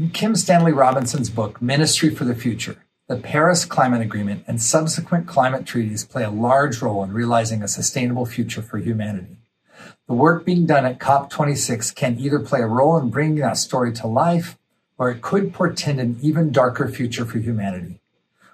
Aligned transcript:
In 0.00 0.08
Kim 0.08 0.34
Stanley 0.34 0.72
Robinson's 0.72 1.28
book, 1.28 1.60
Ministry 1.60 2.08
for 2.08 2.24
the 2.24 2.34
Future, 2.34 2.76
the 3.06 3.16
Paris 3.16 3.66
Climate 3.66 4.00
Agreement 4.00 4.44
and 4.46 4.62
subsequent 4.62 5.26
climate 5.26 5.66
treaties 5.66 6.06
play 6.06 6.24
a 6.24 6.30
large 6.30 6.80
role 6.80 7.04
in 7.04 7.12
realizing 7.12 7.62
a 7.62 7.68
sustainable 7.68 8.24
future 8.24 8.62
for 8.62 8.78
humanity. 8.78 9.36
The 10.08 10.14
work 10.14 10.46
being 10.46 10.64
done 10.64 10.86
at 10.86 11.00
COP26 11.00 11.94
can 11.94 12.18
either 12.18 12.38
play 12.38 12.62
a 12.62 12.66
role 12.66 12.96
in 12.96 13.10
bringing 13.10 13.40
that 13.40 13.58
story 13.58 13.92
to 13.92 14.06
life, 14.06 14.56
or 14.96 15.10
it 15.10 15.20
could 15.20 15.52
portend 15.52 16.00
an 16.00 16.18
even 16.22 16.50
darker 16.50 16.88
future 16.88 17.26
for 17.26 17.38
humanity. 17.38 18.00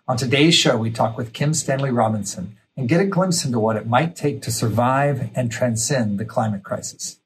On 0.09 0.17
today's 0.17 0.57
show, 0.57 0.77
we 0.77 0.91
talk 0.91 1.17
with 1.17 1.33
Kim 1.33 1.55
Stanley 1.55 1.93
Robinson 1.93 2.57
and 2.77 2.89
get 2.89 3.01
a 3.01 3.07
glimpse 3.07 3.45
into 3.45 3.61
what 3.61 3.77
it 3.77 3.87
might 3.87 4.17
take 4.17 4.43
to 4.43 4.51
survive 4.51 5.31
and 5.37 5.53
transcend 5.53 6.19
the 6.19 6.25
climate 6.25 6.65
crisis. 6.65 7.21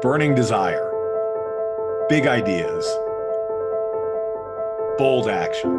Burning 0.00 0.34
desire 0.34 0.89
big 2.10 2.26
ideas, 2.26 2.84
bold 4.98 5.28
action. 5.28 5.70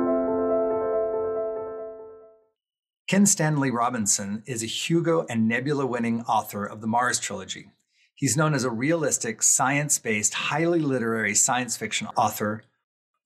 Kim 3.09 3.25
Stanley 3.25 3.69
Robinson 3.69 4.41
is 4.45 4.63
a 4.63 4.65
Hugo 4.65 5.25
and 5.29 5.49
Nebula 5.49 5.85
winning 5.85 6.21
author 6.21 6.63
of 6.63 6.79
the 6.79 6.87
Mars 6.87 7.19
trilogy. 7.19 7.71
He's 8.15 8.37
known 8.37 8.53
as 8.53 8.63
a 8.63 8.69
realistic, 8.69 9.43
science 9.43 9.99
based, 9.99 10.33
highly 10.33 10.79
literary 10.79 11.35
science 11.35 11.75
fiction 11.75 12.07
author 12.15 12.63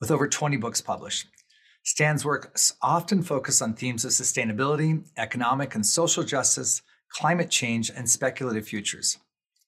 with 0.02 0.10
over 0.10 0.28
20 0.28 0.58
books 0.58 0.82
published. 0.82 1.28
Stan's 1.84 2.26
work 2.26 2.58
often 2.82 3.22
focus 3.22 3.62
on 3.62 3.76
themes 3.76 4.04
of 4.04 4.14
sustainability, 4.14 5.06
economic 5.16 5.76
and 5.76 5.86
social 5.86 6.24
justice, 6.24 6.82
climate 7.10 7.52
change, 7.52 7.92
and 7.96 8.10
speculative 8.10 8.68
futures. 8.68 9.20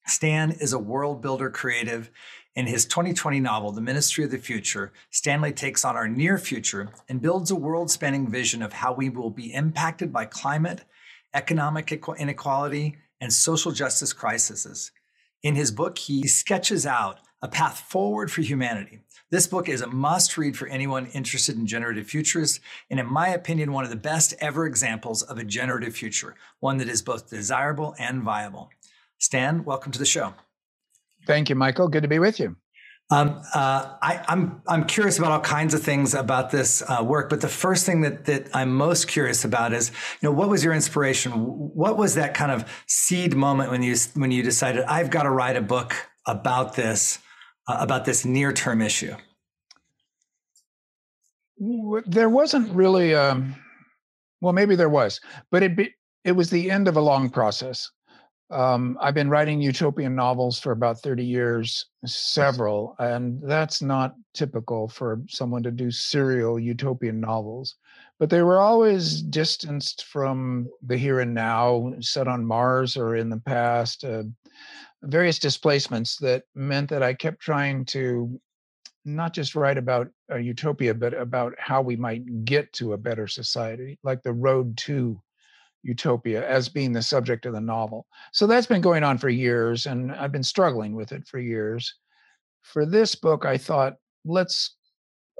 Stan 0.07 0.51
is 0.51 0.71
a 0.71 0.79
world 0.79 1.21
builder 1.21 1.49
creative 1.49 2.09
in 2.57 2.65
his 2.65 2.85
2020 2.85 3.39
novel, 3.39 3.71
The 3.71 3.81
Ministry 3.81 4.23
of 4.23 4.31
the 4.31 4.39
Future, 4.39 4.91
Stanley 5.11 5.53
takes 5.53 5.85
on 5.85 5.95
our 5.95 6.07
near 6.07 6.39
future 6.39 6.89
and 7.07 7.21
builds 7.21 7.51
a 7.51 7.55
world 7.55 7.91
spanning 7.91 8.31
vision 8.31 8.63
of 8.63 8.73
how 8.73 8.93
we 8.93 9.09
will 9.09 9.29
be 9.29 9.53
impacted 9.53 10.11
by 10.11 10.25
climate, 10.25 10.83
economic 11.35 11.91
inequality, 11.91 12.97
and 13.21 13.31
social 13.31 13.71
justice 13.71 14.11
crises. 14.11 14.91
In 15.43 15.53
his 15.53 15.69
book, 15.69 15.99
he 15.99 16.27
sketches 16.27 16.87
out 16.87 17.19
a 17.43 17.47
path 17.47 17.79
forward 17.79 18.31
for 18.31 18.41
humanity. 18.41 19.01
This 19.29 19.45
book 19.45 19.69
is 19.69 19.81
a 19.81 19.87
must 19.87 20.35
read 20.35 20.57
for 20.57 20.67
anyone 20.67 21.05
interested 21.13 21.57
in 21.57 21.67
generative 21.67 22.07
futures, 22.07 22.59
and 22.89 22.99
in 22.99 23.05
my 23.05 23.27
opinion, 23.27 23.71
one 23.71 23.83
of 23.83 23.91
the 23.91 23.95
best 23.95 24.33
ever 24.39 24.65
examples 24.65 25.21
of 25.21 25.37
a 25.37 25.43
generative 25.43 25.95
future, 25.95 26.33
one 26.59 26.77
that 26.77 26.89
is 26.89 27.03
both 27.03 27.29
desirable 27.29 27.93
and 27.99 28.23
viable. 28.23 28.71
Stan, 29.19 29.63
welcome 29.63 29.91
to 29.91 29.99
the 29.99 30.05
show. 30.05 30.33
Thank 31.27 31.49
you, 31.49 31.55
Michael. 31.55 31.89
Good 31.89 32.03
to 32.03 32.07
be 32.07 32.19
with 32.19 32.39
you. 32.39 32.55
Um, 33.09 33.41
uh, 33.53 33.95
I, 34.01 34.15
am 34.15 34.23
I'm, 34.27 34.61
I'm 34.67 34.85
curious 34.85 35.17
about 35.17 35.31
all 35.31 35.39
kinds 35.39 35.73
of 35.73 35.81
things 35.81 36.13
about 36.13 36.51
this 36.51 36.81
uh, 36.81 37.03
work, 37.03 37.29
but 37.29 37.39
the 37.39 37.47
first 37.47 37.85
thing 37.85 38.01
that 38.01 38.25
that 38.25 38.49
I'm 38.53 38.75
most 38.75 39.07
curious 39.07 39.45
about 39.45 39.71
is, 39.71 39.91
you 40.21 40.27
know, 40.27 40.31
what 40.31 40.49
was 40.49 40.63
your 40.63 40.73
inspiration? 40.73 41.31
What 41.31 41.97
was 41.97 42.15
that 42.15 42.33
kind 42.33 42.51
of 42.51 42.69
seed 42.87 43.33
moment 43.35 43.71
when 43.71 43.81
you 43.81 43.95
when 44.15 44.31
you 44.31 44.43
decided 44.43 44.83
I've 44.85 45.09
got 45.09 45.23
to 45.23 45.29
write 45.29 45.55
a 45.55 45.61
book 45.61 45.95
about 46.25 46.75
this 46.75 47.19
uh, 47.67 47.77
about 47.79 48.03
this 48.03 48.25
near 48.25 48.51
term 48.51 48.81
issue? 48.81 49.15
There 52.05 52.29
wasn't 52.29 52.73
really, 52.75 53.15
um, 53.15 53.55
well, 54.41 54.53
maybe 54.53 54.75
there 54.75 54.89
was, 54.89 55.19
but 55.49 55.63
it 55.63 55.75
be, 55.75 55.93
it 56.23 56.33
was 56.33 56.49
the 56.49 56.69
end 56.69 56.87
of 56.87 56.97
a 56.97 57.01
long 57.01 57.29
process. 57.29 57.89
Um, 58.49 58.97
I've 59.01 59.13
been 59.13 59.29
writing 59.29 59.61
utopian 59.61 60.15
novels 60.15 60.57
for 60.57 60.71
about 60.71 61.01
30 61.01 61.25
years, 61.25 61.85
several, 62.05 62.95
and 62.99 63.41
that's 63.43 63.81
not 63.81 64.15
typical 64.33 64.87
for 64.87 65.21
someone 65.27 65.63
to 65.63 65.71
do 65.71 65.91
serial 65.91 66.57
utopian 66.57 67.19
novels. 67.19 67.75
But 68.19 68.29
they 68.29 68.41
were 68.41 68.59
always 68.59 69.21
distanced 69.21 70.05
from 70.05 70.69
the 70.81 70.97
here 70.97 71.19
and 71.19 71.33
now, 71.33 71.93
set 71.99 72.27
on 72.27 72.45
Mars 72.45 72.95
or 72.95 73.17
in 73.17 73.29
the 73.29 73.39
past, 73.39 74.05
uh, 74.05 74.23
various 75.03 75.39
displacements 75.39 76.17
that 76.17 76.43
meant 76.55 76.89
that 76.89 77.03
I 77.03 77.13
kept 77.13 77.41
trying 77.41 77.85
to 77.85 78.39
not 79.05 79.33
just 79.33 79.55
write 79.55 79.77
about 79.77 80.09
a 80.29 80.39
utopia, 80.39 80.93
but 80.93 81.13
about 81.13 81.53
how 81.57 81.81
we 81.81 81.95
might 81.95 82.45
get 82.45 82.71
to 82.73 82.93
a 82.93 82.97
better 82.97 83.27
society, 83.27 83.99
like 84.03 84.23
the 84.23 84.33
road 84.33 84.77
to 84.77 85.21
utopia 85.83 86.47
as 86.47 86.69
being 86.69 86.91
the 86.91 87.01
subject 87.01 87.45
of 87.45 87.53
the 87.53 87.61
novel. 87.61 88.05
So 88.31 88.47
that's 88.47 88.67
been 88.67 88.81
going 88.81 89.03
on 89.03 89.17
for 89.17 89.29
years, 89.29 89.85
and 89.85 90.11
I've 90.11 90.31
been 90.31 90.43
struggling 90.43 90.95
with 90.95 91.11
it 91.11 91.27
for 91.27 91.39
years. 91.39 91.93
For 92.63 92.85
this 92.85 93.15
book, 93.15 93.45
I 93.45 93.57
thought, 93.57 93.95
let's 94.25 94.75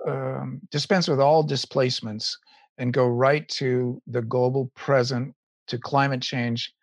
um, 0.08 0.62
dispense 0.72 1.08
with 1.08 1.20
all 1.20 1.44
displacements 1.44 2.38
and 2.78 2.94
go 2.94 3.08
right 3.08 3.48
to 3.50 4.02
the 4.08 4.22
global 4.22 4.72
present, 4.76 5.34
to 5.68 5.78
climate 5.78 6.22
change. 6.22 6.74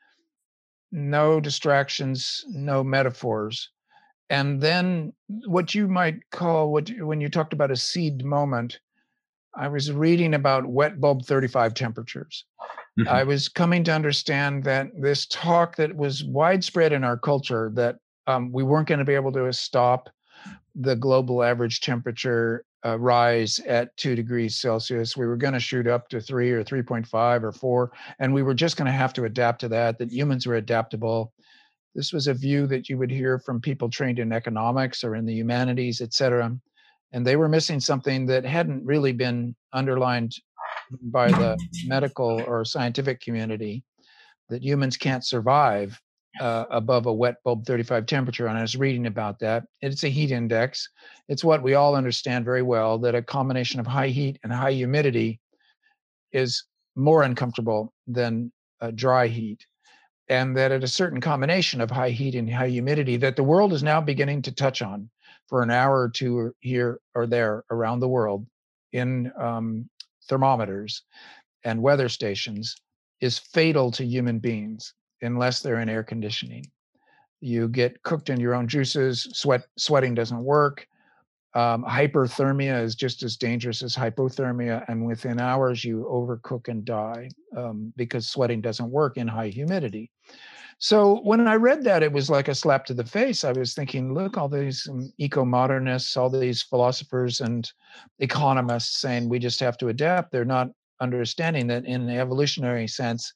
No 0.93 1.41
distractions, 1.41 2.45
no 2.49 2.85
metaphors. 2.85 3.71
And 4.31 4.61
then 4.61 5.13
what 5.47 5.75
you 5.75 5.87
might 5.89 6.19
call 6.31 6.73
what 6.73 6.91
when 6.99 7.21
you 7.21 7.29
talked 7.29 7.53
about 7.53 7.71
a 7.71 7.77
seed 7.77 8.25
moment, 8.25 8.81
I 9.57 9.69
was 9.69 9.93
reading 9.93 10.35
about 10.35 10.67
wet 10.67 11.01
bulb 11.01 11.25
35 11.25 11.75
temperatures. 11.75 12.45
Mm-hmm. 12.99 13.09
I 13.09 13.25
was 13.25 13.49
coming 13.49 13.83
to 13.85 13.93
understand 13.93 14.63
that 14.65 14.89
this 14.97 15.27
talk 15.27 15.77
that 15.77 15.95
was 15.97 16.23
widespread 16.25 16.93
in 16.93 17.03
our 17.03 17.19
culture 17.19 17.71
that 17.75 17.97
um, 18.27 18.53
we 18.53 18.63
weren't 18.63 18.87
going 18.87 19.01
to 19.01 19.05
be 19.05 19.15
able 19.15 19.33
to 19.33 19.53
stop 19.53 20.09
the 20.77 20.95
global 20.95 21.43
average 21.43 21.81
temperature 21.81 22.65
uh, 22.87 22.99
rise 22.99 23.59
at 23.61 23.97
two 23.97 24.15
degrees 24.15 24.59
Celsius. 24.59 25.17
We 25.17 25.27
were 25.27 25.37
going 25.37 25.55
to 25.55 25.61
shoot 25.61 25.87
up 25.87 26.09
to 26.11 26.21
three 26.21 26.51
or 26.51 26.63
3.5 26.63 27.43
or 27.43 27.53
four, 27.53 27.93
and 28.19 28.33
we 28.33 28.43
were 28.43 28.55
just 28.55 28.77
going 28.77 28.87
to 28.87 28.93
have 28.93 29.13
to 29.15 29.25
adapt 29.25 29.61
to 29.63 29.69
that, 29.69 29.99
that 29.99 30.13
humans 30.13 30.47
were 30.47 30.57
adaptable. 30.57 31.33
This 31.95 32.13
was 32.13 32.27
a 32.27 32.35
view 32.35 32.67
that 32.69 32.89
you 32.89 32.99
would 32.99 33.11
hear 33.11 33.39
from 33.39 33.61
people 33.61 33.89
trained 33.89 34.19
in 34.19 34.33
economics 34.33 35.03
or 35.03 35.17
in 35.17 35.25
the 35.25 35.35
humanities, 35.35 36.01
et 36.01 36.13
cetera 36.13 36.53
and 37.15 37.25
they 37.25 37.37
were 37.37 37.49
missing 37.49 37.79
something 37.79 38.27
that 38.27 38.45
hadn't 38.45 38.85
really 38.85 39.13
been 39.13 39.55
underlined 39.73 40.35
by 41.03 41.31
the 41.31 41.59
medical 41.87 42.43
or 42.47 42.65
scientific 42.65 43.21
community 43.21 43.83
that 44.49 44.63
humans 44.63 44.97
can't 44.97 45.25
survive 45.25 46.01
uh, 46.41 46.65
above 46.71 47.07
a 47.07 47.13
wet 47.13 47.37
bulb 47.45 47.65
35 47.65 48.07
temperature 48.07 48.49
and 48.49 48.59
i 48.59 48.63
was 48.63 48.77
reading 48.77 49.07
about 49.07 49.39
that. 49.39 49.65
It's 49.81 50.03
a 50.03 50.09
heat 50.09 50.33
index. 50.33 50.89
It's 51.29 51.45
what 51.45 51.63
we 51.63 51.75
all 51.75 51.95
understand 51.95 52.45
very 52.45 52.63
well 52.63 52.99
that 52.99 53.15
a 53.15 53.23
combination 53.23 53.79
of 53.79 53.87
high 53.87 54.09
heat 54.09 54.39
and 54.43 54.53
high 54.53 54.73
humidity 54.73 55.41
is 56.33 56.65
more 56.97 57.23
uncomfortable 57.23 57.93
than 58.07 58.53
dry 58.95 59.27
heat 59.27 59.67
and 60.29 60.57
that 60.57 60.73
at 60.73 60.85
a 60.85 60.89
certain 60.89 61.21
combination 61.21 61.81
of 61.81 61.91
high 61.91 62.11
heat 62.11 62.35
and 62.35 62.53
high 62.53 62.69
humidity 62.69 63.17
that 63.17 63.37
the 63.37 63.43
world 63.43 63.73
is 63.73 63.83
now 63.83 64.01
beginning 64.01 64.43
to 64.43 64.53
touch 64.53 64.83
on 64.83 65.09
for 65.49 65.63
an 65.63 65.71
hour 65.71 66.01
or 66.01 66.09
two 66.09 66.55
here 66.61 67.01
or 67.15 67.27
there 67.27 67.65
around 67.71 68.01
the 68.01 68.09
world 68.09 68.47
in 68.93 69.31
um, 69.39 69.89
thermometers 70.29 71.03
and 71.65 71.83
weather 71.83 72.09
stations 72.09 72.77
is 73.21 73.39
fatal 73.39 73.91
to 73.93 74.05
human 74.05 74.39
beings 74.39 74.95
unless 75.23 75.61
they're 75.61 75.81
in 75.81 75.89
air 75.89 76.03
conditioning. 76.03 76.71
You 77.41 77.69
get 77.69 78.03
cooked 78.03 78.31
in 78.31 78.41
your 78.41 78.55
own 78.55 78.69
juices, 78.69 79.29
sweat 79.33 79.65
sweating 79.77 80.15
doesn't 80.15 80.43
work. 80.43 80.87
Um, 81.55 81.85
hyperthermia 81.85 82.83
is 82.83 82.97
just 82.97 83.23
as 83.23 83.37
dangerous 83.37 83.83
as 83.83 83.95
hypothermia, 83.95 84.85
and 84.89 85.07
within 85.07 85.41
hours 85.41 85.85
you 85.85 86.07
overcook 86.11 86.69
and 86.69 86.85
die 86.85 87.29
um, 87.57 87.93
because 87.97 88.27
sweating 88.27 88.61
doesn't 88.61 88.91
work 88.91 89.17
in 89.17 89.29
high 89.29 89.49
humidity. 89.49 90.11
So 90.79 91.21
when 91.23 91.47
I 91.47 91.55
read 91.55 91.85
that, 91.85 92.03
it 92.03 92.13
was 92.13 92.29
like 92.29 92.49
a 92.49 92.55
slap 92.55 92.85
to 92.87 92.95
the 92.95 93.05
face. 93.05 93.45
I 93.45 93.53
was 93.53 93.75
thinking, 93.75 94.13
look, 94.13 94.37
all 94.37 94.49
these 94.49 94.89
um, 94.91 95.13
eco 95.19 95.45
modernists, 95.45 96.17
all 96.17 96.29
these 96.29 96.63
philosophers 96.63 97.41
and 97.41 97.71
economists 98.19 99.01
saying 99.01 99.29
we 99.29 99.39
just 99.39 99.61
have 99.61 99.79
to 99.79 99.89
adapt. 99.89 100.33
They're 100.33 100.45
not 100.45 100.71
understanding 101.01 101.69
that 101.69 101.85
in 101.85 102.03
an 102.03 102.11
evolutionary 102.11 102.89
sense, 102.89 103.33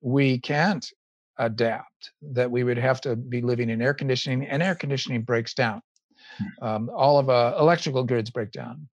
we 0.00 0.38
can't 0.38 0.90
adapt, 1.38 2.12
that 2.22 2.50
we 2.50 2.64
would 2.64 2.78
have 2.78 3.00
to 3.02 3.16
be 3.16 3.42
living 3.42 3.70
in 3.70 3.82
air 3.82 3.94
conditioning, 3.94 4.46
and 4.46 4.62
air 4.62 4.74
conditioning 4.74 5.22
breaks 5.22 5.54
down. 5.54 5.82
Um, 6.62 6.90
all 6.94 7.18
of 7.18 7.28
uh, 7.30 7.56
electrical 7.58 8.04
grids 8.04 8.30
break 8.30 8.52
down, 8.52 8.88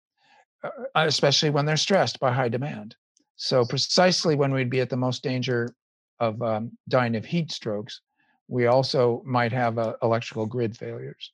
uh, 0.64 0.70
especially 0.96 1.50
when 1.50 1.66
they're 1.66 1.78
stressed 1.78 2.20
by 2.20 2.32
high 2.32 2.50
demand. 2.50 2.96
So, 3.36 3.66
precisely 3.66 4.36
when 4.36 4.54
we'd 4.54 4.70
be 4.70 4.82
at 4.82 4.90
the 4.90 4.98
most 4.98 5.24
danger 5.24 5.76
of 6.20 6.42
um, 6.42 6.72
dying 6.88 7.16
of 7.16 7.26
heat 7.26 7.52
strokes, 7.52 8.02
we 8.48 8.68
also 8.68 9.22
might 9.26 9.52
have 9.52 9.78
uh, 9.78 9.96
electrical 10.02 10.46
grid 10.46 10.78
failures. 10.78 11.32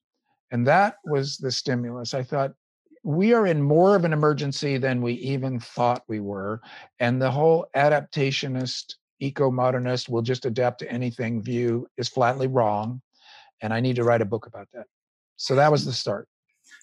And 0.52 0.66
that 0.68 0.96
was 1.06 1.38
the 1.38 1.52
stimulus. 1.52 2.14
I 2.14 2.24
thought, 2.24 2.54
we 3.04 3.34
are 3.34 3.48
in 3.48 3.62
more 3.62 3.96
of 3.96 4.06
an 4.06 4.14
emergency 4.14 4.78
than 4.78 5.02
we 5.02 5.14
even 5.14 5.60
thought 5.60 6.04
we 6.08 6.20
were. 6.20 6.62
And 7.00 7.22
the 7.22 7.32
whole 7.32 7.68
adaptationist, 7.76 8.96
eco 9.20 9.50
modernist, 9.50 10.10
will 10.10 10.22
just 10.22 10.46
adapt 10.46 10.80
to 10.80 10.92
anything 10.92 11.42
view 11.42 11.88
is 11.98 12.08
flatly 12.08 12.48
wrong. 12.48 13.02
And 13.62 13.74
I 13.74 13.80
need 13.80 13.96
to 13.96 14.04
write 14.04 14.22
a 14.22 14.26
book 14.26 14.46
about 14.46 14.68
that. 14.74 14.86
So 15.42 15.56
that 15.56 15.72
was 15.72 15.86
the 15.86 15.94
start. 15.94 16.28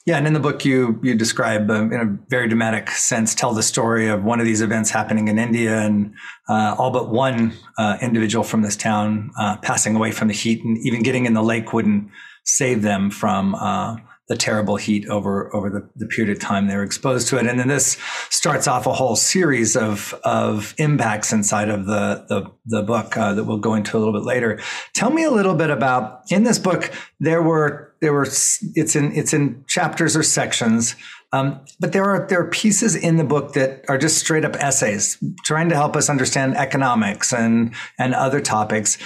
Yeah, 0.04 0.16
and 0.16 0.26
in 0.26 0.32
the 0.32 0.40
book, 0.40 0.64
you 0.64 0.98
you 1.02 1.14
describe 1.14 1.70
um, 1.70 1.92
in 1.92 2.00
a 2.00 2.18
very 2.28 2.48
dramatic 2.48 2.90
sense, 2.90 3.34
tell 3.34 3.52
the 3.52 3.62
story 3.62 4.08
of 4.08 4.24
one 4.24 4.40
of 4.40 4.46
these 4.46 4.62
events 4.62 4.90
happening 4.90 5.28
in 5.28 5.38
India, 5.38 5.78
and 5.78 6.14
uh, 6.48 6.74
all 6.76 6.90
but 6.90 7.10
one 7.10 7.52
uh, 7.76 7.98
individual 8.00 8.42
from 8.42 8.62
this 8.62 8.74
town 8.74 9.30
uh, 9.38 9.58
passing 9.58 9.94
away 9.94 10.10
from 10.10 10.28
the 10.28 10.34
heat, 10.34 10.64
and 10.64 10.76
even 10.78 11.02
getting 11.02 11.26
in 11.26 11.34
the 11.34 11.42
lake 11.42 11.72
wouldn't 11.72 12.08
save 12.44 12.82
them 12.82 13.10
from 13.10 13.54
uh, 13.54 13.96
the 14.28 14.36
terrible 14.36 14.76
heat 14.76 15.06
over 15.08 15.54
over 15.54 15.70
the, 15.70 15.88
the 15.96 16.06
period 16.06 16.34
of 16.34 16.40
time 16.40 16.66
they 16.66 16.76
were 16.76 16.82
exposed 16.82 17.28
to 17.28 17.38
it. 17.38 17.46
And 17.46 17.60
then 17.60 17.68
this 17.68 17.96
starts 18.30 18.66
off 18.66 18.86
a 18.86 18.92
whole 18.92 19.14
series 19.14 19.76
of 19.76 20.14
of 20.24 20.74
impacts 20.78 21.32
inside 21.32 21.68
of 21.68 21.86
the 21.86 22.24
the, 22.28 22.50
the 22.64 22.82
book 22.82 23.16
uh, 23.16 23.34
that 23.34 23.44
we'll 23.44 23.58
go 23.58 23.74
into 23.74 23.96
a 23.96 23.98
little 23.98 24.14
bit 24.14 24.24
later. 24.24 24.58
Tell 24.94 25.10
me 25.10 25.22
a 25.22 25.30
little 25.30 25.54
bit 25.54 25.70
about 25.70 26.22
in 26.30 26.44
this 26.44 26.58
book 26.58 26.90
there 27.20 27.42
were 27.42 27.87
there 28.00 28.12
were 28.12 28.24
it's 28.24 28.96
in 28.96 29.12
it's 29.12 29.32
in 29.32 29.64
chapters 29.66 30.16
or 30.16 30.22
sections. 30.22 30.96
Um, 31.32 31.60
but 31.78 31.92
there 31.92 32.04
are 32.04 32.26
there 32.26 32.40
are 32.40 32.48
pieces 32.48 32.94
in 32.94 33.16
the 33.16 33.24
book 33.24 33.52
that 33.52 33.84
are 33.88 33.98
just 33.98 34.18
straight 34.18 34.44
up 34.44 34.56
essays 34.56 35.22
trying 35.44 35.68
to 35.68 35.74
help 35.74 35.94
us 35.94 36.08
understand 36.08 36.56
economics 36.56 37.32
and 37.32 37.74
and 37.98 38.14
other 38.14 38.40
topics. 38.40 38.98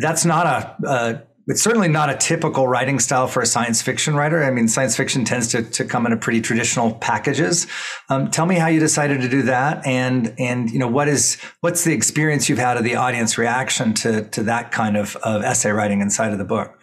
That's 0.00 0.24
not 0.24 0.46
a, 0.46 0.88
a 0.88 1.22
it's 1.46 1.62
certainly 1.62 1.88
not 1.88 2.08
a 2.08 2.16
typical 2.16 2.66
writing 2.66 2.98
style 2.98 3.26
for 3.26 3.42
a 3.42 3.46
science 3.46 3.82
fiction 3.82 4.14
writer. 4.14 4.42
I 4.42 4.50
mean, 4.50 4.66
science 4.66 4.96
fiction 4.96 5.24
tends 5.24 5.48
to, 5.48 5.62
to 5.62 5.84
come 5.84 6.06
in 6.06 6.12
a 6.12 6.16
pretty 6.16 6.40
traditional 6.40 6.94
packages. 6.94 7.66
Um, 8.08 8.30
tell 8.30 8.46
me 8.46 8.54
how 8.54 8.68
you 8.68 8.80
decided 8.80 9.20
to 9.20 9.28
do 9.28 9.42
that, 9.42 9.86
and 9.86 10.34
and 10.38 10.70
you 10.70 10.78
know 10.78 10.88
what 10.88 11.08
is 11.08 11.36
what's 11.60 11.84
the 11.84 11.92
experience 11.92 12.48
you've 12.48 12.58
had 12.58 12.76
of 12.76 12.84
the 12.84 12.94
audience 12.94 13.36
reaction 13.36 13.92
to 13.94 14.24
to 14.30 14.42
that 14.44 14.72
kind 14.72 14.96
of, 14.96 15.16
of 15.16 15.42
essay 15.42 15.70
writing 15.70 16.00
inside 16.00 16.32
of 16.32 16.38
the 16.38 16.44
book. 16.44 16.78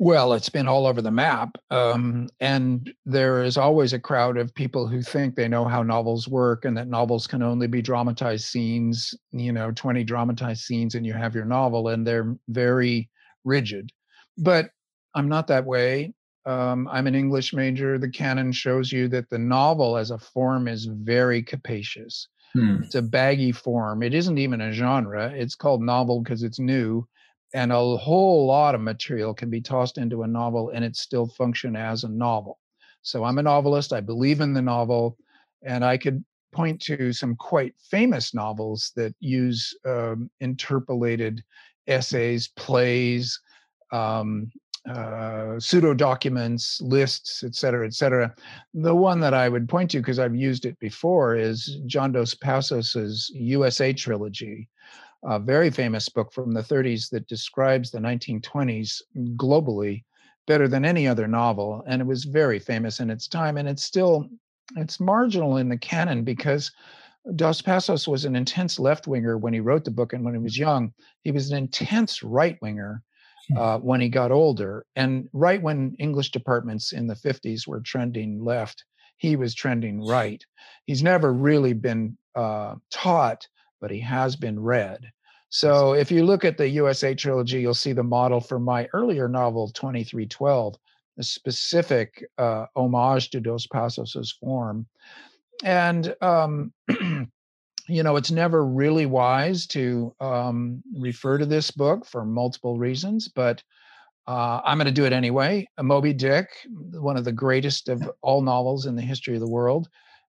Well, 0.00 0.32
it's 0.32 0.48
been 0.48 0.66
all 0.66 0.86
over 0.86 1.00
the 1.00 1.10
map. 1.10 1.56
Um, 1.70 2.28
and 2.40 2.92
there 3.06 3.44
is 3.44 3.56
always 3.56 3.92
a 3.92 3.98
crowd 3.98 4.36
of 4.36 4.54
people 4.54 4.88
who 4.88 5.02
think 5.02 5.36
they 5.36 5.46
know 5.46 5.64
how 5.64 5.82
novels 5.82 6.26
work 6.26 6.64
and 6.64 6.76
that 6.76 6.88
novels 6.88 7.26
can 7.26 7.42
only 7.42 7.68
be 7.68 7.80
dramatized 7.80 8.46
scenes, 8.46 9.14
you 9.30 9.52
know, 9.52 9.70
20 9.70 10.02
dramatized 10.02 10.62
scenes, 10.62 10.96
and 10.96 11.06
you 11.06 11.12
have 11.12 11.34
your 11.34 11.44
novel. 11.44 11.88
And 11.88 12.04
they're 12.04 12.36
very 12.48 13.08
rigid. 13.44 13.90
But 14.36 14.70
I'm 15.14 15.28
not 15.28 15.46
that 15.46 15.64
way. 15.64 16.12
Um, 16.44 16.88
I'm 16.88 17.06
an 17.06 17.14
English 17.14 17.54
major. 17.54 17.96
The 17.96 18.10
canon 18.10 18.52
shows 18.52 18.90
you 18.90 19.08
that 19.08 19.30
the 19.30 19.38
novel 19.38 19.96
as 19.96 20.10
a 20.10 20.18
form 20.18 20.66
is 20.66 20.86
very 20.86 21.42
capacious. 21.42 22.28
Hmm. 22.52 22.82
It's 22.82 22.94
a 22.94 23.02
baggy 23.02 23.52
form. 23.52 24.02
It 24.02 24.12
isn't 24.12 24.38
even 24.38 24.60
a 24.60 24.72
genre. 24.72 25.32
It's 25.34 25.54
called 25.54 25.82
novel 25.82 26.20
because 26.20 26.42
it's 26.42 26.58
new. 26.58 27.06
And 27.54 27.72
a 27.72 27.96
whole 27.96 28.46
lot 28.46 28.74
of 28.74 28.80
material 28.80 29.32
can 29.32 29.48
be 29.48 29.60
tossed 29.60 29.96
into 29.96 30.24
a 30.24 30.26
novel 30.26 30.70
and 30.70 30.84
it 30.84 30.96
still 30.96 31.26
function 31.26 31.76
as 31.76 32.04
a 32.04 32.08
novel. 32.08 32.58
So 33.02 33.24
I'm 33.24 33.38
a 33.38 33.42
novelist. 33.42 33.92
I 33.92 34.00
believe 34.00 34.40
in 34.40 34.52
the 34.52 34.62
novel. 34.62 35.16
And 35.62 35.84
I 35.84 35.96
could 35.96 36.24
point 36.52 36.82
to 36.82 37.12
some 37.12 37.36
quite 37.36 37.74
famous 37.90 38.34
novels 38.34 38.92
that 38.96 39.14
use 39.20 39.74
um, 39.86 40.28
interpolated 40.40 41.42
essays, 41.86 42.48
plays, 42.56 43.40
um, 43.92 44.50
uh, 44.88 45.58
pseudo 45.58 45.94
documents, 45.94 46.80
lists, 46.82 47.42
et 47.42 47.54
cetera, 47.54 47.86
et 47.86 47.94
cetera. 47.94 48.34
The 48.74 48.94
one 48.94 49.20
that 49.20 49.32
I 49.32 49.48
would 49.48 49.68
point 49.68 49.90
to, 49.92 49.98
because 49.98 50.18
I've 50.18 50.36
used 50.36 50.66
it 50.66 50.78
before, 50.78 51.36
is 51.36 51.78
John 51.86 52.12
Dos 52.12 52.34
Passos's 52.34 53.30
USA 53.34 53.92
trilogy, 53.92 54.68
a 55.24 55.38
very 55.38 55.70
famous 55.70 56.08
book 56.08 56.32
from 56.32 56.52
the 56.52 56.62
30s 56.62 57.10
that 57.10 57.26
describes 57.28 57.90
the 57.90 57.98
1920s 57.98 59.02
globally 59.36 60.04
better 60.46 60.68
than 60.68 60.84
any 60.84 61.08
other 61.08 61.26
novel. 61.26 61.82
And 61.86 62.02
it 62.02 62.06
was 62.06 62.24
very 62.24 62.58
famous 62.58 63.00
in 63.00 63.10
its 63.10 63.26
time. 63.26 63.56
And 63.56 63.68
it's 63.68 63.84
still, 63.84 64.28
it's 64.76 65.00
marginal 65.00 65.56
in 65.56 65.68
the 65.68 65.78
canon 65.78 66.24
because 66.24 66.70
Dos 67.36 67.62
Passos 67.62 68.06
was 68.06 68.24
an 68.24 68.36
intense 68.36 68.78
left 68.78 69.06
winger 69.06 69.38
when 69.38 69.54
he 69.54 69.60
wrote 69.60 69.84
the 69.84 69.90
book 69.90 70.12
and 70.12 70.24
when 70.24 70.34
he 70.34 70.40
was 70.40 70.58
young. 70.58 70.92
He 71.22 71.30
was 71.30 71.50
an 71.50 71.56
intense 71.56 72.22
right 72.22 72.58
winger 72.60 73.02
hmm. 73.48 73.56
uh, 73.56 73.78
when 73.78 74.00
he 74.00 74.08
got 74.10 74.30
older. 74.30 74.84
And 74.94 75.28
right 75.32 75.62
when 75.62 75.96
English 75.98 76.32
departments 76.32 76.92
in 76.92 77.06
the 77.06 77.14
50s 77.14 77.66
were 77.66 77.80
trending 77.80 78.44
left, 78.44 78.84
he 79.16 79.36
was 79.36 79.54
trending 79.54 80.04
right. 80.06 80.44
He's 80.84 81.02
never 81.02 81.32
really 81.32 81.72
been 81.72 82.18
uh, 82.34 82.74
taught, 82.90 83.46
but 83.80 83.90
he 83.90 84.00
has 84.00 84.36
been 84.36 84.60
read. 84.60 85.10
So 85.50 85.92
if 85.92 86.10
you 86.10 86.24
look 86.24 86.44
at 86.44 86.58
the 86.58 86.68
USA 86.68 87.14
trilogy, 87.14 87.60
you'll 87.60 87.74
see 87.74 87.92
the 87.92 88.02
model 88.02 88.40
for 88.40 88.58
my 88.58 88.88
earlier 88.92 89.28
novel, 89.28 89.68
2312, 89.68 90.74
a 91.18 91.22
specific 91.22 92.24
uh, 92.38 92.66
homage 92.74 93.30
to 93.30 93.40
Dos 93.40 93.66
Passos's 93.66 94.32
form. 94.32 94.86
And 95.62 96.14
um, 96.20 96.72
you 97.88 98.02
know 98.02 98.16
it's 98.16 98.30
never 98.30 98.64
really 98.64 99.06
wise 99.06 99.66
to 99.68 100.14
um, 100.20 100.82
refer 100.98 101.38
to 101.38 101.46
this 101.46 101.70
book 101.70 102.06
for 102.06 102.24
multiple 102.24 102.78
reasons 102.78 103.28
but 103.28 103.62
uh, 104.26 104.60
i'm 104.64 104.78
going 104.78 104.86
to 104.86 104.92
do 104.92 105.04
it 105.04 105.12
anyway. 105.12 105.66
Moby 105.80 106.12
dick 106.12 106.48
one 106.92 107.16
of 107.16 107.24
the 107.24 107.32
greatest 107.32 107.88
of 107.88 108.02
all 108.22 108.40
novels 108.40 108.86
in 108.86 108.96
the 108.96 109.02
history 109.02 109.34
of 109.34 109.40
the 109.40 109.48
world 109.48 109.88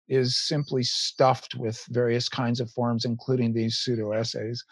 is 0.10 0.38
simply 0.38 0.84
stuffed 0.84 1.56
with 1.56 1.84
various 1.90 2.28
kinds 2.28 2.60
of 2.60 2.72
forms 2.72 3.06
including 3.06 3.54
these 3.54 3.78
pseudo 3.78 4.12
essays 4.12 4.64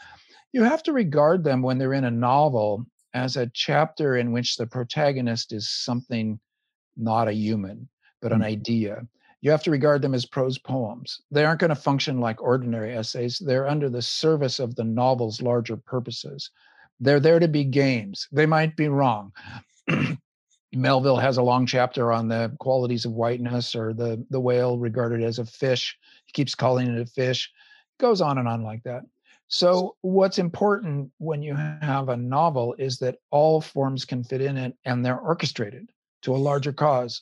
you 0.51 0.63
have 0.63 0.83
to 0.83 0.93
regard 0.93 1.43
them 1.43 1.61
when 1.61 1.77
they're 1.77 1.93
in 1.93 2.05
a 2.05 2.11
novel 2.11 2.85
as 3.13 3.37
a 3.37 3.49
chapter 3.53 4.17
in 4.17 4.31
which 4.31 4.57
the 4.57 4.67
protagonist 4.67 5.53
is 5.53 5.69
something 5.69 6.39
not 6.95 7.27
a 7.27 7.33
human 7.33 7.87
but 8.21 8.31
an 8.31 8.41
mm. 8.41 8.45
idea 8.45 9.01
you 9.41 9.51
have 9.51 9.63
to 9.63 9.71
regard 9.71 10.01
them 10.01 10.13
as 10.13 10.25
prose 10.25 10.57
poems. 10.57 11.21
They 11.31 11.45
aren't 11.45 11.59
going 11.59 11.69
to 11.69 11.75
function 11.75 12.19
like 12.19 12.41
ordinary 12.41 12.95
essays. 12.95 13.37
They're 13.39 13.67
under 13.67 13.89
the 13.89 14.01
service 14.01 14.59
of 14.59 14.75
the 14.75 14.83
novel's 14.83 15.41
larger 15.41 15.77
purposes. 15.77 16.49
They're 16.99 17.19
there 17.19 17.39
to 17.39 17.47
be 17.47 17.63
games. 17.63 18.27
They 18.31 18.47
might 18.47 18.75
be 18.75 18.87
wrong. 18.87 19.31
Melville 20.73 21.17
has 21.17 21.37
a 21.37 21.43
long 21.43 21.65
chapter 21.65 22.11
on 22.11 22.27
the 22.27 22.51
qualities 22.59 23.05
of 23.05 23.13
whiteness 23.13 23.75
or 23.75 23.93
the, 23.93 24.23
the 24.29 24.39
whale 24.39 24.77
regarded 24.77 25.23
as 25.23 25.39
a 25.39 25.45
fish. 25.45 25.97
He 26.25 26.33
keeps 26.33 26.55
calling 26.55 26.87
it 26.87 27.01
a 27.01 27.05
fish. 27.05 27.51
It 27.97 28.01
goes 28.01 28.21
on 28.21 28.37
and 28.37 28.47
on 28.47 28.63
like 28.63 28.83
that. 28.83 29.03
So, 29.49 29.95
what's 30.01 30.39
important 30.39 31.09
when 31.19 31.41
you 31.41 31.55
have 31.55 32.09
a 32.09 32.17
novel 32.17 32.75
is 32.77 32.99
that 32.99 33.19
all 33.31 33.61
forms 33.61 34.03
can 34.03 34.21
fit 34.23 34.41
in 34.41 34.57
it 34.57 34.75
and 34.83 35.05
they're 35.05 35.19
orchestrated 35.19 35.89
to 36.23 36.35
a 36.35 36.37
larger 36.37 36.73
cause 36.73 37.21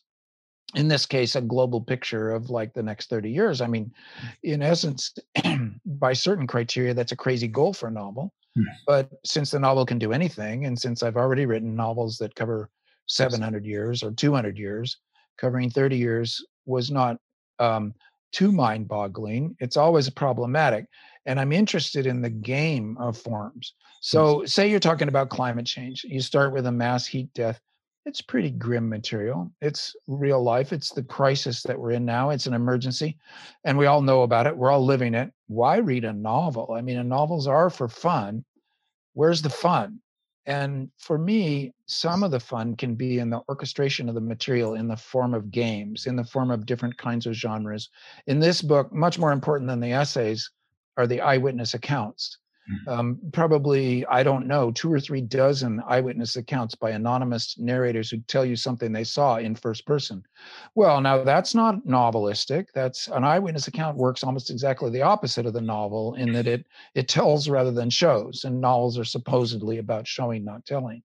in 0.74 0.88
this 0.88 1.06
case 1.06 1.36
a 1.36 1.41
global 1.41 1.80
picture 1.80 2.31
of 2.31 2.50
like 2.50 2.74
the 2.74 2.81
next 2.81 3.10
30 3.10 3.29
years 3.29 3.62
i 3.62 3.67
mean 3.67 3.93
in 4.43 4.63
essence 4.63 5.13
by 5.86 6.13
certain 6.13 6.48
criteria 6.48 6.93
that's 6.93 7.12
a 7.12 7.15
crazy 7.15 7.48
goal 7.48 7.74
for 7.74 7.88
a 7.88 7.91
novel 7.91 8.34
mm. 8.58 8.63
but 8.88 9.10
since 9.24 9.51
the 9.51 9.60
novel 9.60 9.86
can 9.86 10.00
do 10.00 10.12
anything 10.12 10.65
and 10.65 10.79
since 10.79 11.03
i've 11.03 11.17
already 11.17 11.46
written 11.46 11.75
novels 11.75 12.17
that 12.17 12.36
cover 12.36 12.70
700 13.07 13.65
years 13.65 14.03
or 14.03 14.12
200 14.12 14.57
years 14.57 14.97
covering 15.38 15.69
30 15.69 15.97
years 15.97 16.43
was 16.65 16.91
not 16.91 17.17
um, 17.59 17.93
too 18.31 18.51
mind 18.51 18.88
boggling 18.88 19.55
it's 19.59 19.77
always 19.77 20.09
problematic 20.09 20.85
and 21.25 21.39
i'm 21.39 21.51
interested 21.51 22.05
in 22.05 22.21
the 22.21 22.29
game 22.29 22.97
of 23.00 23.17
forms 23.17 23.74
so 24.01 24.43
say 24.45 24.69
you're 24.69 24.79
talking 24.79 25.07
about 25.07 25.29
climate 25.29 25.65
change 25.65 26.03
you 26.03 26.19
start 26.19 26.51
with 26.51 26.65
a 26.65 26.71
mass 26.71 27.05
heat 27.05 27.33
death 27.33 27.59
it's 28.05 28.21
pretty 28.21 28.51
grim 28.51 28.88
material. 28.88 29.51
It's 29.62 29.95
real 30.05 30.41
life. 30.41 30.71
It's 30.71 30.91
the 30.91 31.01
crisis 31.03 31.63
that 31.63 31.79
we're 31.79 31.91
in 31.91 32.05
now. 32.05 32.29
It's 32.29 32.45
an 32.45 32.53
emergency, 32.53 33.17
and 33.63 33.77
we 33.77 33.88
all 33.88 34.01
know 34.01 34.21
about 34.21 34.45
it. 34.45 34.55
We're 34.55 34.69
all 34.69 34.85
living 34.85 35.15
it. 35.15 35.31
Why 35.47 35.77
read 35.77 36.05
a 36.05 36.13
novel? 36.13 36.74
I 36.74 36.81
mean, 36.81 37.07
novels 37.07 37.47
are 37.47 37.69
for 37.71 37.88
fun. 37.88 38.45
Where's 39.13 39.41
the 39.41 39.50
fun? 39.50 40.01
And 40.46 40.92
for 41.00 41.18
me, 41.18 41.74
some 41.88 42.24
of 42.24 42.32
the 42.32 42.40
fun 42.40 42.75
can 42.75 42.96
be 42.96 43.20
in 43.20 43.30
the 43.30 43.42
orchestration 43.50 44.08
of 44.08 44.16
the 44.16 44.22
material 44.22 44.75
in 44.75 44.88
the 44.88 44.96
form 44.96 45.34
of 45.34 45.52
games, 45.52 46.06
in 46.06 46.16
the 46.16 46.24
form 46.24 46.52
of 46.52 46.66
different 46.66 46.98
kinds 46.98 47.25
of 47.25 47.34
genres. 47.34 47.90
In 48.28 48.40
this 48.40 48.62
book, 48.62 48.94
much 48.94 49.18
more 49.18 49.32
important 49.32 49.68
than 49.68 49.80
the 49.80 49.94
essays 49.94 50.52
are 50.98 51.08
the 51.08 51.22
eyewitness 51.22 51.74
accounts. 51.74 52.38
Um, 52.88 53.19
probably 53.31 54.05
i 54.07 54.24
don't 54.24 54.48
know 54.48 54.72
two 54.72 54.91
or 54.91 55.00
three 55.00 55.22
dozen 55.22 55.81
eyewitness 55.88 56.36
accounts 56.36 56.75
by 56.75 56.91
anonymous 56.91 57.57
narrators 57.60 58.10
who 58.10 58.17
tell 58.19 58.45
you 58.45 58.55
something 58.55 58.91
they 58.91 59.03
saw 59.03 59.38
in 59.38 59.55
first 59.55 59.86
person 59.86 60.24
well 60.75 61.01
now 61.01 61.24
that's 61.24 61.55
not 61.55 61.86
novelistic 61.86 62.67
that's 62.74 63.07
an 63.10 63.24
eyewitness 63.24 63.67
account 63.67 63.98
works 63.98 64.24
almost 64.24 64.50
exactly 64.50 64.89
the 64.89 65.01
opposite 65.01 65.45
of 65.45 65.53
the 65.53 65.62
novel 65.62 66.15
in 66.15 66.31
that 66.31 66.48
it 66.48 66.65
it 66.95 67.07
tells 67.07 67.50
rather 67.50 67.72
than 67.72 67.89
shows 67.89 68.43
and 68.45 68.60
novels 68.60 68.98
are 68.98 69.05
supposedly 69.05 69.77
about 69.77 70.07
showing 70.07 70.43
not 70.43 70.65
telling 70.65 71.01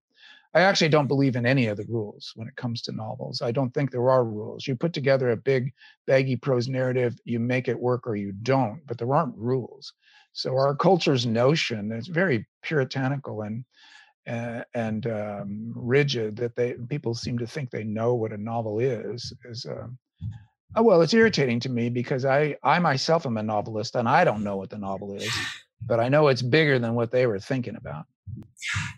I 0.52 0.62
actually 0.62 0.88
don't 0.88 1.06
believe 1.06 1.36
in 1.36 1.46
any 1.46 1.66
of 1.66 1.76
the 1.76 1.86
rules 1.88 2.32
when 2.34 2.48
it 2.48 2.56
comes 2.56 2.82
to 2.82 2.92
novels. 2.92 3.40
I 3.40 3.52
don't 3.52 3.72
think 3.72 3.90
there 3.90 4.10
are 4.10 4.24
rules. 4.24 4.66
You 4.66 4.74
put 4.74 4.92
together 4.92 5.30
a 5.30 5.36
big, 5.36 5.72
baggy 6.06 6.34
prose 6.34 6.68
narrative, 6.68 7.16
you 7.24 7.38
make 7.38 7.68
it 7.68 7.78
work 7.78 8.04
or 8.04 8.16
you 8.16 8.32
don't, 8.32 8.84
but 8.86 8.98
there 8.98 9.14
aren't 9.14 9.36
rules. 9.36 9.92
So 10.32 10.56
our 10.56 10.74
culture's 10.74 11.26
notion 11.26 11.92
is 11.92 12.06
very 12.06 12.46
puritanical 12.62 13.42
and 13.42 13.64
and, 14.26 14.64
and 14.74 15.06
um, 15.06 15.72
rigid 15.74 16.36
that 16.36 16.54
they 16.54 16.74
people 16.88 17.14
seem 17.14 17.38
to 17.38 17.46
think 17.46 17.70
they 17.70 17.84
know 17.84 18.14
what 18.14 18.32
a 18.32 18.36
novel 18.36 18.78
is 18.78 19.32
is 19.46 19.66
um, 19.66 19.98
oh, 20.76 20.82
well 20.82 21.02
it's 21.02 21.14
irritating 21.14 21.58
to 21.60 21.70
me 21.70 21.88
because 21.88 22.26
i 22.26 22.54
i 22.62 22.78
myself 22.78 23.24
am 23.24 23.38
a 23.38 23.42
novelist 23.42 23.96
and 23.96 24.06
i 24.06 24.22
don't 24.22 24.44
know 24.44 24.56
what 24.56 24.68
the 24.68 24.76
novel 24.76 25.16
is 25.16 25.32
but 25.86 25.98
i 26.00 26.08
know 26.08 26.28
it's 26.28 26.42
bigger 26.42 26.78
than 26.78 26.94
what 26.94 27.10
they 27.10 27.26
were 27.26 27.40
thinking 27.40 27.76
about 27.76 28.04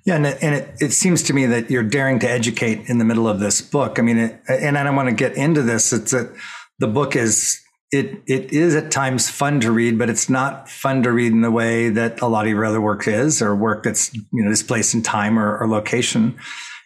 yeah, 0.05 0.17
and, 0.17 0.27
it, 0.27 0.39
and 0.43 0.55
it, 0.55 0.75
it 0.81 0.93
seems 0.93 1.23
to 1.25 1.33
me 1.33 1.47
that 1.47 1.71
you're 1.71 1.83
daring 1.83 2.19
to 2.21 2.31
educate 2.31 2.89
in 2.89 2.99
the 2.99 3.05
middle 3.05 3.29
of 3.29 3.41
this 3.41 3.63
book. 3.63 3.99
I 3.99 4.03
mean, 4.03 4.19
it, 4.19 4.41
and 4.49 4.77
I 4.77 4.83
don't 4.83 4.97
want 4.97 5.09
to 5.09 5.15
get 5.15 5.37
into 5.37 5.63
this. 5.63 5.93
It's 5.93 6.11
that 6.11 6.35
the 6.79 6.89
book 6.89 7.15
is 7.17 7.62
it 7.93 8.23
it 8.27 8.53
is 8.53 8.75
at 8.75 8.91
times 8.91 9.29
fun 9.29 9.61
to 9.61 9.71
read, 9.71 9.99
but 9.99 10.09
it's 10.09 10.31
not 10.31 10.69
fun 10.69 11.03
to 11.03 11.13
read 11.13 11.31
in 11.31 11.43
the 11.43 11.51
way 11.51 11.91
that 11.91 12.23
a 12.23 12.27
lot 12.27 12.47
of 12.47 12.51
your 12.51 12.65
other 12.65 12.81
work 12.81 13.07
is, 13.07 13.43
or 13.43 13.55
work 13.55 13.85
that's 13.85 14.13
you 14.15 14.43
know 14.43 14.49
displaced 14.49 14.95
in 14.95 15.03
time 15.03 15.39
or, 15.39 15.59
or 15.59 15.69
location. 15.69 16.37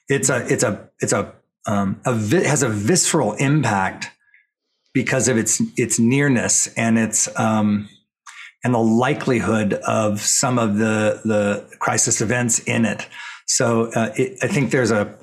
It's 0.09 0.29
a 0.29 0.45
it's 0.53 0.65
a 0.65 0.91
it's 1.01 1.13
a 1.13 1.33
um, 1.67 2.01
a 2.05 2.13
vi- 2.13 2.47
has 2.47 2.65
a 2.65 2.69
visceral 2.69 3.35
impact 3.35 4.11
because 4.93 5.29
of 5.29 5.39
its 5.39 5.63
its 5.77 6.01
nearness 6.01 6.67
and 6.77 6.99
its 6.99 7.29
um, 7.39 7.89
and 8.65 8.75
the 8.75 8.79
likelihood 8.79 9.75
of 9.75 10.21
some 10.21 10.59
of 10.59 10.77
the 10.77 11.21
the 11.25 11.77
crisis 11.79 12.21
events 12.21 12.59
in 12.61 12.85
it. 12.85 13.07
So 13.47 13.93
uh, 13.93 14.13
it, 14.17 14.39
I 14.43 14.49
think 14.49 14.73
there's 14.73 14.91
a 14.91 15.17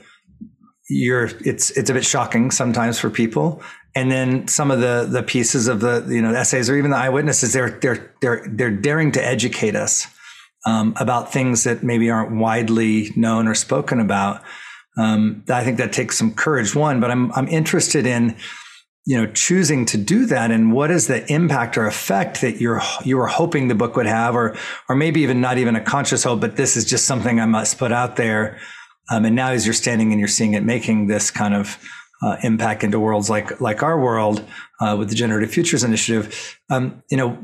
you're 0.90 1.30
it's 1.46 1.72
it's 1.72 1.90
a 1.90 1.94
bit 1.94 2.06
shocking 2.06 2.52
sometimes 2.52 3.00
for 3.00 3.10
people. 3.10 3.62
And 3.96 4.12
then 4.12 4.48
some 4.48 4.72
of 4.72 4.80
the 4.80 5.08
the 5.10 5.22
pieces 5.24 5.68
of 5.68 5.80
the 5.80 6.06
you 6.10 6.22
know 6.22 6.34
essays 6.34 6.70
or 6.70 6.76
even 6.76 6.92
the 6.92 6.98
eyewitnesses 6.98 7.54
they're 7.54 7.70
they're 7.70 8.12
they're 8.22 8.44
they're 8.48 8.72
daring 8.72 9.12
to 9.12 9.24
educate 9.24 9.76
us 9.76 10.08
um, 10.66 10.96
about 11.00 11.32
things 11.32 11.64
that 11.66 11.84
maybe 11.84 12.10
aren't 12.10 12.36
widely 12.36 13.12
known 13.16 13.48
or 13.48 13.54
spoken 13.56 14.00
about. 14.00 14.42
Um, 14.98 15.44
I 15.50 15.64
think 15.64 15.78
that 15.78 15.94
takes 15.94 16.18
some 16.18 16.34
courage. 16.34 16.76
One, 16.76 17.00
but 17.00 17.12
I'm 17.12 17.32
I'm 17.34 17.48
interested 17.48 18.06
in 18.08 18.36
you 19.06 19.18
know 19.18 19.32
choosing 19.34 19.86
to 19.86 19.98
do 19.98 20.26
that 20.26 20.50
and 20.50 20.72
what 20.72 20.90
is 20.90 21.08
the 21.08 21.30
impact 21.32 21.78
or 21.78 21.86
effect 21.88 22.42
that 22.42 22.62
you're 22.62 22.82
you 23.04 23.18
were 23.18 23.28
hoping 23.28 23.68
the 23.68 23.76
book 23.76 23.96
would 23.96 24.06
have 24.06 24.36
or 24.36 24.56
or 24.88 24.96
maybe 24.96 25.22
even 25.22 25.42
not 25.42 25.58
even 25.58 25.76
a 25.76 25.82
conscious 25.82 26.24
hope 26.24 26.40
but 26.40 26.56
this 26.56 26.78
is 26.78 26.86
just 26.86 27.06
something 27.06 27.40
i 27.40 27.46
must 27.46 27.78
put 27.78 27.92
out 27.92 28.16
there 28.16 28.58
um, 29.12 29.26
and 29.26 29.36
now 29.36 29.50
as 29.50 29.66
you're 29.66 29.74
standing 29.74 30.12
and 30.12 30.20
you're 30.20 30.28
seeing 30.30 30.54
it 30.54 30.64
making 30.64 31.08
this 31.08 31.30
kind 31.30 31.54
of 31.54 31.78
uh, 32.22 32.38
impact 32.44 32.84
into 32.84 33.00
worlds 33.00 33.30
like 33.30 33.60
like 33.60 33.84
our 33.84 34.00
world 34.00 34.46
uh, 34.80 34.96
with 34.98 35.10
the 35.10 35.16
generative 35.16 35.52
futures 35.52 35.84
initiative 35.84 36.60
um, 36.70 37.02
you 37.10 37.18
know 37.18 37.38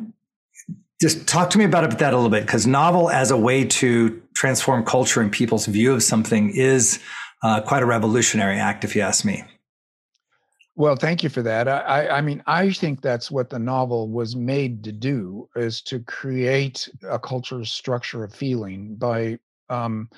just 1.02 1.28
talk 1.28 1.50
to 1.50 1.58
me 1.58 1.64
about 1.64 1.98
that 1.98 2.14
a 2.14 2.16
little 2.16 2.30
bit 2.30 2.46
because 2.46 2.68
novel 2.68 3.10
as 3.10 3.32
a 3.32 3.38
way 3.38 3.64
to 3.64 4.22
transform 4.34 4.84
culture 4.84 5.22
and 5.22 5.32
people's 5.32 5.66
view 5.66 5.94
of 5.94 6.04
something 6.04 6.50
is 6.52 7.00
uh, 7.44 7.62
quite 7.62 7.82
a 7.82 7.86
revolutionary 7.86 8.58
act 8.58 8.84
if 8.84 8.96
you 8.96 9.02
ask 9.02 9.26
me 9.26 9.44
well, 10.80 10.96
thank 10.96 11.24
you 11.24 11.30
for 11.30 11.42
that. 11.42 11.68
I, 11.68 12.08
I, 12.08 12.22
mean, 12.22 12.42
I 12.48 12.72
think 12.72 13.02
that's 13.02 13.30
what 13.30 13.50
the 13.50 13.60
novel 13.60 14.08
was 14.08 14.38
made 14.38 14.82
to 14.86 14.94
do: 14.94 15.50
is 15.58 15.82
to 15.82 16.00
create 16.00 16.88
a 17.04 17.20
culture 17.20 17.66
structure 17.66 18.24
of 18.24 18.34
feeling 18.34 18.96
by 18.96 19.40
um, 19.70 20.10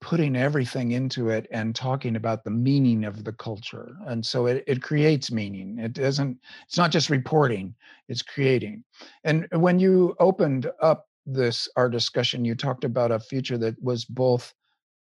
putting 0.00 0.36
everything 0.36 0.92
into 0.92 1.30
it 1.30 1.46
and 1.50 1.74
talking 1.74 2.16
about 2.16 2.44
the 2.44 2.50
meaning 2.50 3.04
of 3.04 3.24
the 3.24 3.32
culture. 3.32 3.96
And 4.06 4.24
so 4.24 4.46
it, 4.46 4.64
it 4.66 4.82
creates 4.82 5.30
meaning. 5.30 5.78
It 5.78 5.92
doesn't. 5.94 6.38
It's 6.66 6.78
not 6.78 6.90
just 6.90 7.10
reporting; 7.10 7.74
it's 8.08 8.22
creating. 8.22 8.84
And 9.24 9.46
when 9.52 9.78
you 9.78 10.14
opened 10.20 10.70
up 10.80 11.06
this 11.26 11.68
our 11.76 11.88
discussion, 11.88 12.44
you 12.44 12.54
talked 12.54 12.84
about 12.84 13.10
a 13.10 13.20
future 13.20 13.58
that 13.58 13.82
was 13.82 14.04
both 14.04 14.54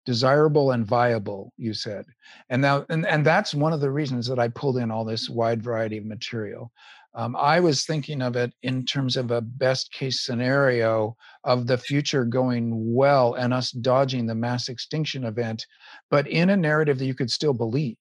desirable 0.05 0.73
and 0.73 0.87
viable 0.87 1.53
you 1.57 1.73
said 1.73 2.05
and 2.50 2.61
now 2.61 2.85
and, 2.91 3.07
and 3.07 3.25
that's 3.25 3.55
one 3.55 3.73
of 3.73 3.81
the 3.81 3.91
reasons 3.91 4.26
that 4.26 4.38
i 4.38 4.49
pulled 4.49 4.76
in 4.76 4.91
all 4.91 5.05
this 5.05 5.31
wide 5.31 5.62
variety 5.62 5.97
of 5.97 6.05
material 6.05 6.71
um, 7.14 7.37
i 7.37 7.61
was 7.61 7.85
thinking 7.85 8.23
of 8.23 8.37
it 8.37 8.52
in 8.62 8.85
terms 8.85 9.16
of 9.16 9.30
a 9.30 9.40
best 9.40 9.92
case 9.92 10.21
scenario 10.21 11.16
of 11.44 11.66
the 11.66 11.78
future 11.78 12.25
going 12.25 12.94
well 12.94 13.35
and 13.35 13.52
us 13.52 13.71
dodging 13.71 14.26
the 14.26 14.35
mass 14.35 14.68
extinction 14.68 15.25
event 15.25 15.66
but 16.11 16.26
in 16.28 16.50
a 16.50 16.56
narrative 16.56 16.99
that 16.99 17.06
you 17.06 17.14
could 17.14 17.30
still 17.30 17.54
believe 17.54 17.97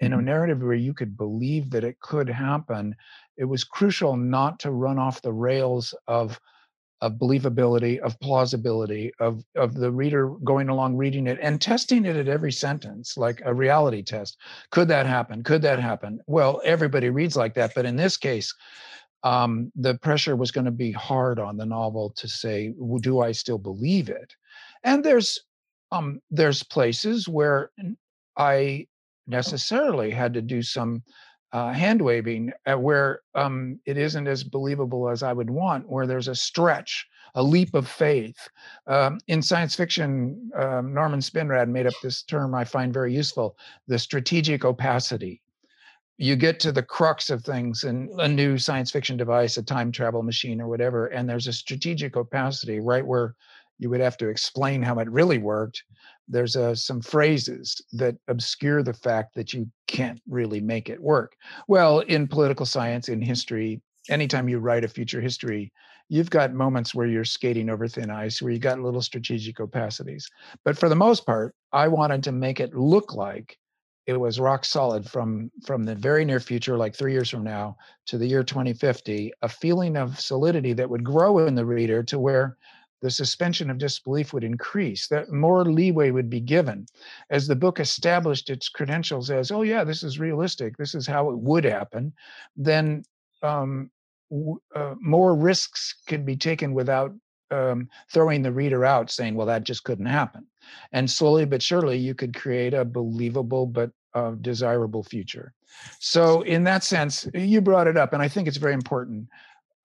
in 0.00 0.12
a 0.12 0.16
mm-hmm. 0.16 0.26
narrative 0.26 0.62
where 0.62 0.74
you 0.74 0.94
could 0.94 1.16
believe 1.16 1.70
that 1.70 1.84
it 1.84 1.98
could 2.00 2.28
happen 2.28 2.94
it 3.36 3.44
was 3.44 3.64
crucial 3.64 4.16
not 4.16 4.58
to 4.58 4.70
run 4.70 4.98
off 4.98 5.22
the 5.22 5.32
rails 5.32 5.94
of 6.06 6.40
of 7.00 7.12
believability, 7.14 7.98
of 8.00 8.18
plausibility, 8.20 9.12
of 9.20 9.44
of 9.54 9.74
the 9.74 9.90
reader 9.90 10.30
going 10.44 10.68
along 10.68 10.96
reading 10.96 11.26
it 11.26 11.38
and 11.40 11.60
testing 11.60 12.04
it 12.04 12.16
at 12.16 12.28
every 12.28 12.52
sentence, 12.52 13.16
like 13.16 13.40
a 13.44 13.54
reality 13.54 14.02
test. 14.02 14.36
Could 14.70 14.88
that 14.88 15.06
happen? 15.06 15.42
Could 15.42 15.62
that 15.62 15.78
happen? 15.78 16.20
Well, 16.26 16.60
everybody 16.64 17.10
reads 17.10 17.36
like 17.36 17.54
that, 17.54 17.72
but 17.74 17.86
in 17.86 17.96
this 17.96 18.16
case, 18.16 18.52
um, 19.22 19.72
the 19.76 19.94
pressure 19.96 20.36
was 20.36 20.50
going 20.50 20.64
to 20.64 20.70
be 20.70 20.92
hard 20.92 21.38
on 21.38 21.56
the 21.56 21.66
novel 21.66 22.10
to 22.16 22.28
say, 22.28 22.74
"Do 23.00 23.20
I 23.20 23.32
still 23.32 23.58
believe 23.58 24.08
it?" 24.08 24.34
And 24.84 25.04
there's 25.04 25.38
um, 25.92 26.20
there's 26.30 26.62
places 26.62 27.28
where 27.28 27.70
I 28.36 28.86
necessarily 29.26 30.10
had 30.10 30.34
to 30.34 30.42
do 30.42 30.62
some 30.62 31.02
uh, 31.52 31.72
hand 31.72 32.00
waving 32.02 32.52
where 32.76 33.20
um, 33.34 33.78
it 33.86 33.96
isn't 33.96 34.26
as 34.26 34.44
believable 34.44 35.08
as 35.08 35.22
I 35.22 35.32
would 35.32 35.50
want, 35.50 35.88
where 35.88 36.06
there's 36.06 36.28
a 36.28 36.34
stretch, 36.34 37.06
a 37.34 37.42
leap 37.42 37.74
of 37.74 37.88
faith. 37.88 38.36
Um, 38.86 39.18
in 39.28 39.40
science 39.40 39.74
fiction, 39.74 40.50
um, 40.54 40.92
Norman 40.92 41.20
Spinrad 41.20 41.68
made 41.68 41.86
up 41.86 41.94
this 42.02 42.22
term 42.22 42.54
I 42.54 42.64
find 42.64 42.92
very 42.92 43.14
useful 43.14 43.56
the 43.86 43.98
strategic 43.98 44.64
opacity. 44.64 45.40
You 46.18 46.34
get 46.36 46.58
to 46.60 46.72
the 46.72 46.82
crux 46.82 47.30
of 47.30 47.44
things 47.44 47.84
in 47.84 48.10
a 48.18 48.26
new 48.26 48.58
science 48.58 48.90
fiction 48.90 49.16
device, 49.16 49.56
a 49.56 49.62
time 49.62 49.92
travel 49.92 50.22
machine, 50.22 50.60
or 50.60 50.68
whatever, 50.68 51.06
and 51.06 51.28
there's 51.28 51.46
a 51.46 51.52
strategic 51.52 52.16
opacity 52.16 52.80
right 52.80 53.06
where 53.06 53.36
you 53.78 53.88
would 53.88 54.00
have 54.00 54.16
to 54.18 54.28
explain 54.28 54.82
how 54.82 54.98
it 54.98 55.08
really 55.08 55.38
worked 55.38 55.84
there's 56.28 56.56
uh, 56.56 56.74
some 56.74 57.00
phrases 57.00 57.80
that 57.92 58.16
obscure 58.28 58.82
the 58.82 58.92
fact 58.92 59.34
that 59.34 59.52
you 59.52 59.68
can't 59.86 60.20
really 60.28 60.60
make 60.60 60.88
it 60.88 61.00
work. 61.00 61.34
Well, 61.66 62.00
in 62.00 62.28
political 62.28 62.66
science, 62.66 63.08
in 63.08 63.20
history, 63.20 63.80
anytime 64.08 64.48
you 64.48 64.58
write 64.58 64.84
a 64.84 64.88
future 64.88 65.20
history, 65.20 65.72
you've 66.08 66.30
got 66.30 66.52
moments 66.52 66.94
where 66.94 67.06
you're 67.06 67.24
skating 67.24 67.68
over 67.70 67.88
thin 67.88 68.10
ice, 68.10 68.40
where 68.40 68.52
you 68.52 68.58
got 68.58 68.80
little 68.80 69.02
strategic 69.02 69.56
opacities. 69.56 70.24
But 70.64 70.78
for 70.78 70.88
the 70.88 70.96
most 70.96 71.26
part, 71.26 71.54
I 71.72 71.88
wanted 71.88 72.22
to 72.24 72.32
make 72.32 72.60
it 72.60 72.74
look 72.74 73.14
like 73.14 73.58
it 74.06 74.18
was 74.18 74.40
rock 74.40 74.64
solid 74.64 75.08
from 75.08 75.50
from 75.66 75.84
the 75.84 75.94
very 75.94 76.24
near 76.24 76.40
future 76.40 76.78
like 76.78 76.96
3 76.96 77.12
years 77.12 77.28
from 77.28 77.44
now 77.44 77.76
to 78.06 78.16
the 78.16 78.26
year 78.26 78.42
2050 78.42 79.32
a 79.42 79.48
feeling 79.48 79.98
of 79.98 80.18
solidity 80.18 80.72
that 80.72 80.88
would 80.88 81.04
grow 81.04 81.46
in 81.46 81.54
the 81.54 81.66
reader 81.66 82.02
to 82.04 82.18
where 82.18 82.56
the 83.00 83.10
suspension 83.10 83.70
of 83.70 83.78
disbelief 83.78 84.32
would 84.32 84.44
increase, 84.44 85.08
that 85.08 85.30
more 85.30 85.64
leeway 85.64 86.10
would 86.10 86.28
be 86.28 86.40
given. 86.40 86.86
As 87.30 87.46
the 87.46 87.56
book 87.56 87.80
established 87.80 88.50
its 88.50 88.68
credentials 88.68 89.30
as, 89.30 89.50
oh, 89.50 89.62
yeah, 89.62 89.84
this 89.84 90.02
is 90.02 90.18
realistic, 90.18 90.76
this 90.76 90.94
is 90.94 91.06
how 91.06 91.30
it 91.30 91.38
would 91.38 91.64
happen, 91.64 92.12
then 92.56 93.04
um, 93.42 93.90
uh, 94.74 94.94
more 95.00 95.34
risks 95.34 95.94
could 96.06 96.26
be 96.26 96.36
taken 96.36 96.74
without 96.74 97.12
um, 97.50 97.88
throwing 98.12 98.42
the 98.42 98.52
reader 98.52 98.84
out 98.84 99.10
saying, 99.10 99.34
well, 99.34 99.46
that 99.46 99.64
just 99.64 99.84
couldn't 99.84 100.06
happen. 100.06 100.46
And 100.92 101.10
slowly 101.10 101.44
but 101.44 101.62
surely, 101.62 101.96
you 101.96 102.14
could 102.14 102.34
create 102.34 102.74
a 102.74 102.84
believable 102.84 103.66
but 103.66 103.90
uh, 104.14 104.32
desirable 104.40 105.02
future. 105.02 105.54
So, 106.00 106.42
in 106.42 106.64
that 106.64 106.82
sense, 106.82 107.28
you 107.34 107.60
brought 107.60 107.86
it 107.86 107.96
up, 107.96 108.12
and 108.12 108.22
I 108.22 108.28
think 108.28 108.48
it's 108.48 108.56
very 108.56 108.74
important. 108.74 109.28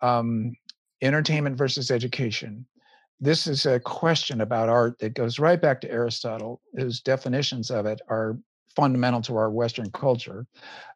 Um, 0.02 0.56
entertainment 1.02 1.58
versus 1.58 1.92
education 1.92 2.66
this 3.24 3.48
is 3.48 3.66
a 3.66 3.80
question 3.80 4.42
about 4.42 4.68
art 4.68 5.00
that 5.00 5.14
goes 5.14 5.40
right 5.40 5.62
back 5.62 5.80
to 5.82 5.90
Aristotle, 5.92 6.62
whose 6.76 7.00
definitions 7.00 7.72
of 7.72 7.86
it 7.86 8.02
are 8.10 8.38
fundamental 8.76 9.22
to 9.22 9.38
our 9.38 9.50
Western 9.50 9.90
culture. 9.92 10.46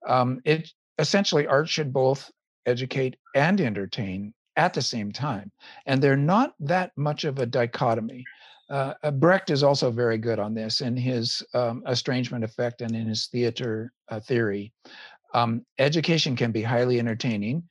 Um, 0.05 0.41
it 0.43 0.69
essentially 0.99 1.47
art 1.47 1.69
should 1.69 1.93
both 1.93 2.29
educate 2.65 3.15
and 3.33 3.61
entertain 3.61 4.33
at 4.57 4.73
the 4.73 4.81
same 4.81 5.11
time, 5.11 5.51
and 5.85 6.01
they're 6.01 6.17
not 6.17 6.53
that 6.59 6.91
much 6.97 7.23
of 7.23 7.39
a 7.39 7.45
dichotomy. 7.45 8.25
Uh, 8.69 8.93
uh 9.03 9.11
Brecht 9.11 9.49
is 9.49 9.63
also 9.63 9.89
very 9.89 10.17
good 10.17 10.39
on 10.39 10.53
this 10.53 10.81
in 10.81 10.97
his 10.97 11.41
um, 11.53 11.81
estrangement 11.87 12.43
effect 12.43 12.81
and 12.81 12.93
in 12.93 13.07
his 13.07 13.27
theater 13.27 13.93
uh, 14.09 14.19
theory. 14.19 14.73
Um, 15.33 15.65
education 15.79 16.35
can 16.35 16.51
be 16.51 16.61
highly 16.61 16.99
entertaining 16.99 17.63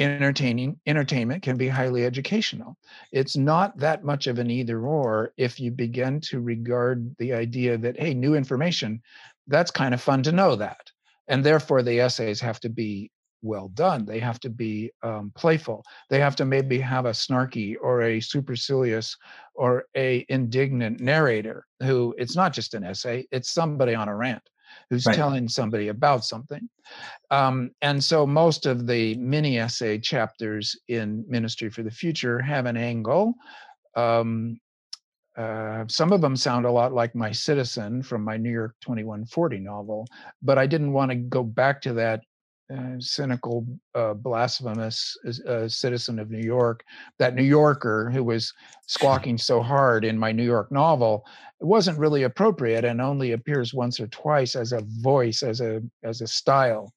entertaining 0.00 0.78
entertainment 0.86 1.42
can 1.42 1.56
be 1.56 1.68
highly 1.68 2.04
educational 2.04 2.76
it's 3.12 3.36
not 3.36 3.76
that 3.78 4.04
much 4.04 4.26
of 4.26 4.38
an 4.38 4.50
either 4.50 4.82
or 4.82 5.32
if 5.36 5.60
you 5.60 5.70
begin 5.70 6.20
to 6.20 6.40
regard 6.40 7.14
the 7.18 7.32
idea 7.32 7.76
that 7.76 7.98
hey 8.00 8.14
new 8.14 8.34
information 8.34 9.00
that's 9.46 9.70
kind 9.70 9.94
of 9.94 10.00
fun 10.00 10.22
to 10.22 10.32
know 10.32 10.56
that 10.56 10.90
and 11.28 11.44
therefore 11.44 11.82
the 11.82 12.00
essays 12.00 12.40
have 12.40 12.60
to 12.60 12.68
be 12.68 13.10
well 13.42 13.68
done. 13.68 14.04
They 14.04 14.20
have 14.20 14.40
to 14.40 14.50
be 14.50 14.90
um, 15.02 15.32
playful. 15.34 15.84
They 16.08 16.20
have 16.20 16.36
to 16.36 16.44
maybe 16.44 16.78
have 16.80 17.06
a 17.06 17.10
snarky 17.10 17.76
or 17.80 18.02
a 18.02 18.20
supercilious 18.20 19.16
or 19.54 19.84
a 19.96 20.26
indignant 20.28 21.00
narrator 21.00 21.66
who 21.82 22.14
it's 22.18 22.36
not 22.36 22.52
just 22.52 22.74
an 22.74 22.84
essay; 22.84 23.26
it's 23.30 23.50
somebody 23.50 23.94
on 23.94 24.08
a 24.08 24.16
rant 24.16 24.42
who's 24.90 25.06
right. 25.06 25.14
telling 25.14 25.48
somebody 25.48 25.88
about 25.88 26.24
something. 26.24 26.68
Um, 27.30 27.70
and 27.80 28.02
so 28.02 28.26
most 28.26 28.66
of 28.66 28.86
the 28.86 29.14
mini 29.14 29.58
essay 29.58 29.98
chapters 29.98 30.76
in 30.88 31.24
Ministry 31.28 31.70
for 31.70 31.82
the 31.82 31.90
Future 31.90 32.40
have 32.40 32.66
an 32.66 32.76
angle. 32.76 33.34
Um, 33.96 34.58
uh, 35.36 35.84
some 35.88 36.12
of 36.12 36.20
them 36.20 36.36
sound 36.36 36.66
a 36.66 36.70
lot 36.70 36.92
like 36.92 37.14
My 37.14 37.30
Citizen 37.30 38.02
from 38.02 38.24
my 38.24 38.36
New 38.36 38.50
York 38.50 38.74
2140 38.82 39.60
novel, 39.60 40.06
but 40.42 40.58
I 40.58 40.66
didn't 40.66 40.92
want 40.92 41.12
to 41.12 41.14
go 41.14 41.44
back 41.44 41.80
to 41.82 41.92
that 41.94 42.22
uh, 42.70 43.00
cynical, 43.00 43.66
uh, 43.94 44.14
blasphemous 44.14 45.16
uh, 45.48 45.66
citizen 45.66 46.18
of 46.18 46.30
New 46.30 46.44
York, 46.44 46.84
that 47.18 47.34
New 47.34 47.42
Yorker 47.42 48.10
who 48.10 48.22
was 48.22 48.52
squawking 48.86 49.38
so 49.38 49.60
hard 49.60 50.04
in 50.04 50.18
my 50.18 50.30
New 50.30 50.44
York 50.44 50.70
novel, 50.70 51.24
wasn't 51.60 51.98
really 51.98 52.22
appropriate 52.22 52.84
and 52.84 53.00
only 53.00 53.32
appears 53.32 53.74
once 53.74 53.98
or 53.98 54.06
twice 54.08 54.54
as 54.54 54.72
a 54.72 54.82
voice, 55.00 55.42
as 55.42 55.60
a 55.60 55.82
as 56.02 56.20
a 56.20 56.26
style 56.26 56.92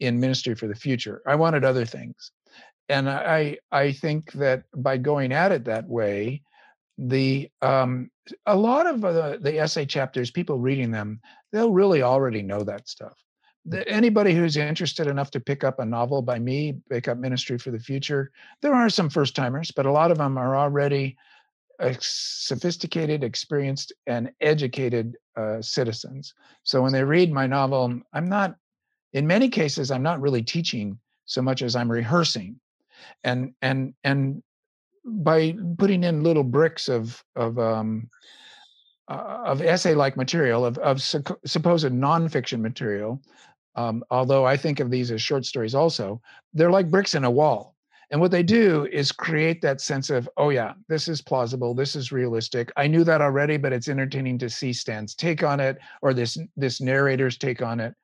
in 0.00 0.18
Ministry 0.18 0.54
for 0.54 0.66
the 0.66 0.74
Future. 0.74 1.22
I 1.26 1.34
wanted 1.34 1.64
other 1.64 1.84
things, 1.84 2.32
and 2.88 3.08
I 3.08 3.58
I 3.70 3.92
think 3.92 4.32
that 4.32 4.64
by 4.76 4.96
going 4.96 5.32
at 5.32 5.52
it 5.52 5.64
that 5.64 5.86
way, 5.86 6.42
the 6.96 7.50
um, 7.60 8.10
a 8.46 8.56
lot 8.56 8.86
of 8.86 9.02
the, 9.02 9.38
the 9.40 9.58
essay 9.58 9.84
chapters, 9.84 10.30
people 10.30 10.58
reading 10.58 10.90
them, 10.90 11.20
they'll 11.52 11.72
really 11.72 12.02
already 12.02 12.42
know 12.42 12.64
that 12.64 12.88
stuff 12.88 13.18
anybody 13.86 14.34
who's 14.34 14.56
interested 14.56 15.06
enough 15.06 15.30
to 15.32 15.40
pick 15.40 15.64
up 15.64 15.78
a 15.78 15.84
novel 15.84 16.22
by 16.22 16.38
me, 16.38 16.74
pick 16.90 17.08
up 17.08 17.18
Ministry 17.18 17.58
for 17.58 17.70
the 17.70 17.78
Future, 17.78 18.30
there 18.62 18.74
are 18.74 18.88
some 18.88 19.10
first 19.10 19.36
timers, 19.36 19.70
but 19.70 19.86
a 19.86 19.92
lot 19.92 20.10
of 20.10 20.18
them 20.18 20.38
are 20.38 20.56
already 20.56 21.16
sophisticated, 22.00 23.22
experienced, 23.22 23.92
and 24.06 24.30
educated 24.40 25.16
uh, 25.36 25.62
citizens. 25.62 26.34
So 26.64 26.82
when 26.82 26.92
they 26.92 27.04
read 27.04 27.32
my 27.32 27.46
novel, 27.46 28.00
I'm 28.12 28.28
not, 28.28 28.56
in 29.12 29.26
many 29.26 29.48
cases, 29.48 29.90
I'm 29.90 30.02
not 30.02 30.20
really 30.20 30.42
teaching 30.42 30.98
so 31.24 31.42
much 31.42 31.62
as 31.62 31.76
I'm 31.76 31.90
rehearsing, 31.90 32.58
and 33.22 33.52
and 33.62 33.94
and 34.02 34.42
by 35.04 35.54
putting 35.78 36.04
in 36.04 36.22
little 36.22 36.42
bricks 36.42 36.88
of 36.88 37.22
of 37.36 37.58
um, 37.58 38.08
uh, 39.08 39.42
of 39.44 39.62
essay-like 39.62 40.16
material, 40.16 40.64
of, 40.64 40.78
of 40.78 41.00
su- 41.00 41.22
supposed 41.44 41.86
nonfiction 41.86 42.60
material, 42.60 43.20
um, 43.74 44.04
although 44.10 44.44
I 44.44 44.56
think 44.56 44.80
of 44.80 44.90
these 44.90 45.10
as 45.10 45.22
short 45.22 45.44
stories 45.44 45.74
also, 45.74 46.20
they're 46.52 46.70
like 46.70 46.90
bricks 46.90 47.14
in 47.14 47.24
a 47.24 47.30
wall. 47.30 47.74
And 48.10 48.20
what 48.20 48.30
they 48.30 48.42
do 48.42 48.86
is 48.90 49.12
create 49.12 49.60
that 49.62 49.80
sense 49.82 50.08
of, 50.08 50.28
oh 50.38 50.48
yeah, 50.48 50.72
this 50.88 51.08
is 51.08 51.20
plausible, 51.20 51.74
this 51.74 51.94
is 51.94 52.10
realistic. 52.10 52.72
I 52.76 52.86
knew 52.86 53.04
that 53.04 53.20
already, 53.20 53.58
but 53.58 53.72
it's 53.72 53.88
entertaining 53.88 54.38
to 54.38 54.48
see 54.48 54.72
Stan's 54.72 55.14
take 55.14 55.42
on 55.42 55.60
it 55.60 55.78
or 56.00 56.14
this 56.14 56.38
this 56.56 56.80
narrator's 56.80 57.36
take 57.36 57.60
on 57.60 57.80
it. 57.80 57.94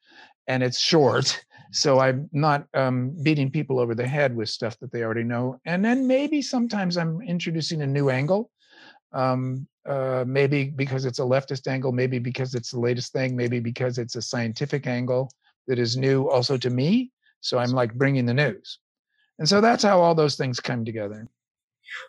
And 0.47 0.63
it's 0.63 0.79
short, 0.79 1.43
so 1.73 2.01
I'm 2.01 2.29
not 2.33 2.67
um, 2.75 3.17
beating 3.23 3.51
people 3.51 3.79
over 3.81 3.95
the 3.95 4.07
head 4.07 4.37
with 4.37 4.51
stuff 4.51 4.79
that 4.81 4.93
they 4.93 5.03
already 5.03 5.25
know. 5.25 5.59
And 5.65 5.83
then 5.83 6.07
maybe 6.07 6.43
sometimes 6.43 6.99
I'm 6.99 7.23
introducing 7.23 7.81
a 7.81 7.87
new 7.87 8.11
angle. 8.11 8.51
Um, 9.15 9.67
uh, 9.87 10.25
maybe 10.27 10.65
because 10.65 11.05
it's 11.05 11.19
a 11.19 11.23
leftist 11.23 11.67
angle, 11.67 11.93
maybe 11.93 12.19
because 12.19 12.55
it's 12.55 12.71
the 12.71 12.81
latest 12.81 13.13
thing, 13.13 13.37
maybe 13.37 13.61
because 13.61 13.99
it's 13.99 14.17
a 14.17 14.23
scientific 14.23 14.87
angle 14.87 15.31
that 15.67 15.79
is 15.79 15.97
new 15.97 16.29
also 16.29 16.57
to 16.57 16.71
me. 16.71 17.11
So 17.41 17.59
I'm 17.59 17.71
like 17.71 17.95
bringing 17.95 18.27
the 18.27 18.35
news. 18.35 18.79
And 19.39 19.49
so 19.49 19.61
that's 19.61 19.83
how 19.83 20.01
all 20.01 20.15
those 20.15 20.37
things 20.37 20.61
come 20.61 20.85
together. 20.85 21.29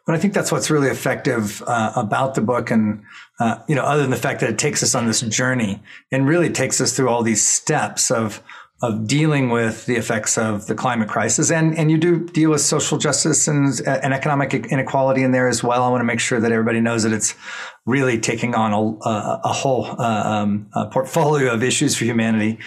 But 0.06 0.16
I 0.16 0.20
think 0.20 0.34
that's 0.34 0.52
what's 0.52 0.70
really 0.70 0.88
effective 0.88 1.62
uh, 1.68 1.92
about 1.96 2.36
the 2.36 2.42
book, 2.42 2.72
and 2.72 3.04
uh, 3.40 3.60
you 3.68 3.76
know, 3.76 3.84
other 3.84 4.02
than 4.02 4.12
the 4.12 4.18
fact 4.18 4.40
that 4.40 4.50
it 4.50 4.58
takes 4.58 4.82
us 4.82 4.96
on 4.96 5.06
this 5.06 5.22
journey 5.22 5.82
and 6.12 6.28
really 6.28 6.50
takes 6.50 6.80
us 6.80 6.96
through 6.96 7.10
all 7.10 7.24
these 7.24 7.46
steps 7.46 8.10
of 8.10 8.42
of 8.82 9.08
dealing 9.08 9.50
with 9.50 9.86
the 9.86 9.96
effects 9.96 10.38
of 10.38 10.68
the 10.68 10.76
climate 10.76 11.08
crisis, 11.08 11.50
and 11.50 11.78
and 11.78 11.90
you 11.90 11.98
do 11.98 12.26
deal 12.26 12.52
with 12.52 12.62
social 12.62 12.98
justice 12.98 13.48
and 13.48 13.80
and 13.88 14.14
economic 14.14 14.54
inequality 14.54 15.24
in 15.24 15.32
there 15.32 15.48
as 15.48 15.64
well. 15.64 15.84
I 15.84 15.90
want 15.90 16.02
to 16.02 16.06
make 16.06 16.20
sure 16.20 16.40
that 16.40 16.52
everybody 16.52 16.82
knows 16.82 17.04
that 17.04 17.14
it's 17.14 17.36
really 17.86 18.20
taking 18.20 18.54
on 18.54 18.74
a, 18.74 19.10
a, 19.10 19.42
a 19.46 19.54
whole 19.54 19.86
uh, 20.00 20.24
um, 20.26 20.68
a 20.74 20.88
portfolio 20.88 21.54
of 21.54 21.64
issues 21.64 21.96
for 21.96 22.06
humanity. 22.06 22.60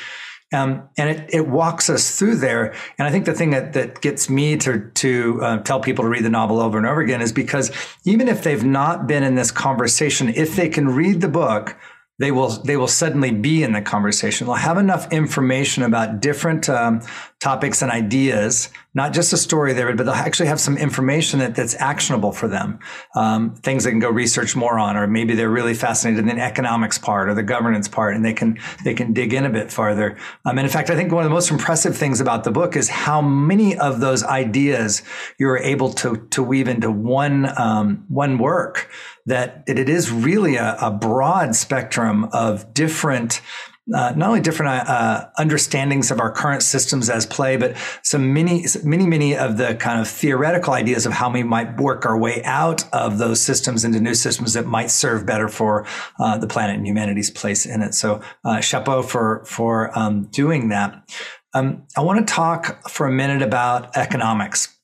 Um, 0.50 0.88
and 0.96 1.10
it, 1.10 1.28
it 1.28 1.48
walks 1.48 1.90
us 1.90 2.18
through 2.18 2.36
there. 2.36 2.74
And 2.98 3.06
I 3.06 3.10
think 3.10 3.26
the 3.26 3.34
thing 3.34 3.50
that, 3.50 3.74
that 3.74 4.00
gets 4.00 4.30
me 4.30 4.56
to, 4.58 4.90
to 4.94 5.40
uh, 5.42 5.58
tell 5.58 5.78
people 5.78 6.04
to 6.04 6.08
read 6.08 6.24
the 6.24 6.30
novel 6.30 6.58
over 6.58 6.78
and 6.78 6.86
over 6.86 7.02
again 7.02 7.20
is 7.20 7.32
because 7.32 7.70
even 8.04 8.28
if 8.28 8.42
they've 8.42 8.64
not 8.64 9.06
been 9.06 9.22
in 9.22 9.34
this 9.34 9.50
conversation, 9.50 10.30
if 10.30 10.56
they 10.56 10.70
can 10.70 10.88
read 10.88 11.20
the 11.20 11.28
book, 11.28 11.76
they 12.18 12.32
will 12.32 12.48
they 12.48 12.76
will 12.76 12.88
suddenly 12.88 13.30
be 13.30 13.62
in 13.62 13.72
the 13.72 13.80
conversation. 13.80 14.46
They'll 14.46 14.56
have 14.56 14.78
enough 14.78 15.12
information 15.12 15.84
about 15.84 16.20
different 16.20 16.68
um, 16.68 17.00
topics 17.40 17.80
and 17.80 17.92
ideas, 17.92 18.70
not 18.94 19.12
just 19.12 19.32
a 19.32 19.36
story 19.36 19.72
there, 19.72 19.94
but 19.94 20.04
they'll 20.04 20.14
actually 20.14 20.48
have 20.48 20.58
some 20.58 20.76
information 20.76 21.38
that, 21.38 21.54
that's 21.54 21.76
actionable 21.76 22.32
for 22.32 22.48
them. 22.48 22.80
Um, 23.14 23.54
things 23.54 23.84
they 23.84 23.90
can 23.90 24.00
go 24.00 24.10
research 24.10 24.56
more 24.56 24.80
on, 24.80 24.96
or 24.96 25.06
maybe 25.06 25.36
they're 25.36 25.48
really 25.48 25.74
fascinated 25.74 26.28
in 26.28 26.36
the 26.36 26.42
economics 26.42 26.98
part 26.98 27.28
or 27.28 27.34
the 27.34 27.44
governance 27.44 27.86
part, 27.86 28.16
and 28.16 28.24
they 28.24 28.34
can 28.34 28.58
they 28.84 28.94
can 28.94 29.12
dig 29.12 29.32
in 29.32 29.44
a 29.44 29.50
bit 29.50 29.70
farther. 29.70 30.16
Um, 30.44 30.58
and 30.58 30.66
in 30.66 30.72
fact, 30.72 30.90
I 30.90 30.96
think 30.96 31.12
one 31.12 31.22
of 31.22 31.30
the 31.30 31.34
most 31.34 31.52
impressive 31.52 31.96
things 31.96 32.20
about 32.20 32.42
the 32.42 32.50
book 32.50 32.74
is 32.74 32.88
how 32.88 33.20
many 33.20 33.78
of 33.78 34.00
those 34.00 34.24
ideas 34.24 35.02
you're 35.38 35.58
able 35.58 35.92
to 35.94 36.26
to 36.30 36.42
weave 36.42 36.66
into 36.66 36.90
one 36.90 37.48
um, 37.56 38.04
one 38.08 38.38
work 38.38 38.90
that 39.28 39.62
it 39.66 39.88
is 39.88 40.10
really 40.10 40.56
a, 40.56 40.76
a 40.80 40.90
broad 40.90 41.54
spectrum 41.54 42.28
of 42.32 42.72
different 42.74 43.40
uh, 43.94 44.12
not 44.16 44.28
only 44.28 44.40
different 44.40 44.86
uh, 44.86 45.28
understandings 45.38 46.10
of 46.10 46.20
our 46.20 46.30
current 46.30 46.62
systems 46.62 47.08
as 47.08 47.24
play, 47.24 47.56
but 47.56 47.74
some 48.02 48.34
many, 48.34 48.66
many, 48.84 49.06
many 49.06 49.34
of 49.34 49.56
the 49.56 49.74
kind 49.76 49.98
of 49.98 50.06
theoretical 50.06 50.74
ideas 50.74 51.06
of 51.06 51.12
how 51.12 51.30
we 51.30 51.42
might 51.42 51.80
work 51.80 52.04
our 52.04 52.18
way 52.18 52.42
out 52.44 52.84
of 52.92 53.16
those 53.16 53.40
systems 53.40 53.84
into 53.84 53.98
new 53.98 54.14
systems 54.14 54.52
that 54.52 54.66
might 54.66 54.90
serve 54.90 55.24
better 55.24 55.48
for 55.48 55.86
uh, 56.18 56.36
the 56.36 56.46
planet 56.46 56.76
and 56.76 56.86
humanity's 56.86 57.30
place 57.30 57.64
in 57.64 57.80
it. 57.80 57.94
So, 57.94 58.20
uh, 58.44 58.60
chapeau 58.60 59.02
for 59.02 59.42
for 59.46 59.98
um, 59.98 60.24
doing 60.24 60.68
that. 60.68 61.10
Um, 61.54 61.86
I 61.96 62.02
want 62.02 62.26
to 62.26 62.30
talk 62.30 62.90
for 62.90 63.06
a 63.06 63.12
minute 63.12 63.40
about 63.40 63.96
economics 63.96 64.77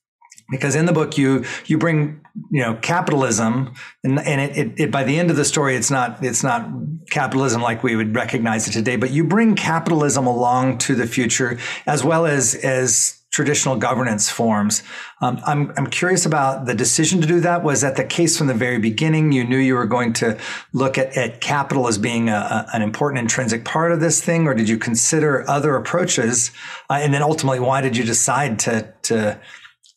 because 0.49 0.75
in 0.75 0.85
the 0.85 0.93
book 0.93 1.17
you 1.17 1.43
you 1.65 1.77
bring 1.77 2.21
you 2.51 2.61
know 2.61 2.75
capitalism 2.81 3.73
and, 4.03 4.19
and 4.19 4.41
it, 4.41 4.57
it, 4.57 4.79
it, 4.79 4.91
by 4.91 5.03
the 5.03 5.17
end 5.17 5.29
of 5.29 5.35
the 5.35 5.45
story 5.45 5.75
it's 5.75 5.91
not 5.91 6.23
it's 6.23 6.43
not 6.43 6.67
capitalism 7.09 7.61
like 7.61 7.83
we 7.83 7.95
would 7.95 8.15
recognize 8.15 8.67
it 8.67 8.71
today 8.71 8.95
but 8.95 9.11
you 9.11 9.23
bring 9.23 9.55
capitalism 9.55 10.27
along 10.27 10.77
to 10.77 10.95
the 10.95 11.07
future 11.07 11.57
as 11.85 12.03
well 12.03 12.25
as 12.25 12.55
as 12.55 13.21
traditional 13.35 13.75
governance 13.75 14.29
forms. 14.29 14.81
Um, 15.19 15.41
I'm, 15.45 15.73
I'm 15.75 15.87
curious 15.87 16.25
about 16.25 16.67
the 16.67 16.73
decision 16.73 17.19
to 17.19 17.27
do 17.27 17.41
that. 17.41 17.63
Was 17.63 17.81
that 17.81 17.97
the 17.97 18.05
case 18.05 18.37
from 18.37 18.47
the 18.47 18.53
very 18.53 18.79
beginning? 18.79 19.33
You 19.33 19.43
knew 19.43 19.57
you 19.57 19.75
were 19.75 19.85
going 19.85 20.13
to 20.13 20.39
look 20.71 20.97
at, 20.97 21.17
at 21.17 21.41
capital 21.41 21.89
as 21.89 21.97
being 21.97 22.29
a, 22.29 22.33
a, 22.33 22.67
an 22.71 22.81
important 22.81 23.19
intrinsic 23.19 23.65
part 23.65 23.91
of 23.91 23.99
this 23.99 24.23
thing 24.23 24.47
or 24.47 24.53
did 24.53 24.69
you 24.69 24.77
consider 24.77 25.43
other 25.49 25.75
approaches? 25.75 26.51
Uh, 26.89 26.99
and 27.01 27.13
then 27.13 27.21
ultimately 27.21 27.59
why 27.59 27.81
did 27.81 27.97
you 27.97 28.05
decide 28.05 28.57
to 28.59 28.93
to 29.01 29.37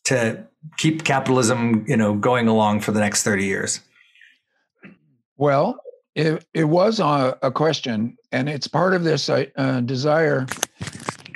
to 0.05 0.47
keep 0.77 1.03
capitalism, 1.03 1.85
you 1.87 1.97
know, 1.97 2.13
going 2.15 2.47
along 2.47 2.81
for 2.81 2.91
the 2.91 2.99
next 2.99 3.23
30 3.23 3.45
years? 3.45 3.81
Well, 5.37 5.79
it, 6.15 6.45
it 6.53 6.65
was 6.65 6.99
a, 6.99 7.37
a 7.41 7.51
question, 7.51 8.17
and 8.31 8.49
it's 8.49 8.67
part 8.67 8.93
of 8.93 9.03
this 9.03 9.29
uh, 9.29 9.45
uh 9.55 9.81
desire. 9.81 10.47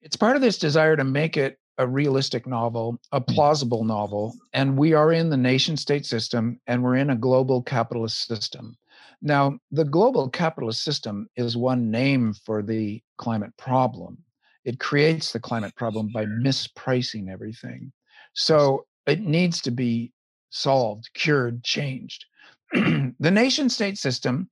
it's 0.00 0.16
part 0.16 0.36
of 0.36 0.42
this 0.42 0.58
desire 0.58 0.96
to 0.96 1.04
make 1.04 1.36
it 1.36 1.58
a 1.78 1.86
realistic 1.86 2.46
novel, 2.46 3.00
a 3.12 3.20
plausible 3.20 3.84
novel, 3.84 4.34
and 4.52 4.76
we 4.76 4.92
are 4.94 5.12
in 5.12 5.30
the 5.30 5.36
nation 5.36 5.76
state 5.76 6.04
system 6.04 6.60
and 6.66 6.82
we're 6.82 6.96
in 6.96 7.10
a 7.10 7.16
global 7.16 7.62
capitalist 7.62 8.26
system. 8.26 8.76
Now, 9.22 9.58
the 9.70 9.84
global 9.84 10.28
capitalist 10.28 10.82
system 10.82 11.28
is 11.36 11.56
one 11.56 11.90
name 11.90 12.34
for 12.44 12.62
the 12.62 13.02
climate 13.16 13.52
problem 13.56 14.18
it 14.68 14.78
creates 14.78 15.32
the 15.32 15.40
climate 15.40 15.74
problem 15.76 16.08
by 16.12 16.26
mispricing 16.26 17.32
everything. 17.32 17.90
So 18.34 18.84
it 19.06 19.20
needs 19.20 19.62
to 19.62 19.70
be 19.70 20.12
solved, 20.50 21.08
cured, 21.14 21.64
changed. 21.64 22.26
the 22.72 23.30
nation 23.30 23.70
state 23.70 23.96
system, 23.96 24.50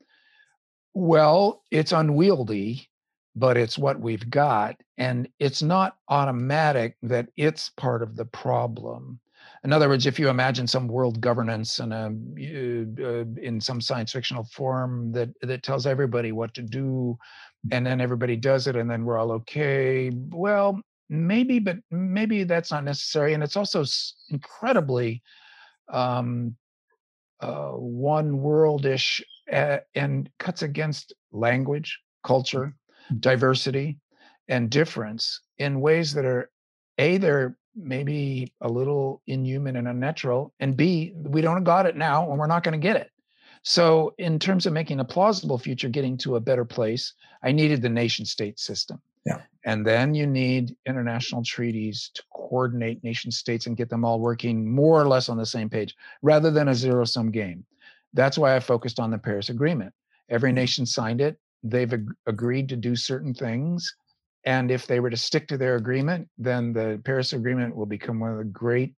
well, 0.94 1.62
it's 1.70 1.92
unwieldy, 1.92 2.88
but 3.34 3.58
it's 3.58 3.76
what 3.76 4.00
we've 4.00 4.30
got. 4.30 4.76
And 4.96 5.28
it's 5.38 5.62
not 5.62 5.98
automatic 6.08 6.96
that 7.02 7.28
it's 7.36 7.68
part 7.76 8.02
of 8.02 8.16
the 8.16 8.24
problem. 8.24 9.20
In 9.64 9.72
other 9.72 9.88
words, 9.90 10.06
if 10.06 10.18
you 10.18 10.30
imagine 10.30 10.66
some 10.66 10.88
world 10.88 11.20
governance 11.20 11.78
in 11.78 11.92
a 11.92 12.06
uh, 12.06 13.24
in 13.42 13.60
some 13.60 13.80
science 13.80 14.12
fictional 14.12 14.44
form 14.44 15.12
that 15.12 15.28
that 15.42 15.62
tells 15.62 15.86
everybody 15.86 16.32
what 16.32 16.54
to 16.54 16.62
do, 16.62 17.18
and 17.72 17.86
then 17.86 18.00
everybody 18.00 18.36
does 18.36 18.66
it 18.66 18.76
and 18.76 18.90
then 18.90 19.04
we're 19.04 19.18
all 19.18 19.32
okay 19.32 20.10
well 20.30 20.80
maybe 21.08 21.58
but 21.58 21.76
maybe 21.90 22.44
that's 22.44 22.70
not 22.70 22.84
necessary 22.84 23.34
and 23.34 23.42
it's 23.42 23.56
also 23.56 23.84
incredibly 24.30 25.22
um 25.92 26.54
uh 27.40 27.70
one 27.70 28.38
worldish 28.38 29.22
uh, 29.52 29.78
and 29.94 30.28
cuts 30.38 30.62
against 30.62 31.14
language 31.32 31.98
culture 32.24 32.74
mm-hmm. 33.06 33.18
diversity 33.18 33.98
and 34.48 34.70
difference 34.70 35.40
in 35.58 35.80
ways 35.80 36.12
that 36.12 36.24
are 36.24 36.50
a 36.98 37.18
they're 37.18 37.56
maybe 37.76 38.52
a 38.62 38.68
little 38.68 39.22
inhuman 39.26 39.76
and 39.76 39.86
unnatural 39.86 40.52
and 40.60 40.76
b 40.76 41.12
we 41.14 41.40
don't 41.40 41.64
got 41.64 41.86
it 41.86 41.96
now 41.96 42.28
and 42.30 42.38
we're 42.38 42.46
not 42.46 42.64
going 42.64 42.72
to 42.72 42.78
get 42.78 42.96
it 42.96 43.10
so 43.68 44.14
in 44.18 44.38
terms 44.38 44.64
of 44.64 44.72
making 44.72 45.00
a 45.00 45.04
plausible 45.04 45.58
future 45.58 45.88
getting 45.88 46.16
to 46.16 46.36
a 46.36 46.40
better 46.40 46.64
place 46.64 47.14
i 47.42 47.50
needed 47.50 47.82
the 47.82 47.88
nation 47.88 48.24
state 48.24 48.58
system 48.60 49.00
yeah 49.24 49.40
and 49.64 49.84
then 49.84 50.14
you 50.14 50.24
need 50.26 50.76
international 50.86 51.42
treaties 51.42 52.10
to 52.14 52.22
coordinate 52.32 53.02
nation 53.02 53.30
states 53.30 53.66
and 53.66 53.76
get 53.76 53.90
them 53.90 54.04
all 54.04 54.20
working 54.20 54.72
more 54.72 55.00
or 55.00 55.08
less 55.08 55.28
on 55.28 55.36
the 55.36 55.44
same 55.44 55.68
page 55.68 55.96
rather 56.22 56.50
than 56.50 56.68
a 56.68 56.74
zero 56.74 57.04
sum 57.04 57.30
game 57.30 57.64
that's 58.14 58.38
why 58.38 58.54
i 58.54 58.60
focused 58.60 59.00
on 59.00 59.10
the 59.10 59.18
paris 59.18 59.48
agreement 59.48 59.92
every 60.28 60.50
mm-hmm. 60.50 60.56
nation 60.56 60.86
signed 60.86 61.20
it 61.20 61.36
they've 61.64 61.92
ag- 61.92 62.14
agreed 62.26 62.68
to 62.68 62.76
do 62.76 62.94
certain 62.94 63.34
things 63.34 63.96
and 64.46 64.70
if 64.70 64.86
they 64.86 65.00
were 65.00 65.10
to 65.10 65.16
stick 65.16 65.48
to 65.48 65.58
their 65.58 65.74
agreement, 65.74 66.28
then 66.38 66.72
the 66.72 67.02
Paris 67.04 67.32
Agreement 67.32 67.74
will 67.74 67.84
become 67.84 68.20
one 68.20 68.30
of 68.30 68.38
the 68.38 68.44
great 68.44 68.94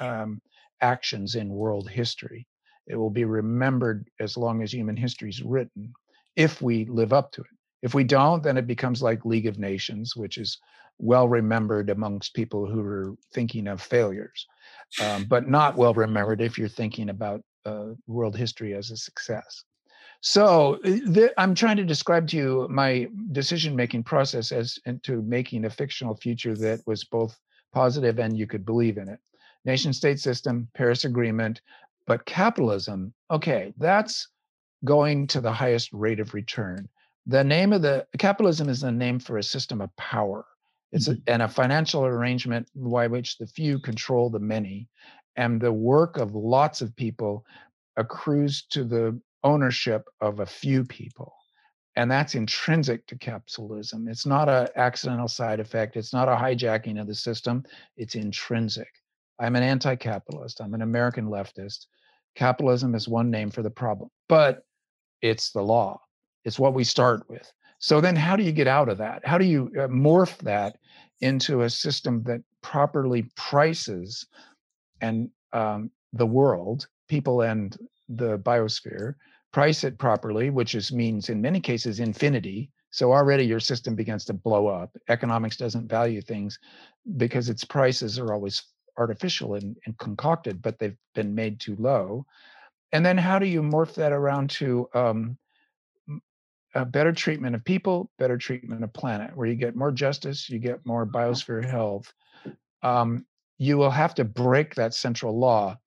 um, 0.00 0.42
actions 0.80 1.36
in 1.36 1.48
world 1.48 1.88
history. 1.88 2.48
It 2.88 2.96
will 2.96 3.10
be 3.10 3.24
remembered 3.24 4.08
as 4.18 4.36
long 4.36 4.62
as 4.62 4.72
human 4.72 4.96
history 4.96 5.30
is 5.30 5.42
written 5.42 5.92
if 6.36 6.62
we 6.62 6.84
live 6.86 7.12
up 7.12 7.32
to 7.32 7.42
it. 7.42 7.46
If 7.82 7.94
we 7.94 8.04
don't, 8.04 8.42
then 8.42 8.56
it 8.56 8.66
becomes 8.66 9.02
like 9.02 9.24
League 9.24 9.46
of 9.46 9.58
Nations, 9.58 10.16
which 10.16 10.38
is 10.38 10.58
well 10.98 11.28
remembered 11.28 11.90
amongst 11.90 12.34
people 12.34 12.66
who 12.66 12.80
are 12.80 13.14
thinking 13.32 13.68
of 13.68 13.80
failures, 13.80 14.46
um, 15.00 15.24
but 15.28 15.48
not 15.48 15.76
well 15.76 15.94
remembered 15.94 16.40
if 16.40 16.58
you're 16.58 16.68
thinking 16.68 17.10
about 17.10 17.40
uh, 17.66 17.88
world 18.06 18.36
history 18.36 18.74
as 18.74 18.90
a 18.90 18.96
success. 18.96 19.64
So 20.20 20.80
uh, 20.84 21.12
th- 21.12 21.32
I'm 21.38 21.54
trying 21.54 21.76
to 21.76 21.84
describe 21.84 22.26
to 22.28 22.36
you 22.36 22.66
my 22.68 23.08
decision 23.30 23.76
making 23.76 24.04
process 24.04 24.50
as 24.50 24.78
into 24.86 25.22
making 25.22 25.64
a 25.64 25.70
fictional 25.70 26.16
future 26.16 26.56
that 26.56 26.80
was 26.86 27.04
both 27.04 27.38
positive 27.72 28.18
and 28.18 28.36
you 28.36 28.46
could 28.46 28.64
believe 28.64 28.98
in 28.98 29.08
it. 29.08 29.20
Nation 29.64 29.92
state 29.92 30.18
system, 30.18 30.68
Paris 30.74 31.04
Agreement, 31.04 31.60
but 32.08 32.24
capitalism, 32.24 33.12
okay, 33.30 33.74
that's 33.76 34.28
going 34.84 35.26
to 35.28 35.42
the 35.42 35.52
highest 35.52 35.92
rate 35.92 36.20
of 36.20 36.32
return. 36.32 36.88
The 37.26 37.44
name 37.44 37.74
of 37.74 37.82
the 37.82 38.06
capitalism 38.18 38.70
is 38.70 38.80
the 38.80 38.90
name 38.90 39.20
for 39.20 39.36
a 39.36 39.42
system 39.42 39.82
of 39.82 39.94
power. 39.96 40.46
It's 40.90 41.08
mm-hmm. 41.08 41.20
a, 41.28 41.32
and 41.32 41.42
a 41.42 41.48
financial 41.48 42.06
arrangement 42.06 42.66
by 42.74 43.06
which 43.08 43.36
the 43.36 43.46
few 43.46 43.78
control 43.78 44.30
the 44.30 44.38
many, 44.38 44.88
and 45.36 45.60
the 45.60 45.72
work 45.72 46.16
of 46.16 46.34
lots 46.34 46.80
of 46.80 46.96
people 46.96 47.44
accrues 47.98 48.62
to 48.70 48.84
the 48.84 49.20
ownership 49.44 50.08
of 50.22 50.40
a 50.40 50.46
few 50.46 50.84
people 50.84 51.34
and 51.94 52.10
that's 52.10 52.34
intrinsic 52.34 53.06
to 53.06 53.16
capitalism 53.16 54.08
it's 54.08 54.26
not 54.26 54.48
an 54.48 54.66
accidental 54.76 55.28
side 55.28 55.60
effect 55.60 55.96
it's 55.96 56.12
not 56.12 56.28
a 56.28 56.34
hijacking 56.34 57.00
of 57.00 57.06
the 57.06 57.14
system 57.14 57.64
it's 57.96 58.16
intrinsic 58.16 58.88
i'm 59.38 59.54
an 59.54 59.62
anti-capitalist 59.62 60.60
i'm 60.60 60.74
an 60.74 60.82
american 60.82 61.26
leftist 61.26 61.86
capitalism 62.34 62.94
is 62.94 63.08
one 63.08 63.30
name 63.30 63.50
for 63.50 63.62
the 63.62 63.70
problem 63.70 64.10
but 64.28 64.64
it's 65.22 65.50
the 65.50 65.62
law 65.62 66.00
it's 66.44 66.58
what 66.58 66.74
we 66.74 66.84
start 66.84 67.22
with 67.28 67.52
so 67.78 68.00
then 68.00 68.16
how 68.16 68.36
do 68.36 68.42
you 68.42 68.52
get 68.52 68.66
out 68.66 68.88
of 68.88 68.98
that 68.98 69.24
how 69.26 69.38
do 69.38 69.44
you 69.44 69.70
uh, 69.78 69.88
morph 69.88 70.36
that 70.38 70.76
into 71.20 71.62
a 71.62 71.70
system 71.70 72.22
that 72.22 72.40
properly 72.62 73.28
prices 73.36 74.26
and 75.00 75.30
um, 75.52 75.90
the 76.12 76.26
world 76.26 76.86
people 77.08 77.42
and 77.42 77.76
the 78.08 78.38
biosphere 78.38 79.14
price 79.52 79.84
it 79.84 79.98
properly, 79.98 80.50
which 80.50 80.74
is 80.74 80.92
means 80.92 81.28
in 81.28 81.40
many 81.40 81.60
cases 81.60 82.00
infinity. 82.00 82.70
So 82.90 83.12
already 83.12 83.44
your 83.44 83.60
system 83.60 83.94
begins 83.94 84.24
to 84.26 84.32
blow 84.32 84.66
up. 84.66 84.96
Economics 85.08 85.56
doesn't 85.56 85.88
value 85.88 86.22
things 86.22 86.58
because 87.16 87.48
its 87.48 87.64
prices 87.64 88.18
are 88.18 88.32
always 88.32 88.62
artificial 88.98 89.54
and, 89.54 89.76
and 89.86 89.96
concocted, 89.98 90.60
but 90.60 90.78
they've 90.78 90.96
been 91.14 91.34
made 91.34 91.58
too 91.60 91.76
low. 91.78 92.26
And 92.92 93.04
then 93.06 93.18
how 93.18 93.38
do 93.38 93.46
you 93.46 93.62
morph 93.62 93.94
that 93.94 94.12
around 94.12 94.50
to 94.50 94.88
um, 94.94 95.38
a 96.74 96.84
better 96.84 97.12
treatment 97.12 97.54
of 97.54 97.64
people, 97.64 98.10
better 98.18 98.36
treatment 98.36 98.84
of 98.84 98.92
planet, 98.92 99.34
where 99.36 99.46
you 99.46 99.54
get 99.54 99.76
more 99.76 99.92
justice, 99.92 100.50
you 100.50 100.58
get 100.58 100.84
more 100.84 101.06
biosphere 101.06 101.64
health. 101.64 102.12
Um, 102.82 103.24
you 103.58 103.78
will 103.78 103.90
have 103.90 104.14
to 104.16 104.24
break 104.24 104.74
that 104.74 104.94
central 104.94 105.38
law 105.38 105.78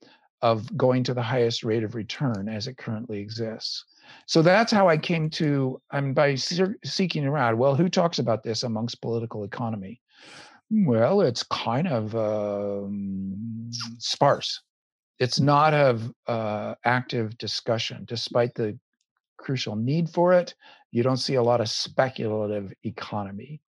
of 0.42 0.76
going 0.76 1.04
to 1.04 1.14
the 1.14 1.22
highest 1.22 1.64
rate 1.64 1.84
of 1.84 1.96
return 1.96 2.50
as 2.50 2.68
it 2.68 2.78
currently 2.78 3.20
exists. 3.20 3.86
So 4.26 4.42
that's 4.42 4.72
how 4.72 4.90
I 4.90 4.98
came 4.98 5.30
to, 5.32 5.80
I'm 5.92 6.14
by 6.14 6.36
seeking 6.36 7.26
around, 7.26 7.58
well, 7.58 7.76
who 7.76 7.88
talks 7.88 8.20
about 8.20 8.44
this 8.44 8.64
amongst 8.64 9.02
political 9.02 9.44
economy? 9.44 10.02
Well, 10.72 11.20
it's 11.22 11.44
kind 11.44 11.88
of 11.88 12.16
um, 12.16 13.70
sparse. 13.98 14.62
It's 15.20 15.40
not 15.40 15.74
of 15.74 16.14
uh, 16.28 16.76
active 16.86 17.38
discussion, 17.38 18.06
despite 18.08 18.56
the 18.56 18.80
crucial 19.38 19.76
need 19.76 20.10
for 20.10 20.34
it. 20.34 20.56
You 20.92 21.04
don't 21.04 21.18
see 21.18 21.36
a 21.36 21.44
lot 21.44 21.60
of 21.60 21.70
speculative 21.70 22.74
economy. 22.84 23.62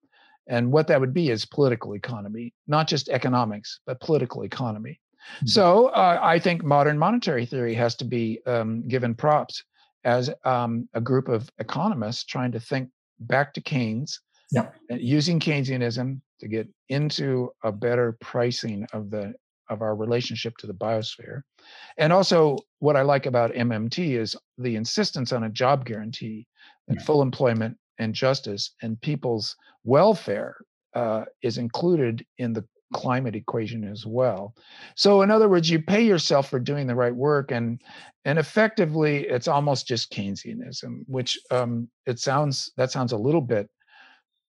And 0.46 0.70
what 0.70 0.86
that 0.88 1.00
would 1.00 1.12
be 1.12 1.30
is 1.30 1.44
political 1.44 1.94
economy, 1.94 2.54
not 2.68 2.86
just 2.88 3.08
economics, 3.08 3.80
but 3.84 4.00
political 4.00 4.42
economy. 4.42 5.00
Mm-hmm. 5.36 5.46
So 5.46 5.88
uh, 5.88 6.20
I 6.22 6.38
think 6.38 6.62
modern 6.64 6.98
monetary 6.98 7.46
theory 7.46 7.74
has 7.74 7.96
to 7.96 8.04
be 8.04 8.40
um, 8.46 8.86
given 8.88 9.14
props 9.14 9.62
as 10.04 10.30
um, 10.44 10.88
a 10.94 11.00
group 11.00 11.28
of 11.28 11.50
economists 11.58 12.24
trying 12.24 12.52
to 12.52 12.60
think 12.60 12.90
back 13.20 13.54
to 13.54 13.60
Keynes, 13.60 14.20
yeah. 14.50 14.68
using 14.90 15.38
Keynesianism 15.38 16.20
to 16.42 16.48
get 16.48 16.68
into 16.88 17.50
a 17.62 17.70
better 17.70 18.16
pricing 18.20 18.84
of 18.92 19.10
the 19.10 19.32
of 19.70 19.80
our 19.80 19.94
relationship 19.94 20.56
to 20.58 20.66
the 20.66 20.74
biosphere. 20.74 21.42
And 21.96 22.12
also, 22.12 22.58
what 22.80 22.96
I 22.96 23.02
like 23.02 23.26
about 23.26 23.52
MMT 23.52 24.18
is 24.18 24.36
the 24.58 24.74
insistence 24.76 25.32
on 25.32 25.44
a 25.44 25.48
job 25.48 25.86
guarantee 25.86 26.46
and 26.88 27.00
full 27.00 27.22
employment 27.22 27.78
and 27.98 28.12
justice 28.12 28.74
and 28.82 29.00
people's 29.00 29.56
welfare 29.84 30.56
uh, 30.94 31.24
is 31.42 31.58
included 31.58 32.26
in 32.38 32.52
the 32.52 32.64
climate 32.92 33.36
equation 33.36 33.84
as 33.84 34.04
well. 34.04 34.52
So 34.96 35.22
in 35.22 35.30
other 35.30 35.48
words, 35.48 35.70
you 35.70 35.80
pay 35.80 36.02
yourself 36.02 36.50
for 36.50 36.58
doing 36.58 36.86
the 36.86 36.96
right 36.96 37.14
work 37.14 37.50
and 37.50 37.80
and 38.24 38.38
effectively 38.38 39.26
it's 39.28 39.48
almost 39.48 39.86
just 39.86 40.12
Keynesianism, 40.12 41.04
which 41.06 41.38
um, 41.50 41.88
it 42.04 42.18
sounds 42.18 42.72
that 42.76 42.90
sounds 42.90 43.12
a 43.12 43.16
little 43.16 43.40
bit 43.40 43.70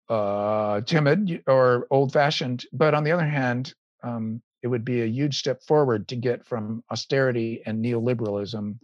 uh, 0.10 0.82
timid 0.82 1.44
or 1.48 1.88
old 1.92 2.12
fashioned, 2.14 2.66
but 2.74 2.94
on 2.94 3.04
the 3.04 3.12
other 3.12 3.28
hand, 3.28 3.74
um, 4.04 4.42
it 4.62 4.68
would 4.68 4.84
be 4.84 5.02
a 5.02 5.06
huge 5.06 5.38
step 5.38 5.64
forward 5.64 6.08
to 6.08 6.16
get 6.16 6.46
from 6.46 6.84
austerity 6.92 7.62
and 7.66 7.84
neoliberalism 7.84 8.78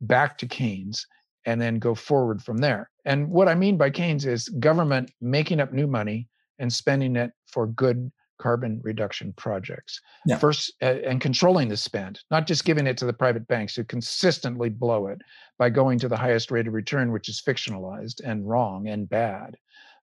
back 0.00 0.38
to 0.38 0.46
Keynes 0.46 1.06
and 1.44 1.60
then 1.60 1.78
go 1.78 1.94
forward 1.94 2.42
from 2.42 2.58
there. 2.58 2.90
And 3.04 3.28
what 3.30 3.48
I 3.48 3.54
mean 3.54 3.76
by 3.76 3.90
Keynes 3.90 4.26
is 4.26 4.48
government 4.48 5.10
making 5.20 5.60
up 5.60 5.72
new 5.72 5.86
money 5.86 6.28
and 6.58 6.72
spending 6.72 7.16
it 7.16 7.32
for 7.46 7.66
good 7.66 8.10
carbon 8.38 8.80
reduction 8.82 9.32
projects. 9.34 10.00
Yeah. 10.26 10.38
First, 10.38 10.72
and 10.80 11.20
controlling 11.20 11.68
the 11.68 11.76
spend, 11.76 12.20
not 12.30 12.46
just 12.46 12.64
giving 12.64 12.88
it 12.88 12.96
to 12.98 13.06
the 13.06 13.12
private 13.12 13.46
banks 13.46 13.76
who 13.76 13.84
consistently 13.84 14.68
blow 14.68 15.06
it 15.06 15.20
by 15.58 15.70
going 15.70 15.98
to 16.00 16.08
the 16.08 16.16
highest 16.16 16.50
rate 16.50 16.66
of 16.66 16.74
return, 16.74 17.12
which 17.12 17.28
is 17.28 17.40
fictionalized 17.40 18.20
and 18.24 18.48
wrong 18.48 18.88
and 18.88 19.08
bad, 19.08 19.56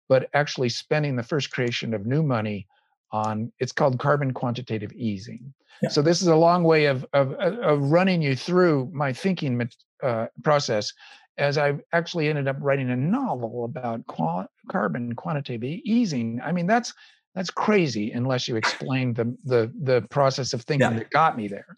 but 0.10 0.30
actually 0.34 0.70
spending 0.70 1.16
the 1.16 1.24
first 1.24 1.52
creation 1.52 1.94
of 1.94 2.06
new 2.06 2.24
money 2.24 2.68
on 3.12 3.52
it's 3.60 3.72
called 3.72 4.00
carbon 4.00 4.34
quantitative 4.34 4.92
easing. 4.94 5.54
Yeah. 5.82 5.90
So 5.90 6.02
this 6.02 6.22
is 6.22 6.28
a 6.28 6.36
long 6.36 6.64
way 6.64 6.86
of, 6.86 7.06
of, 7.14 7.34
of 7.34 7.82
running 7.82 8.22
you 8.22 8.36
through 8.36 8.90
my 8.92 9.14
thinking 9.14 9.70
uh, 10.04 10.28
process 10.44 10.92
as 11.38 11.58
I 11.58 11.76
actually 11.94 12.28
ended 12.28 12.48
up 12.50 12.58
writing 12.60 12.90
a 12.90 12.96
novel 12.96 13.64
about 13.64 14.06
qual- 14.08 14.48
carbon 14.70 15.16
quantitative 15.16 15.64
easing. 15.64 16.42
I 16.44 16.52
mean, 16.52 16.68
that's 16.68 16.94
that's 17.34 17.50
crazy 17.50 18.12
unless 18.12 18.48
you 18.48 18.58
explain 18.58 19.14
the 19.14 19.36
the 19.46 19.72
the 19.84 20.02
process 20.10 20.54
of 20.54 20.64
thinking 20.64 20.92
yeah. 20.92 20.98
that 20.98 21.10
got 21.12 21.38
me 21.38 21.48
there. 21.48 21.78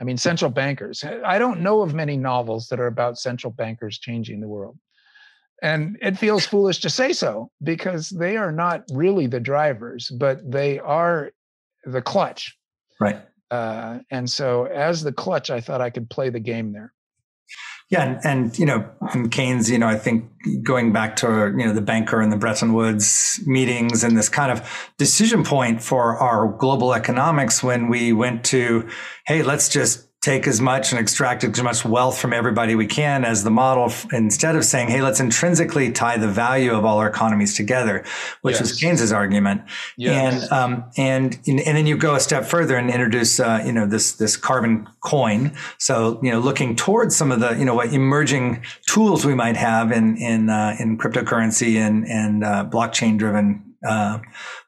I 0.00 0.04
mean, 0.04 0.16
central 0.16 0.50
bankers. 0.50 1.04
I 1.24 1.38
don't 1.38 1.60
know 1.60 1.80
of 1.82 1.94
many 1.94 2.16
novels 2.16 2.68
that 2.68 2.80
are 2.80 2.86
about 2.86 3.18
central 3.18 3.52
bankers 3.52 3.98
changing 3.98 4.40
the 4.40 4.48
world. 4.48 4.76
And 5.62 5.96
it 6.02 6.18
feels 6.18 6.44
foolish 6.44 6.80
to 6.80 6.90
say 6.90 7.12
so 7.12 7.50
because 7.62 8.10
they 8.10 8.36
are 8.36 8.50
not 8.50 8.82
really 8.92 9.28
the 9.28 9.40
drivers, 9.40 10.10
but 10.10 10.38
they 10.50 10.80
are 10.80 11.30
the 11.84 12.02
clutch. 12.02 12.58
Right. 13.00 13.20
Uh, 13.50 14.00
and 14.10 14.28
so, 14.28 14.64
as 14.64 15.02
the 15.02 15.12
clutch, 15.12 15.50
I 15.50 15.60
thought 15.60 15.80
I 15.80 15.90
could 15.90 16.10
play 16.10 16.30
the 16.30 16.40
game 16.40 16.72
there. 16.72 16.92
Yeah, 17.90 18.04
and, 18.04 18.20
and, 18.24 18.58
you 18.58 18.64
know, 18.64 18.88
in 19.12 19.28
Keynes, 19.28 19.70
you 19.70 19.76
know, 19.78 19.86
I 19.86 19.98
think 19.98 20.24
going 20.62 20.94
back 20.94 21.14
to 21.16 21.26
you 21.54 21.66
know 21.66 21.74
the 21.74 21.82
banker 21.82 22.22
and 22.22 22.32
the 22.32 22.38
Bretton 22.38 22.72
Woods 22.72 23.38
meetings 23.44 24.02
and 24.02 24.16
this 24.16 24.30
kind 24.30 24.50
of 24.50 24.90
decision 24.96 25.44
point 25.44 25.82
for 25.82 26.16
our 26.16 26.48
global 26.56 26.94
economics 26.94 27.62
when 27.62 27.88
we 27.88 28.14
went 28.14 28.44
to, 28.46 28.88
hey, 29.26 29.42
let's 29.42 29.68
just 29.68 30.08
take 30.22 30.46
as 30.46 30.60
much 30.60 30.92
and 30.92 31.00
extract 31.00 31.42
as 31.42 31.62
much 31.62 31.84
wealth 31.84 32.16
from 32.16 32.32
everybody 32.32 32.76
we 32.76 32.86
can 32.86 33.24
as 33.24 33.42
the 33.42 33.50
model 33.50 33.92
instead 34.12 34.54
of 34.54 34.64
saying, 34.64 34.88
hey, 34.88 35.02
let's 35.02 35.18
intrinsically 35.18 35.90
tie 35.90 36.16
the 36.16 36.28
value 36.28 36.72
of 36.72 36.84
all 36.84 36.98
our 36.98 37.08
economies 37.08 37.56
together, 37.56 38.04
which 38.42 38.54
yes. 38.54 38.60
was 38.60 38.72
Keynes's 38.78 39.10
argument. 39.10 39.62
Yes. 39.96 40.44
And, 40.44 40.52
um, 40.52 40.84
and, 40.96 41.40
and 41.48 41.76
then 41.76 41.88
you 41.88 41.96
go 41.96 42.14
a 42.14 42.20
step 42.20 42.44
further 42.44 42.76
and 42.76 42.88
introduce, 42.88 43.40
uh, 43.40 43.64
you 43.66 43.72
know, 43.72 43.84
this, 43.84 44.12
this 44.12 44.36
carbon 44.36 44.88
coin. 45.00 45.56
So, 45.78 46.20
you 46.22 46.30
know, 46.30 46.38
looking 46.38 46.76
towards 46.76 47.16
some 47.16 47.32
of 47.32 47.40
the, 47.40 47.56
you 47.58 47.64
know, 47.64 47.74
what 47.74 47.92
emerging 47.92 48.62
tools 48.86 49.26
we 49.26 49.34
might 49.34 49.56
have 49.56 49.90
in, 49.90 50.16
in, 50.18 50.48
uh, 50.48 50.76
in 50.78 50.98
cryptocurrency 50.98 51.78
and, 51.78 52.06
and, 52.06 52.44
uh, 52.44 52.64
blockchain 52.70 53.18
driven 53.18 53.71
uh, 53.86 54.18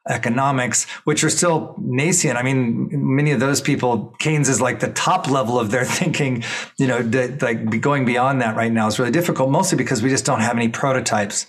economics, 0.09 0.85
which 1.05 1.23
are 1.23 1.29
still 1.29 1.75
nascent. 1.77 2.37
I 2.37 2.43
mean, 2.43 2.89
many 2.91 3.31
of 3.31 3.39
those 3.39 3.61
people, 3.61 4.13
Keynes 4.19 4.49
is 4.49 4.61
like 4.61 4.79
the 4.79 4.91
top 4.91 5.29
level 5.29 5.59
of 5.59 5.71
their 5.71 5.85
thinking. 5.99 6.43
You 6.77 6.87
know, 6.87 6.99
like 7.41 7.81
going 7.81 8.05
beyond 8.05 8.41
that 8.41 8.55
right 8.55 8.71
now 8.71 8.87
is 8.87 8.99
really 8.99 9.11
difficult, 9.11 9.49
mostly 9.49 9.77
because 9.77 10.01
we 10.01 10.09
just 10.09 10.25
don't 10.25 10.41
have 10.41 10.55
any 10.55 10.69
prototypes 10.69 11.45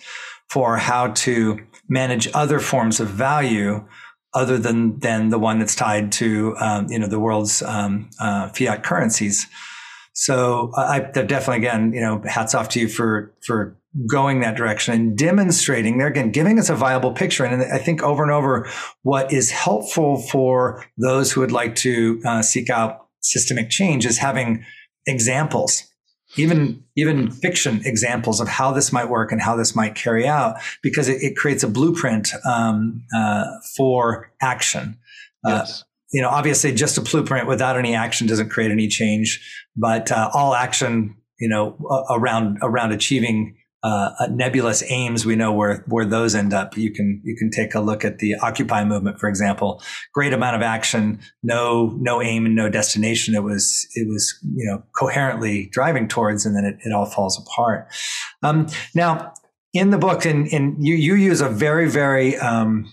for 0.48 0.76
how 0.76 1.08
to 1.08 1.58
manage 1.88 2.28
other 2.34 2.60
forms 2.60 3.00
of 3.00 3.08
value 3.08 3.84
other 4.34 4.58
than 4.58 4.98
than 5.00 5.30
the 5.30 5.38
one 5.38 5.58
that's 5.58 5.74
tied 5.74 6.12
to 6.12 6.54
um, 6.58 6.86
you 6.88 6.98
know 6.98 7.08
the 7.08 7.18
world's 7.18 7.62
um, 7.62 8.10
uh, 8.20 8.48
fiat 8.50 8.84
currencies. 8.84 9.46
So 10.12 10.72
I, 10.76 10.96
I 10.96 11.00
definitely 11.00 11.66
again 11.66 11.92
you 11.92 12.00
know 12.00 12.22
hats 12.26 12.54
off 12.54 12.68
to 12.70 12.80
you 12.80 12.88
for 12.88 13.34
for 13.44 13.76
going 14.10 14.40
that 14.40 14.56
direction 14.56 14.92
and 14.94 15.16
demonstrating 15.16 15.98
there 15.98 16.08
again, 16.08 16.30
giving 16.30 16.58
us 16.58 16.68
a 16.68 16.74
viable 16.74 17.12
picture. 17.12 17.44
And 17.44 17.62
I 17.62 17.78
think 17.78 18.02
over 18.02 18.22
and 18.22 18.32
over, 18.32 18.68
what 19.02 19.32
is 19.32 19.50
helpful 19.50 20.20
for 20.20 20.84
those 20.98 21.32
who 21.32 21.40
would 21.40 21.52
like 21.52 21.74
to 21.76 22.20
uh, 22.24 22.42
seek 22.42 22.68
out 22.68 23.06
systemic 23.20 23.70
change 23.70 24.04
is 24.04 24.18
having 24.18 24.64
examples, 25.06 25.84
even, 26.36 26.84
even 26.96 27.30
fiction 27.30 27.80
examples 27.84 28.40
of 28.40 28.48
how 28.48 28.72
this 28.72 28.92
might 28.92 29.08
work 29.08 29.32
and 29.32 29.40
how 29.40 29.56
this 29.56 29.74
might 29.74 29.94
carry 29.94 30.26
out, 30.26 30.56
because 30.82 31.08
it, 31.08 31.22
it 31.22 31.36
creates 31.36 31.62
a 31.62 31.68
blueprint 31.68 32.32
um, 32.44 33.02
uh, 33.16 33.44
for 33.76 34.30
action. 34.42 34.98
Uh, 35.44 35.62
yes. 35.64 35.80
Uh, 35.80 35.84
you 36.12 36.22
know, 36.22 36.28
obviously, 36.28 36.72
just 36.72 36.98
a 36.98 37.00
blueprint 37.00 37.48
without 37.48 37.76
any 37.76 37.94
action 37.94 38.26
doesn't 38.26 38.48
create 38.48 38.70
any 38.70 38.88
change, 38.88 39.40
but 39.76 40.12
uh, 40.12 40.30
all 40.32 40.54
action, 40.54 41.16
you 41.40 41.48
know, 41.48 41.76
around 42.08 42.58
around 42.62 42.92
achieving 42.92 43.56
uh, 43.82 44.10
nebulous 44.30 44.82
aims, 44.88 45.24
we 45.24 45.36
know 45.36 45.52
where 45.52 45.84
where 45.86 46.04
those 46.04 46.34
end 46.34 46.52
up. 46.52 46.76
You 46.76 46.92
can 46.92 47.20
you 47.24 47.36
can 47.36 47.50
take 47.50 47.74
a 47.74 47.80
look 47.80 48.04
at 48.04 48.18
the 48.18 48.34
Occupy 48.36 48.84
movement, 48.84 49.20
for 49.20 49.28
example. 49.28 49.82
Great 50.12 50.32
amount 50.32 50.56
of 50.56 50.62
action, 50.62 51.20
no 51.42 51.96
no 52.00 52.22
aim 52.22 52.46
and 52.46 52.56
no 52.56 52.68
destination. 52.68 53.34
It 53.34 53.42
was 53.42 53.86
it 53.94 54.08
was 54.08 54.38
you 54.42 54.66
know 54.66 54.82
coherently 54.98 55.68
driving 55.70 56.08
towards, 56.08 56.46
and 56.46 56.56
then 56.56 56.64
it, 56.64 56.76
it 56.84 56.92
all 56.92 57.06
falls 57.06 57.40
apart. 57.40 57.88
Um, 58.42 58.66
now, 58.94 59.34
in 59.72 59.90
the 59.90 59.98
book, 59.98 60.24
and, 60.24 60.48
and 60.48 60.76
you 60.84 60.94
you 60.94 61.14
use 61.14 61.40
a 61.40 61.48
very 61.48 61.88
very 61.88 62.36
um, 62.38 62.92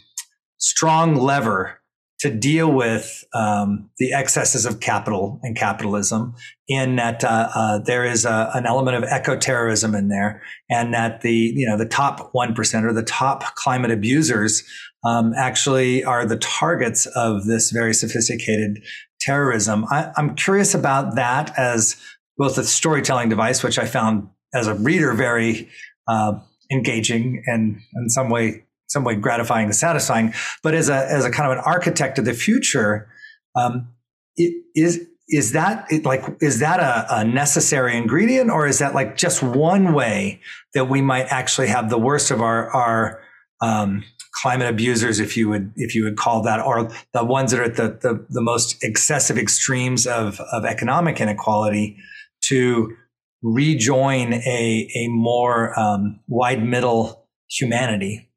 strong 0.58 1.16
lever 1.16 1.80
to 2.24 2.30
deal 2.30 2.72
with 2.72 3.26
um, 3.34 3.90
the 3.98 4.14
excesses 4.14 4.66
of 4.66 4.80
capital 4.80 5.42
and 5.44 5.58
capitalism 5.58 6.34
in 6.70 6.96
that 6.96 7.22
uh, 7.22 7.50
uh, 7.54 7.80
there 7.80 8.06
is 8.06 8.24
a, 8.24 8.50
an 8.54 8.66
element 8.66 8.96
of 8.96 9.04
eco-terrorism 9.04 9.94
in 9.94 10.08
there 10.08 10.42
and 10.70 10.94
that 10.94 11.20
the 11.20 11.34
you 11.34 11.68
know 11.68 11.78
the 11.78 11.86
top 11.86 12.32
1% 12.32 12.84
or 12.86 12.94
the 12.94 13.04
top 13.04 13.44
climate 13.56 13.92
abusers 13.92 14.64
um, 15.04 15.34
actually 15.36 16.02
are 16.06 16.26
the 16.26 16.38
targets 16.38 17.08
of 17.08 17.44
this 17.44 17.72
very 17.72 17.94
sophisticated 17.94 18.82
terrorism. 19.20 19.84
I, 19.92 20.14
am 20.16 20.36
curious 20.36 20.74
about 20.74 21.16
that 21.16 21.54
as 21.60 21.98
both 22.38 22.58
a 22.58 22.64
storytelling 22.64 23.28
device 23.28 23.62
which 23.64 23.78
i 23.78 23.86
found 23.86 24.30
as 24.54 24.68
a 24.68 24.76
reader 24.76 25.12
very 25.14 25.68
uh, 26.08 26.40
engaging 26.72 27.44
and 27.48 27.82
in 27.96 28.10
some 28.10 28.30
way 28.30 28.64
some 28.88 29.04
way 29.04 29.16
gratifying 29.16 29.66
and 29.66 29.76
satisfying. 29.76 30.34
But 30.62 30.74
as 30.74 30.90
a 30.90 30.96
as 30.96 31.26
a 31.26 31.32
kind 31.32 31.52
of 31.52 31.58
an 31.58 31.64
architect 31.66 32.20
of 32.20 32.26
the 32.26 32.34
future, 32.34 33.10
um, 33.56 33.90
it, 34.36 34.64
is 34.76 35.08
is 35.30 35.54
that 35.54 35.88
like 36.04 36.24
is 36.42 36.60
that 36.60 36.80
a, 36.80 37.22
a, 37.22 37.24
necessary 37.24 37.98
ingredient, 37.98 38.50
or 38.50 38.68
is 38.68 38.80
that 38.80 38.94
like 38.94 39.16
just 39.18 39.42
one 39.42 39.94
way 39.94 40.42
that 40.74 40.90
we 40.90 41.02
might 41.02 41.28
actually 41.30 41.68
have 41.68 41.90
the 41.90 41.98
worst 41.98 42.30
of 42.30 42.42
our 42.42 42.70
our 42.72 43.22
um, 43.62 44.04
climate 44.42 44.68
abusers, 44.68 45.20
if 45.20 45.38
you 45.38 45.50
would 45.50 45.72
if 45.76 45.96
you 45.96 46.04
would 46.04 46.18
call 46.18 46.44
that, 46.44 46.60
or 46.60 46.92
the 47.14 47.24
ones 47.24 47.52
that 47.52 47.60
are 47.60 47.64
at 47.64 47.76
the 47.76 47.98
the, 48.02 48.26
the 48.30 48.42
most 48.42 48.84
excessive 48.84 49.38
extremes 49.38 50.06
of 50.06 50.40
of 50.52 50.66
economic 50.66 51.22
inequality, 51.22 51.98
to 52.42 52.94
rejoin 53.42 54.34
a 54.34 54.90
a 54.96 55.08
more 55.08 55.78
um, 55.80 56.20
wide 56.28 56.64
middle 56.64 57.28
humanity 57.50 58.30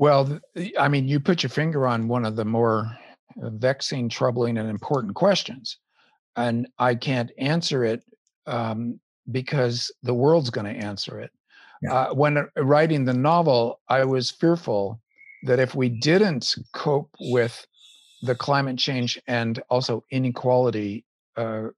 well, 0.00 0.40
I 0.78 0.88
mean, 0.88 1.06
you 1.06 1.20
put 1.20 1.42
your 1.42 1.50
finger 1.50 1.86
on 1.86 2.08
one 2.08 2.24
of 2.24 2.34
the 2.34 2.44
more 2.46 2.90
uh, 3.42 3.50
vexing, 3.50 4.08
troubling, 4.08 4.56
and 4.56 4.70
important 4.70 5.14
questions. 5.14 5.76
And 6.36 6.66
I 6.78 6.94
can't 6.94 7.30
answer 7.36 7.84
it 7.84 8.02
um, 8.46 8.98
because 9.30 9.92
the 10.02 10.14
world's 10.14 10.48
going 10.48 10.74
to 10.74 10.86
answer 10.86 11.20
it. 11.20 11.30
Yeah. 11.82 11.92
Uh, 11.92 12.14
when 12.14 12.38
uh, 12.38 12.44
writing 12.56 13.04
the 13.04 13.12
novel, 13.12 13.80
I 13.90 14.04
was 14.04 14.30
fearful 14.30 14.98
that 15.42 15.58
if 15.58 15.74
we 15.74 15.90
didn't 15.90 16.54
cope 16.72 17.14
with 17.20 17.66
the 18.22 18.34
climate 18.34 18.78
change 18.78 19.20
and 19.26 19.62
also 19.68 20.02
inequality 20.10 21.04
uh, 21.36 21.68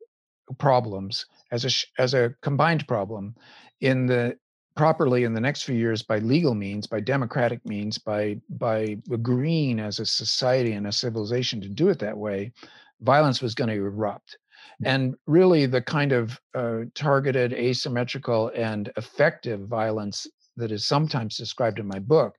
problems 0.58 1.26
as 1.50 1.64
a 1.64 2.00
as 2.00 2.14
a 2.14 2.34
combined 2.40 2.86
problem 2.86 3.34
in 3.80 4.06
the 4.06 4.36
properly 4.74 5.24
in 5.24 5.34
the 5.34 5.40
next 5.40 5.62
few 5.64 5.74
years 5.74 6.02
by 6.02 6.18
legal 6.18 6.54
means, 6.54 6.86
by 6.86 7.00
democratic 7.00 7.64
means, 7.66 7.98
by 7.98 8.40
by 8.50 8.96
agreeing 9.10 9.80
as 9.80 9.98
a 9.98 10.06
society 10.06 10.72
and 10.72 10.86
a 10.86 10.92
civilization 10.92 11.60
to 11.60 11.68
do 11.68 11.88
it 11.88 11.98
that 11.98 12.16
way, 12.16 12.52
violence 13.00 13.42
was 13.42 13.54
going 13.54 13.68
to 13.68 13.76
erupt. 13.76 14.38
Mm. 14.82 14.88
And 14.88 15.14
really, 15.26 15.66
the 15.66 15.82
kind 15.82 16.12
of 16.12 16.40
uh, 16.54 16.80
targeted, 16.94 17.52
asymmetrical, 17.52 18.50
and 18.54 18.90
effective 18.96 19.60
violence 19.68 20.26
that 20.56 20.72
is 20.72 20.84
sometimes 20.84 21.36
described 21.36 21.78
in 21.78 21.86
my 21.86 21.98
book 21.98 22.36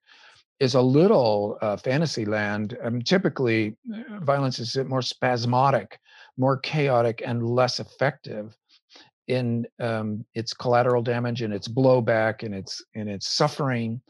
is 0.59 0.75
a 0.75 0.81
little 0.81 1.57
uh, 1.61 1.77
fantasy 1.77 2.25
land. 2.25 2.77
Um, 2.83 3.01
typically, 3.01 3.75
uh, 3.93 4.19
violence 4.19 4.59
is 4.59 4.77
more 4.87 5.01
spasmodic, 5.01 5.99
more 6.37 6.57
chaotic, 6.57 7.21
and 7.25 7.49
less 7.49 7.79
effective 7.79 8.57
in 9.27 9.65
um, 9.79 10.25
its 10.33 10.53
collateral 10.53 11.01
damage 11.01 11.41
and 11.41 11.53
its 11.53 11.67
blowback 11.67 12.43
and 12.43 12.53
its 12.53 12.83
in 12.93 13.07
its 13.07 13.27
suffering. 13.27 14.01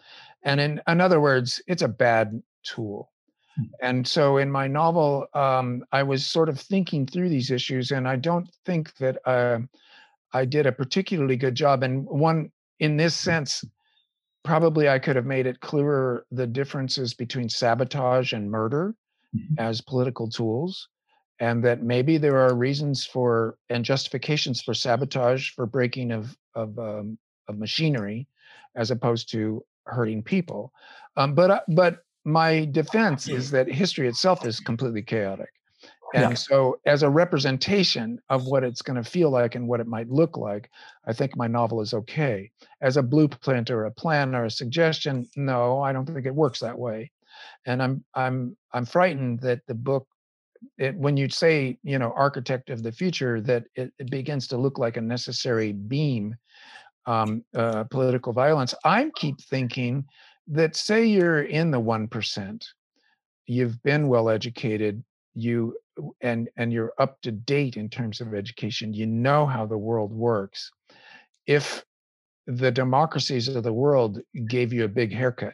And 0.43 0.59
in, 0.59 0.81
in 0.87 1.01
other 1.01 1.21
words 1.21 1.61
it's 1.67 1.81
a 1.81 1.87
bad 1.87 2.41
tool. 2.63 3.09
Hmm. 3.55 3.63
and 3.81 4.07
so 4.07 4.37
in 4.37 4.49
my 4.49 4.67
novel 4.67 5.27
um, 5.35 5.83
i 5.91 6.01
was 6.01 6.25
sort 6.25 6.49
of 6.49 6.59
thinking 6.59 7.05
through 7.05 7.29
these 7.29 7.51
issues 7.51 7.91
and 7.91 8.07
i 8.07 8.15
don't 8.15 8.49
think 8.65 8.95
that 8.95 9.19
uh, 9.27 9.59
i 10.33 10.43
did 10.43 10.65
a 10.65 10.71
particularly 10.71 11.35
good 11.35 11.53
job. 11.53 11.83
And 11.83 12.05
one 12.05 12.51
in 12.79 12.97
this 12.97 13.15
sense 13.15 13.63
probably 14.43 14.89
i 14.89 14.97
could 14.97 15.15
have 15.15 15.25
made 15.25 15.45
it 15.45 15.59
clearer 15.59 16.25
the 16.31 16.47
differences 16.47 17.13
between 17.13 17.47
sabotage 17.47 18.33
and 18.33 18.49
murder 18.49 18.95
mm-hmm. 19.35 19.53
as 19.59 19.81
political 19.81 20.27
tools 20.27 20.89
and 21.39 21.63
that 21.63 21.81
maybe 21.81 22.17
there 22.17 22.37
are 22.37 22.55
reasons 22.55 23.05
for 23.05 23.57
and 23.69 23.83
justifications 23.83 24.61
for 24.61 24.73
sabotage 24.73 25.51
for 25.51 25.65
breaking 25.65 26.11
of 26.11 26.37
of, 26.55 26.77
um, 26.77 27.17
of 27.47 27.57
machinery 27.57 28.27
as 28.75 28.91
opposed 28.91 29.29
to 29.31 29.63
hurting 29.85 30.23
people. 30.23 30.71
Um, 31.17 31.35
but 31.35 31.51
uh, 31.51 31.61
but 31.69 31.99
my 32.25 32.65
defense 32.71 33.27
is 33.27 33.51
that 33.51 33.67
history 33.67 34.07
itself 34.07 34.45
is 34.45 34.59
completely 34.59 35.01
chaotic. 35.01 35.49
And 36.15 36.31
yeah. 36.31 36.35
so 36.35 36.79
as 36.85 37.01
a 37.01 37.09
representation 37.09 38.19
of 38.29 38.45
what 38.45 38.63
it's 38.63 38.83
going 38.83 39.01
to 39.01 39.09
feel 39.09 39.31
like 39.31 39.55
and 39.55 39.67
what 39.67 39.79
it 39.79 39.87
might 39.87 40.09
look 40.09 40.37
like 40.37 40.69
i 41.07 41.13
think 41.13 41.35
my 41.35 41.47
novel 41.47 41.81
is 41.81 41.93
okay. 41.93 42.51
As 42.81 42.97
a 42.97 43.03
blueprint 43.03 43.71
or 43.71 43.85
a 43.85 43.91
plan 43.91 44.35
or 44.35 44.45
a 44.45 44.51
suggestion 44.51 45.27
no 45.35 45.81
i 45.81 45.91
don't 45.91 46.05
think 46.05 46.25
it 46.25 46.35
works 46.35 46.59
that 46.59 46.77
way. 46.77 47.11
And 47.65 47.81
i'm 47.81 48.03
i'm 48.13 48.55
i'm 48.73 48.85
frightened 48.85 49.39
that 49.41 49.65
the 49.67 49.75
book 49.75 50.07
it, 50.77 50.95
when 50.95 51.17
you 51.17 51.29
say 51.29 51.77
you 51.83 51.99
know 51.99 52.13
architect 52.15 52.69
of 52.69 52.83
the 52.83 52.91
future 52.91 53.41
that 53.41 53.65
it, 53.75 53.91
it 53.99 54.09
begins 54.09 54.47
to 54.47 54.57
look 54.57 54.77
like 54.77 54.97
a 54.97 55.01
necessary 55.01 55.71
beam 55.71 56.35
um, 57.05 57.43
uh, 57.55 57.83
political 57.85 58.33
violence. 58.33 58.73
I 58.83 59.09
keep 59.15 59.39
thinking 59.41 60.05
that 60.47 60.75
say 60.75 61.05
you're 61.05 61.43
in 61.43 61.71
the 61.71 61.79
1% 61.79 62.63
you've 63.45 63.81
been 63.83 64.07
well 64.07 64.29
educated 64.29 65.03
you 65.35 65.75
and 66.21 66.49
and 66.57 66.71
you're 66.71 66.93
up 66.99 67.21
to 67.21 67.31
date 67.31 67.77
in 67.77 67.89
terms 67.89 68.21
of 68.21 68.33
education 68.33 68.93
you 68.93 69.05
know 69.05 69.45
how 69.45 69.65
the 69.65 69.77
world 69.77 70.13
works. 70.13 70.71
If 71.45 71.83
the 72.47 72.71
democracies 72.71 73.47
of 73.47 73.63
the 73.63 73.73
world 73.73 74.19
gave 74.47 74.73
you 74.73 74.83
a 74.83 74.89
big 74.89 75.13
haircut 75.13 75.53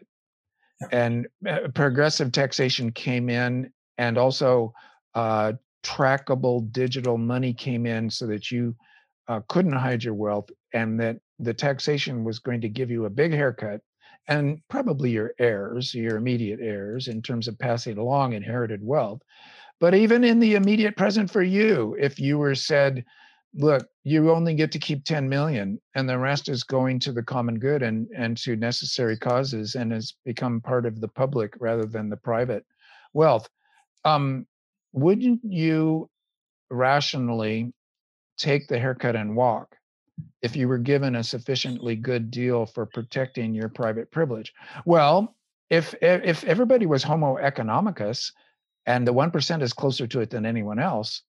and 0.92 1.28
uh, 1.48 1.68
progressive 1.74 2.32
taxation 2.32 2.92
came 2.92 3.30
in 3.30 3.72
and 3.98 4.18
also 4.18 4.74
uh, 5.16 5.54
trackable 5.84 6.72
digital 6.72 7.18
money 7.18 7.54
came 7.54 7.86
in 7.86 8.10
so 8.10 8.28
that 8.28 8.52
you 8.52 8.76
uh, 9.28 9.42
couldn't 9.48 9.74
hide 9.74 10.04
your 10.04 10.14
wealth 10.14 10.50
and 10.74 11.00
that 11.00 11.18
the 11.40 11.54
taxation 11.54 12.24
was 12.24 12.40
going 12.40 12.62
to 12.62 12.70
give 12.70 12.92
you 12.92 13.06
a 13.06 13.10
big 13.10 13.32
haircut 13.32 13.82
and 14.28 14.62
probably 14.70 15.10
your 15.10 15.34
heirs, 15.40 15.94
your 15.94 16.18
immediate 16.18 16.60
heirs, 16.62 17.08
in 17.08 17.22
terms 17.22 17.48
of 17.48 17.58
passing 17.58 17.98
along 17.98 18.34
inherited 18.34 18.80
wealth. 18.84 19.22
But 19.80 19.96
even 19.96 20.24
in 20.24 20.40
the 20.40 20.56
immediate 20.56 20.98
present 20.98 21.32
for 21.32 21.42
you, 21.42 21.96
if 22.00 22.20
you 22.20 22.38
were 22.38 22.56
said, 22.56 23.06
look, 23.56 23.88
you 24.04 24.30
only 24.32 24.54
get 24.54 24.72
to 24.74 24.80
keep 24.80 25.04
10 25.04 25.28
million 25.28 25.82
and 25.96 26.08
the 26.08 26.18
rest 26.18 26.50
is 26.50 26.64
going 26.64 27.00
to 27.00 27.12
the 27.12 27.24
common 27.24 27.58
good 27.58 27.82
and, 27.82 28.08
and 28.16 28.38
to 28.38 28.56
necessary 28.56 29.18
causes 29.18 29.76
and 29.76 29.92
has 29.92 30.14
become 30.26 30.62
part 30.62 30.86
of 30.86 31.02
the 31.02 31.08
public 31.08 31.54
rather 31.60 31.86
than 31.86 32.10
the 32.10 32.18
private 32.18 32.66
wealth. 33.14 33.50
Um, 34.06 34.46
wouldn't 34.94 35.42
you 35.44 36.10
rationally 36.70 37.74
take 38.38 38.68
the 38.68 38.80
haircut 38.80 39.16
and 39.16 39.36
walk 39.36 39.76
if 40.42 40.56
you 40.56 40.68
were 40.68 40.78
given 40.78 41.16
a 41.16 41.24
sufficiently 41.24 41.96
good 41.96 42.32
deal 42.32 42.66
for 42.66 42.86
protecting 42.86 43.54
your 43.54 43.70
private 43.70 44.12
privilege? 44.12 44.54
Well, 44.86 45.36
if 45.70 45.94
if 46.02 46.44
everybody 46.46 46.86
was 46.86 47.04
homo 47.04 47.38
economicus 47.38 48.32
and 48.86 49.06
the 49.06 49.14
1% 49.14 49.62
is 49.62 49.74
closer 49.74 50.08
to 50.08 50.22
it 50.22 50.32
than 50.32 50.46
anyone 50.46 50.80
else, 50.80 51.22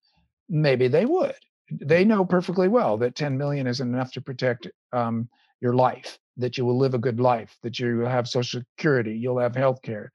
maybe 0.49 0.88
they 0.88 1.05
would 1.05 1.35
they 1.70 2.05
know 2.05 2.25
perfectly 2.25 2.68
well 2.68 2.96
that 2.99 3.14
10 3.14 3.38
million 3.38 3.66
isn't 3.66 3.94
enough 3.94 4.12
to 4.12 4.20
protect 4.20 4.68
um, 4.92 5.29
your 5.61 5.75
life 5.75 6.18
that 6.37 6.59
you 6.59 6.64
will 6.64 6.79
live 6.79 6.94
a 6.94 6.99
good 6.99 7.20
life 7.20 7.57
that 7.62 7.79
you 7.79 7.99
will 7.99 8.09
have 8.09 8.29
social 8.29 8.61
security 8.77 9.16
you'll 9.16 9.38
have 9.38 9.55
health 9.55 9.81
care 9.83 10.11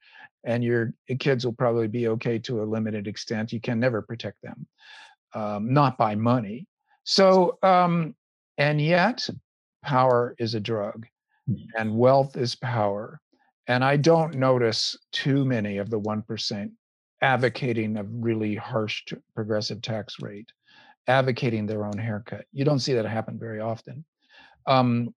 and 0.46 0.64
your 0.64 0.92
kids 1.18 1.44
will 1.44 1.52
probably 1.52 1.88
be 1.88 2.08
okay 2.08 2.38
to 2.38 2.62
a 2.62 2.64
limited 2.64 3.06
extent 3.06 3.52
you 3.52 3.60
can 3.60 3.78
never 3.78 4.00
protect 4.00 4.40
them 4.42 4.66
um, 5.34 5.72
not 5.72 5.98
by 5.98 6.14
money 6.14 6.66
so 7.04 7.58
um, 7.62 8.14
and 8.58 8.80
yet 8.80 9.28
power 9.82 10.34
is 10.38 10.54
a 10.54 10.60
drug 10.60 11.06
hmm. 11.46 11.54
and 11.76 11.96
wealth 11.96 12.36
is 12.36 12.54
power 12.54 13.20
and 13.66 13.84
i 13.84 13.96
don't 13.96 14.34
notice 14.34 14.96
too 15.12 15.44
many 15.44 15.78
of 15.78 15.90
the 15.90 16.00
1% 16.00 16.70
advocating 17.22 17.96
a 17.96 18.04
really 18.04 18.54
harsh 18.54 19.02
progressive 19.34 19.82
tax 19.82 20.16
rate 20.20 20.50
advocating 21.08 21.66
their 21.66 21.84
own 21.84 21.98
haircut. 21.98 22.44
You 22.52 22.64
don't 22.64 22.80
see 22.80 22.94
that 22.94 23.06
happen 23.06 23.38
very 23.38 23.60
often. 23.60 24.04
Um, 24.66 25.14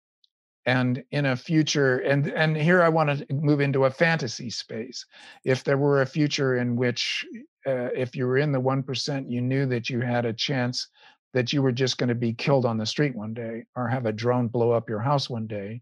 and 0.65 1.03
in 1.11 1.25
a 1.25 1.35
future, 1.35 1.99
and 1.99 2.27
and 2.27 2.55
here 2.55 2.81
I 2.81 2.89
want 2.89 3.17
to 3.17 3.33
move 3.33 3.61
into 3.61 3.85
a 3.85 3.91
fantasy 3.91 4.49
space. 4.49 5.05
If 5.43 5.63
there 5.63 5.77
were 5.77 6.01
a 6.01 6.05
future 6.05 6.57
in 6.57 6.75
which, 6.75 7.25
uh, 7.65 7.89
if 7.95 8.15
you 8.15 8.27
were 8.27 8.37
in 8.37 8.51
the 8.51 8.59
one 8.59 8.83
percent, 8.83 9.29
you 9.29 9.41
knew 9.41 9.65
that 9.67 9.89
you 9.89 10.01
had 10.01 10.25
a 10.25 10.33
chance 10.33 10.89
that 11.33 11.53
you 11.53 11.61
were 11.61 11.71
just 11.71 11.97
going 11.97 12.09
to 12.09 12.15
be 12.15 12.33
killed 12.33 12.65
on 12.65 12.77
the 12.77 12.85
street 12.85 13.15
one 13.15 13.33
day, 13.33 13.65
or 13.75 13.87
have 13.87 14.05
a 14.05 14.11
drone 14.11 14.47
blow 14.47 14.71
up 14.71 14.89
your 14.89 14.99
house 14.99 15.29
one 15.29 15.47
day, 15.47 15.81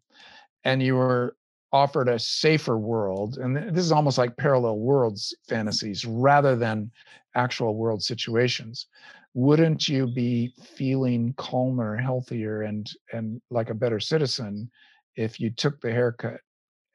and 0.64 0.82
you 0.84 0.96
were 0.96 1.36
offered 1.74 2.08
a 2.08 2.18
safer 2.18 2.78
world 2.78 3.38
and 3.38 3.58
this 3.76 3.84
is 3.84 3.92
almost 3.92 4.18
like 4.18 4.38
parallel 4.38 4.78
worlds 4.78 5.36
fantasies 5.50 6.06
rather 6.06 6.56
than 6.56 6.90
actual 7.36 7.76
world 7.76 8.02
situations 8.02 8.88
wouldn't 9.34 9.88
you 9.88 10.08
be 10.08 10.54
feeling 10.76 11.34
calmer, 11.38 11.96
healthier, 11.98 12.64
and 12.64 12.90
and 13.14 13.42
like 13.50 13.70
a 13.70 13.76
better 13.76 14.00
citizen 14.00 14.70
if 15.16 15.40
you 15.40 15.50
took 15.50 15.80
the 15.82 15.92
haircut? 15.92 16.40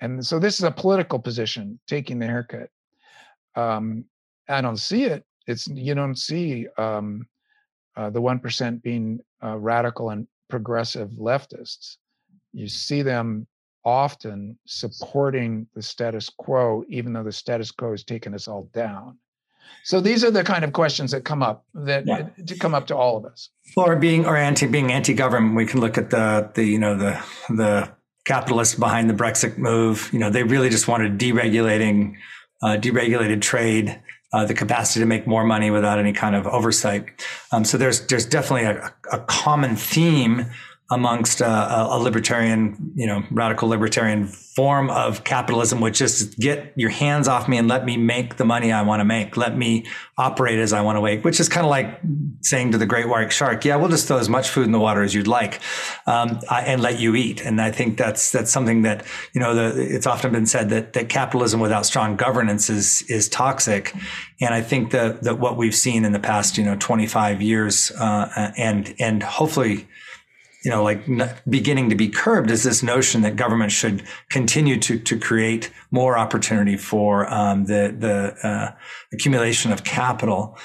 And 0.00 0.24
so 0.24 0.38
this 0.38 0.58
is 0.58 0.64
a 0.64 0.70
political 0.70 1.18
position, 1.18 1.78
taking 1.86 2.18
the 2.18 2.26
haircut. 2.26 2.68
Um, 3.54 4.04
I 4.48 4.60
don't 4.60 4.78
see 4.78 5.04
it. 5.04 5.24
It's 5.46 5.68
you 5.68 5.94
don't 5.94 6.16
see 6.16 6.66
um, 6.78 7.26
uh, 7.96 8.10
the 8.10 8.20
one 8.20 8.40
percent 8.40 8.82
being 8.82 9.20
uh, 9.42 9.58
radical 9.58 10.10
and 10.10 10.26
progressive 10.48 11.10
leftists. 11.10 11.96
You 12.52 12.68
see 12.68 13.02
them 13.02 13.46
often 13.84 14.58
supporting 14.66 15.66
the 15.74 15.82
status 15.82 16.28
quo, 16.28 16.84
even 16.88 17.12
though 17.12 17.24
the 17.24 17.32
status 17.32 17.70
quo 17.70 17.90
has 17.92 18.04
taken 18.04 18.34
us 18.34 18.48
all 18.48 18.68
down. 18.72 19.18
So 19.84 20.00
these 20.00 20.22
are 20.24 20.30
the 20.30 20.44
kind 20.44 20.64
of 20.64 20.72
questions 20.72 21.10
that 21.10 21.24
come 21.24 21.42
up 21.42 21.64
that 21.74 22.06
yeah. 22.06 22.28
to 22.46 22.56
come 22.56 22.74
up 22.74 22.86
to 22.86 22.96
all 22.96 23.16
of 23.16 23.24
us. 23.24 23.50
Or 23.76 23.96
being 23.96 24.26
or 24.26 24.36
anti 24.36 24.66
being 24.66 24.92
anti-government, 24.92 25.56
we 25.56 25.66
can 25.66 25.80
look 25.80 25.98
at 25.98 26.10
the 26.10 26.50
the 26.54 26.64
you 26.64 26.78
know 26.78 26.96
the 26.96 27.20
the 27.48 27.92
capitalists 28.24 28.74
behind 28.74 29.10
the 29.10 29.14
Brexit 29.14 29.58
move. 29.58 30.08
You 30.12 30.18
know, 30.20 30.30
they 30.30 30.44
really 30.44 30.70
just 30.70 30.86
wanted 30.86 31.18
deregulating, 31.18 32.14
uh, 32.62 32.76
deregulated 32.76 33.40
trade, 33.40 34.00
uh, 34.32 34.44
the 34.44 34.54
capacity 34.54 35.00
to 35.00 35.06
make 35.06 35.26
more 35.26 35.44
money 35.44 35.70
without 35.70 35.98
any 35.98 36.12
kind 36.12 36.36
of 36.36 36.46
oversight. 36.46 37.06
Um, 37.50 37.64
so 37.64 37.76
there's 37.76 38.06
there's 38.06 38.26
definitely 38.26 38.66
a, 38.66 38.94
a 39.10 39.18
common 39.20 39.76
theme 39.76 40.46
amongst 40.92 41.40
a, 41.40 41.46
a, 41.46 41.98
libertarian, 41.98 42.92
you 42.94 43.06
know, 43.06 43.22
radical 43.30 43.68
libertarian 43.68 44.26
form 44.26 44.90
of 44.90 45.24
capitalism, 45.24 45.80
which 45.80 46.02
is 46.02 46.34
get 46.34 46.74
your 46.76 46.90
hands 46.90 47.26
off 47.26 47.48
me 47.48 47.56
and 47.56 47.66
let 47.66 47.86
me 47.86 47.96
make 47.96 48.36
the 48.36 48.44
money 48.44 48.70
I 48.70 48.82
want 48.82 49.00
to 49.00 49.04
make. 49.04 49.38
Let 49.38 49.56
me 49.56 49.86
operate 50.18 50.58
as 50.58 50.74
I 50.74 50.82
want 50.82 50.98
to 50.98 51.02
make, 51.02 51.24
which 51.24 51.40
is 51.40 51.48
kind 51.48 51.64
of 51.64 51.70
like 51.70 51.98
saying 52.42 52.72
to 52.72 52.78
the 52.78 52.84
great 52.84 53.08
white 53.08 53.32
shark, 53.32 53.64
yeah, 53.64 53.76
we'll 53.76 53.88
just 53.88 54.06
throw 54.06 54.18
as 54.18 54.28
much 54.28 54.50
food 54.50 54.66
in 54.66 54.72
the 54.72 54.78
water 54.78 55.02
as 55.02 55.14
you'd 55.14 55.26
like, 55.26 55.60
um, 56.06 56.40
and 56.50 56.82
let 56.82 57.00
you 57.00 57.14
eat. 57.14 57.40
And 57.40 57.58
I 57.58 57.70
think 57.70 57.96
that's, 57.96 58.30
that's 58.30 58.50
something 58.50 58.82
that, 58.82 59.06
you 59.32 59.40
know, 59.40 59.54
the, 59.54 59.94
it's 59.94 60.06
often 60.06 60.30
been 60.30 60.46
said 60.46 60.68
that, 60.68 60.92
that 60.92 61.08
capitalism 61.08 61.58
without 61.58 61.86
strong 61.86 62.16
governance 62.16 62.68
is, 62.68 63.02
is 63.08 63.30
toxic. 63.30 63.94
And 64.42 64.52
I 64.52 64.60
think 64.60 64.90
that, 64.90 65.22
that 65.22 65.38
what 65.38 65.56
we've 65.56 65.74
seen 65.74 66.04
in 66.04 66.12
the 66.12 66.20
past, 66.20 66.58
you 66.58 66.64
know, 66.64 66.76
25 66.78 67.40
years, 67.40 67.90
uh, 67.92 68.52
and, 68.58 68.94
and 68.98 69.22
hopefully, 69.22 69.86
you 70.64 70.70
know, 70.70 70.82
like 70.82 71.04
beginning 71.48 71.90
to 71.90 71.96
be 71.96 72.08
curbed 72.08 72.50
is 72.50 72.62
this 72.62 72.82
notion 72.82 73.22
that 73.22 73.36
government 73.36 73.72
should 73.72 74.02
continue 74.30 74.78
to 74.80 74.98
to 74.98 75.18
create 75.18 75.70
more 75.90 76.16
opportunity 76.16 76.76
for 76.76 77.32
um, 77.32 77.64
the 77.64 77.94
the 77.98 78.46
uh, 78.46 78.72
accumulation 79.12 79.72
of 79.72 79.84
capital. 79.84 80.56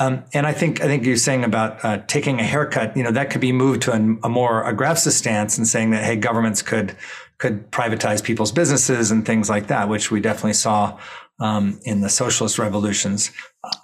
Um, 0.00 0.24
and 0.32 0.46
I 0.46 0.52
think 0.52 0.80
I 0.80 0.84
think 0.84 1.04
you're 1.04 1.16
saying 1.16 1.44
about 1.44 1.84
uh, 1.84 1.98
taking 2.06 2.38
a 2.40 2.44
haircut. 2.44 2.96
You 2.96 3.02
know, 3.02 3.10
that 3.10 3.30
could 3.30 3.40
be 3.40 3.52
moved 3.52 3.82
to 3.82 3.92
a, 3.92 4.26
a, 4.26 4.28
more 4.28 4.62
aggressive 4.64 5.12
stance 5.12 5.58
and 5.58 5.66
saying 5.66 5.90
that 5.90 6.04
hey, 6.04 6.16
governments 6.16 6.62
could 6.62 6.94
could 7.38 7.70
privatize 7.72 8.22
people's 8.22 8.52
businesses 8.52 9.10
and 9.10 9.24
things 9.24 9.48
like 9.48 9.68
that, 9.68 9.88
which 9.88 10.10
we 10.10 10.20
definitely 10.20 10.52
saw 10.52 10.98
um, 11.40 11.80
in 11.84 12.00
the 12.00 12.08
socialist 12.08 12.58
revolutions. 12.58 13.32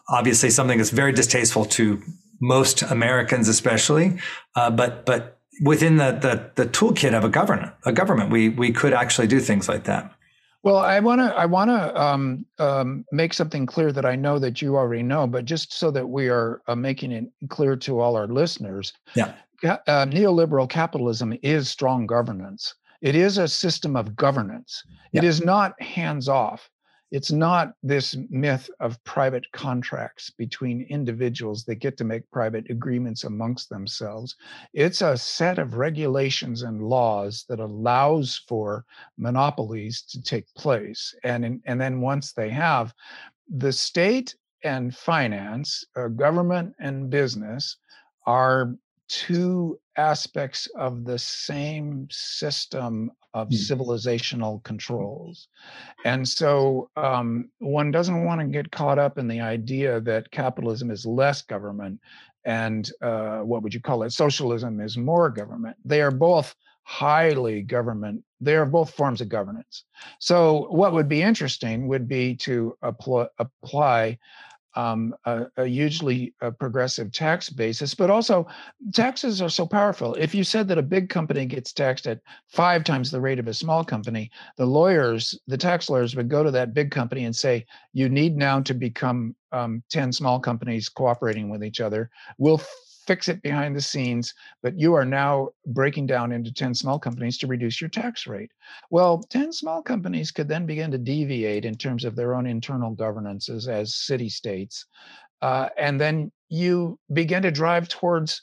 Obviously, 0.09 0.51
something 0.51 0.79
that's 0.79 0.91
very 0.91 1.13
distasteful 1.13 1.65
to 1.65 2.03
most 2.41 2.83
Americans, 2.83 3.49
especially. 3.49 4.19
Uh, 4.55 4.71
but 4.71 5.05
but 5.07 5.34
within 5.63 5.97
the, 5.97 6.13
the, 6.13 6.63
the 6.63 6.71
toolkit 6.71 7.15
of 7.15 7.25
a 7.25 7.29
government, 7.29 7.73
a 7.85 7.93
government, 7.93 8.31
we 8.31 8.49
we 8.49 8.73
could 8.73 8.93
actually 8.93 9.27
do 9.27 9.41
things 9.41 9.69
like 9.69 9.85
that. 9.85 10.13
Well, 10.63 10.79
I 10.79 10.99
want 11.01 11.21
to 11.21 11.27
I 11.35 11.45
want 11.45 11.69
to 11.71 12.01
um, 12.01 12.47
um, 12.59 13.05
make 13.13 13.35
something 13.35 13.67
clear 13.67 13.93
that 13.93 14.07
I 14.07 14.17
know 14.17 14.39
that 14.39 14.63
you 14.63 14.77
already 14.77 15.03
know, 15.03 15.27
but 15.27 15.45
just 15.45 15.75
so 15.75 15.91
that 15.91 16.09
we 16.09 16.29
are 16.29 16.63
uh, 16.67 16.75
making 16.75 17.13
it 17.13 17.27
clear 17.49 17.77
to 17.77 18.01
all 18.01 18.17
our 18.17 18.27
listeners. 18.27 18.93
Yeah. 19.15 19.35
Uh, 19.63 20.07
neoliberal 20.07 20.69
capitalism 20.69 21.37
is 21.43 21.69
strong 21.69 22.07
governance. 22.07 22.75
It 23.01 23.15
is 23.15 23.39
a 23.39 23.49
system 23.49 23.97
of 23.97 24.17
governance. 24.17 24.83
Yeah. 25.13 25.21
It 25.21 25.25
is 25.25 25.45
not 25.45 25.81
hands 25.81 26.29
off 26.29 26.71
it's 27.11 27.31
not 27.31 27.75
this 27.83 28.17
myth 28.31 28.69
of 28.81 29.03
private 29.05 29.51
contracts 29.53 30.31
between 30.31 30.87
individuals 30.89 31.65
that 31.65 31.77
get 31.77 31.97
to 31.99 32.05
make 32.05 32.31
private 32.31 32.69
agreements 32.71 33.25
amongst 33.25 33.69
themselves. 33.69 34.37
It's 34.73 35.03
a 35.03 35.17
set 35.17 35.59
of 35.59 35.77
regulations 35.77 36.63
and 36.63 36.83
laws 36.83 37.45
that 37.49 37.61
allows 37.61 38.43
for 38.49 38.85
monopolies 39.17 40.03
to 40.11 40.23
take 40.23 40.53
place. 40.55 41.15
And, 41.25 41.45
in, 41.45 41.63
and 41.67 41.81
then 41.81 42.01
once 42.01 42.33
they 42.33 42.51
have, 42.51 42.93
the 43.49 43.73
state 43.73 44.35
and 44.65 44.97
finance, 44.97 45.85
uh, 45.97 46.09
government 46.09 46.75
and 46.79 47.11
business 47.11 47.77
are 48.27 48.75
two 49.09 49.79
aspects 49.97 50.67
of 50.77 51.05
the 51.05 51.19
same 51.19 52.09
system 52.11 53.11
of 53.35 53.49
mm. 53.49 53.55
civilizational 53.55 54.63
controls. 54.63 55.49
And 56.05 56.27
so 56.27 56.89
um, 56.97 57.51
one 57.59 57.91
doesn't 57.91 58.25
want 58.25 58.41
to 58.41 58.47
get 58.47 58.71
caught 58.71 58.99
up 58.99 59.19
in 59.19 59.29
the 59.29 59.41
idea 59.41 60.01
that 60.01 60.31
capitalism 60.31 60.91
is 60.91 61.05
less 61.05 61.43
government 61.43 62.01
and 62.45 62.91
uh, 63.01 63.39
what 63.39 63.63
would 63.63 63.75
you 63.75 63.81
call 63.81 64.03
it? 64.03 64.13
Socialism 64.13 64.81
is 64.81 64.97
more 64.97 65.31
government. 65.31 65.77
They 65.85 66.03
are 66.03 66.11
both 66.11 66.55
highly 66.83 67.63
government. 67.63 68.23
They 68.41 68.55
are 68.55 68.67
both 68.67 68.91
forms 68.93 69.21
of 69.21 69.31
governance. 69.31 69.85
So 70.19 70.69
what 70.71 70.93
would 70.93 71.09
be 71.09 71.23
interesting 71.23 71.89
would 71.89 72.07
be 72.07 72.37
to 72.37 72.77
apply, 72.83 73.27
apply 73.39 74.19
um, 74.77 75.15
a, 75.25 75.47
a, 75.57 75.67
hugely 75.67 76.35
uh, 76.41 76.51
progressive 76.51 77.13
tax 77.13 77.49
basis, 77.49 77.95
but 77.95 78.11
also 78.11 78.47
taxes 78.93 79.41
are 79.41 79.49
so 79.49 79.67
powerful. 79.67 80.15
If 80.15 80.35
you 80.35 80.45
said 80.45 80.69
that 80.69 80.79
a 80.79 80.83
big 80.83 81.09
company 81.09 81.47
gets 81.47 81.73
taxed 81.73 82.07
at 82.07 82.21
five 82.49 82.85
times 82.85 83.11
the 83.11 83.21
rate 83.21 83.39
of 83.39 83.49
a 83.49 83.55
small 83.55 83.85
company, 83.85 84.31
the 84.57 84.67
lawyers, 84.67 85.39
the 85.47 85.59
tax 85.59 85.89
lawyers 85.89 86.17
would 86.17 86.29
go 86.29 86.43
to 86.43 86.51
that 86.51 86.75
big 86.75 86.91
company 86.91 87.25
and 87.25 87.35
say, 87.35 87.67
you 87.93 88.09
need 88.09 88.37
now 88.37 88.61
to 88.61 88.75
become 88.75 89.35
um, 89.53 89.83
10 89.91 90.13
small 90.13 90.41
companies 90.41 90.89
cooperating 90.89 91.49
with 91.49 91.63
each 91.63 91.81
other. 91.81 92.11
We'll 92.39 92.61
fix 93.07 93.29
it 93.29 93.43
behind 93.43 93.77
the 93.77 93.81
scenes, 93.81 94.35
but 94.63 94.79
you 94.79 94.95
are 94.95 95.05
now 95.05 95.51
breaking 95.67 96.07
down 96.07 96.33
into 96.33 96.53
10 96.53 96.75
small 96.75 96.99
companies 96.99 97.39
to 97.39 97.47
reduce 97.47 97.81
your 97.81 97.91
tax 97.91 98.27
rate. 98.27 98.51
Well, 98.91 99.19
10 99.31 99.53
small 99.53 99.83
companies 99.83 100.31
could 100.31 100.49
then 100.49 100.67
begin 100.67 100.91
to 100.91 100.99
deviate 100.99 101.65
in 101.65 101.77
terms 101.77 102.05
of 102.05 102.17
their 102.17 102.35
own 102.35 102.47
internal 102.47 102.91
governances 102.91 103.69
as 103.69 103.95
city 103.95 104.29
states. 104.29 104.87
Uh, 105.43 105.69
and 105.77 106.01
then 106.01 106.33
you 106.49 106.99
begin 107.13 107.43
to 107.43 107.51
drive 107.51 107.89
towards 107.89 108.43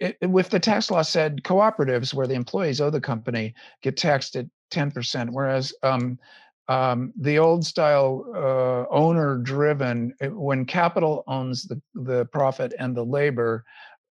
it, 0.00 0.18
if 0.20 0.50
the 0.50 0.58
tax 0.58 0.90
law 0.90 1.02
said 1.02 1.44
cooperatives 1.44 2.12
where 2.12 2.26
the 2.26 2.34
employees 2.34 2.80
owe 2.80 2.90
the 2.90 3.00
company 3.00 3.54
get 3.82 3.96
taxed 3.96 4.34
at 4.36 4.46
10%, 4.72 5.30
whereas 5.30 5.72
um, 5.82 6.18
um, 6.68 7.12
the 7.18 7.38
old 7.38 7.64
style 7.64 8.24
uh, 8.34 8.92
owner 8.92 9.36
driven 9.38 10.14
when 10.30 10.64
capital 10.64 11.24
owns 11.26 11.64
the, 11.64 11.80
the 11.94 12.24
profit 12.26 12.72
and 12.78 12.96
the 12.96 13.04
labor 13.04 13.64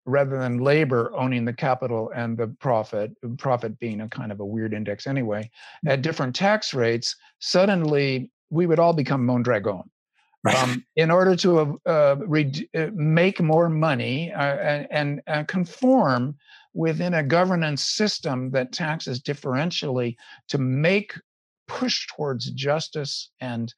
rather 0.07 0.39
than 0.39 0.57
labor 0.57 1.11
owning 1.15 1.45
the 1.45 1.53
capital 1.53 2.11
and 2.15 2.37
the 2.37 2.47
profit, 2.47 3.11
profit 3.37 3.77
being 3.77 4.01
a 4.01 4.07
kind 4.07 4.31
of 4.31 4.39
a 4.39 4.45
weird 4.45 4.73
index 4.73 5.05
anyway, 5.05 5.49
mm. 5.85 5.91
at 5.91 6.01
different 6.01 6.33
tax 6.33 6.73
rates, 6.73 7.15
suddenly 7.39 8.31
we 8.49 8.65
would 8.65 8.79
all 8.79 8.93
become 8.93 9.25
Mondragon. 9.25 9.83
Right. 10.43 10.55
Um, 10.55 10.85
in 10.95 11.11
order 11.11 11.35
to 11.35 11.79
uh, 11.85 12.15
re- 12.19 12.69
uh, 12.73 12.87
make 12.93 13.41
more 13.41 13.69
money 13.69 14.31
uh, 14.31 14.41
and, 14.41 14.87
and 14.91 15.21
uh, 15.27 15.43
conform 15.43 16.37
within 16.73 17.15
a 17.15 17.23
governance 17.23 17.83
system 17.83 18.51
that 18.51 18.71
taxes 18.71 19.19
differentially 19.19 20.15
to 20.47 20.57
make 20.57 21.13
push 21.67 22.07
towards 22.07 22.49
justice 22.51 23.31
and 23.41 23.73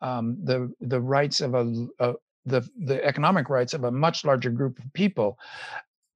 um, 0.00 0.36
the 0.42 0.72
the 0.80 1.00
rights 1.00 1.40
of 1.40 1.54
a, 1.54 1.86
a, 2.00 2.14
the, 2.48 2.68
the 2.78 3.04
economic 3.04 3.48
rights 3.48 3.74
of 3.74 3.84
a 3.84 3.90
much 3.90 4.24
larger 4.24 4.50
group 4.50 4.78
of 4.78 4.92
people. 4.92 5.38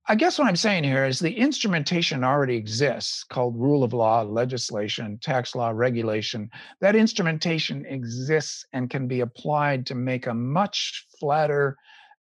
I 0.09 0.17
guess 0.17 0.37
what 0.37 0.49
I'm 0.49 0.57
saying 0.57 0.83
here 0.83 1.07
is 1.07 1.21
the 1.21 1.33
instrumentation 1.33 2.25
already 2.25 2.57
exists 2.57 3.23
called 3.23 3.57
rule 3.57 3.85
of 3.85 3.93
law, 3.93 4.23
legislation, 4.23 5.19
tax 5.23 5.55
law, 5.55 5.71
regulation. 5.71 6.51
That 6.81 6.97
instrumentation 6.97 7.87
exists 7.87 8.67
and 8.73 8.91
can 8.91 9.07
be 9.07 9.21
applied 9.21 9.87
to 9.87 9.95
make 9.95 10.27
a 10.27 10.35
much 10.35 11.07
flatter, 11.21 11.77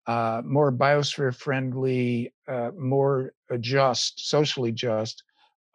uh, 0.07 0.41
more 0.43 0.71
biosphere 0.71 1.35
friendly, 1.35 2.33
uh, 2.47 2.71
more 2.75 3.33
just, 3.59 4.27
socially 4.27 4.71
just 4.71 5.21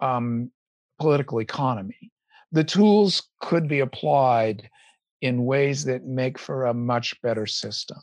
um, 0.00 0.50
political 0.98 1.40
economy. 1.40 2.10
The 2.50 2.64
tools 2.64 3.22
could 3.40 3.68
be 3.68 3.78
applied 3.78 4.68
in 5.20 5.44
ways 5.44 5.84
that 5.84 6.04
make 6.04 6.36
for 6.36 6.66
a 6.66 6.74
much 6.74 7.20
better 7.22 7.46
system. 7.46 7.98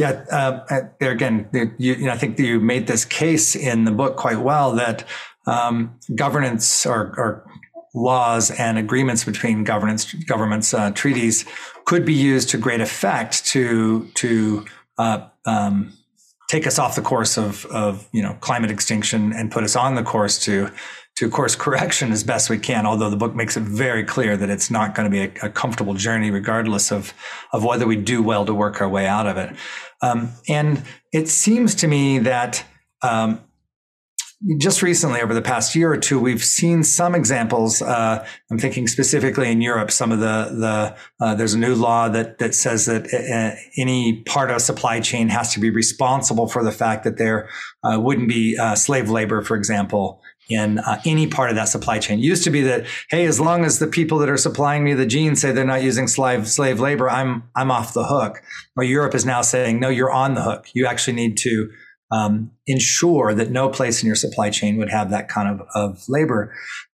Yeah, 0.00 0.24
uh, 0.32 0.88
there 0.98 1.10
again, 1.10 1.46
you, 1.52 1.92
you 1.92 2.06
know, 2.06 2.12
I 2.12 2.16
think 2.16 2.38
you 2.38 2.58
made 2.58 2.86
this 2.86 3.04
case 3.04 3.54
in 3.54 3.84
the 3.84 3.90
book 3.90 4.16
quite 4.16 4.40
well 4.40 4.72
that 4.76 5.04
um, 5.46 5.94
governance 6.14 6.86
or, 6.86 7.12
or, 7.18 7.46
laws 7.92 8.52
and 8.52 8.78
agreements 8.78 9.24
between 9.24 9.64
governance 9.64 10.14
governments 10.14 10.72
uh, 10.72 10.92
treaties 10.92 11.44
could 11.86 12.04
be 12.04 12.14
used 12.14 12.48
to 12.48 12.56
great 12.56 12.80
effect 12.80 13.44
to 13.44 14.06
to 14.14 14.64
uh, 14.96 15.26
um, 15.44 15.92
take 16.48 16.68
us 16.68 16.78
off 16.78 16.94
the 16.94 17.02
course 17.02 17.36
of 17.36 17.66
of 17.66 18.08
you 18.12 18.22
know 18.22 18.34
climate 18.40 18.70
extinction 18.70 19.32
and 19.32 19.50
put 19.50 19.64
us 19.64 19.74
on 19.74 19.96
the 19.96 20.04
course 20.04 20.38
to 20.38 20.70
to 21.16 21.28
course 21.28 21.54
correction 21.54 22.12
as 22.12 22.24
best 22.24 22.48
we 22.48 22.58
can. 22.58 22.86
Although 22.86 23.10
the 23.10 23.16
book 23.16 23.34
makes 23.34 23.56
it 23.56 23.62
very 23.62 24.04
clear 24.04 24.36
that 24.36 24.48
it's 24.48 24.70
not 24.70 24.94
going 24.94 25.04
to 25.04 25.10
be 25.10 25.24
a, 25.40 25.46
a 25.46 25.50
comfortable 25.50 25.94
journey, 25.94 26.30
regardless 26.30 26.90
of 26.90 27.12
of 27.52 27.64
whether 27.64 27.86
we 27.86 27.96
do 27.96 28.22
well 28.22 28.46
to 28.46 28.54
work 28.54 28.80
our 28.80 28.88
way 28.88 29.06
out 29.06 29.26
of 29.26 29.36
it. 29.36 29.54
Um, 30.02 30.30
and 30.48 30.82
it 31.12 31.28
seems 31.28 31.74
to 31.76 31.88
me 31.88 32.18
that 32.20 32.64
um, 33.02 33.40
just 34.56 34.80
recently, 34.80 35.20
over 35.20 35.34
the 35.34 35.42
past 35.42 35.76
year 35.76 35.92
or 35.92 35.98
two, 35.98 36.18
we've 36.18 36.42
seen 36.42 36.82
some 36.82 37.14
examples. 37.14 37.82
Uh, 37.82 38.26
I'm 38.50 38.58
thinking 38.58 38.86
specifically 38.86 39.52
in 39.52 39.60
Europe. 39.60 39.90
Some 39.90 40.12
of 40.12 40.20
the 40.20 40.48
the 40.58 40.96
uh, 41.22 41.34
there's 41.34 41.52
a 41.52 41.58
new 41.58 41.74
law 41.74 42.08
that 42.08 42.38
that 42.38 42.54
says 42.54 42.86
that 42.86 43.04
uh, 43.12 43.54
any 43.76 44.22
part 44.22 44.48
of 44.48 44.56
a 44.56 44.60
supply 44.60 45.00
chain 45.00 45.28
has 45.28 45.52
to 45.52 45.60
be 45.60 45.68
responsible 45.68 46.48
for 46.48 46.64
the 46.64 46.72
fact 46.72 47.04
that 47.04 47.18
there 47.18 47.50
uh, 47.84 48.00
wouldn't 48.00 48.28
be 48.28 48.56
uh, 48.56 48.74
slave 48.76 49.10
labor, 49.10 49.42
for 49.42 49.56
example, 49.58 50.22
in 50.50 50.78
uh, 50.80 51.00
any 51.06 51.26
part 51.26 51.48
of 51.50 51.56
that 51.56 51.68
supply 51.68 51.98
chain. 51.98 52.18
It 52.18 52.22
used 52.22 52.44
to 52.44 52.50
be 52.50 52.62
that, 52.62 52.86
hey, 53.08 53.24
as 53.26 53.40
long 53.40 53.64
as 53.64 53.78
the 53.78 53.86
people 53.86 54.18
that 54.18 54.28
are 54.28 54.36
supplying 54.36 54.84
me 54.84 54.94
the 54.94 55.06
jeans 55.06 55.40
say 55.40 55.52
they're 55.52 55.64
not 55.64 55.82
using 55.82 56.08
slave 56.08 56.48
slave 56.48 56.80
labor, 56.80 57.08
I'm 57.08 57.44
I'm 57.54 57.70
off 57.70 57.94
the 57.94 58.04
hook. 58.04 58.42
Well, 58.76 58.86
Europe 58.86 59.14
is 59.14 59.24
now 59.24 59.42
saying, 59.42 59.80
no, 59.80 59.88
you're 59.88 60.12
on 60.12 60.34
the 60.34 60.42
hook. 60.42 60.66
You 60.74 60.86
actually 60.86 61.14
need 61.14 61.36
to 61.38 61.70
um, 62.10 62.50
ensure 62.66 63.34
that 63.34 63.50
no 63.50 63.68
place 63.68 64.02
in 64.02 64.06
your 64.06 64.16
supply 64.16 64.50
chain 64.50 64.76
would 64.78 64.90
have 64.90 65.10
that 65.10 65.28
kind 65.28 65.48
of, 65.48 65.66
of 65.74 66.02
labor. 66.08 66.52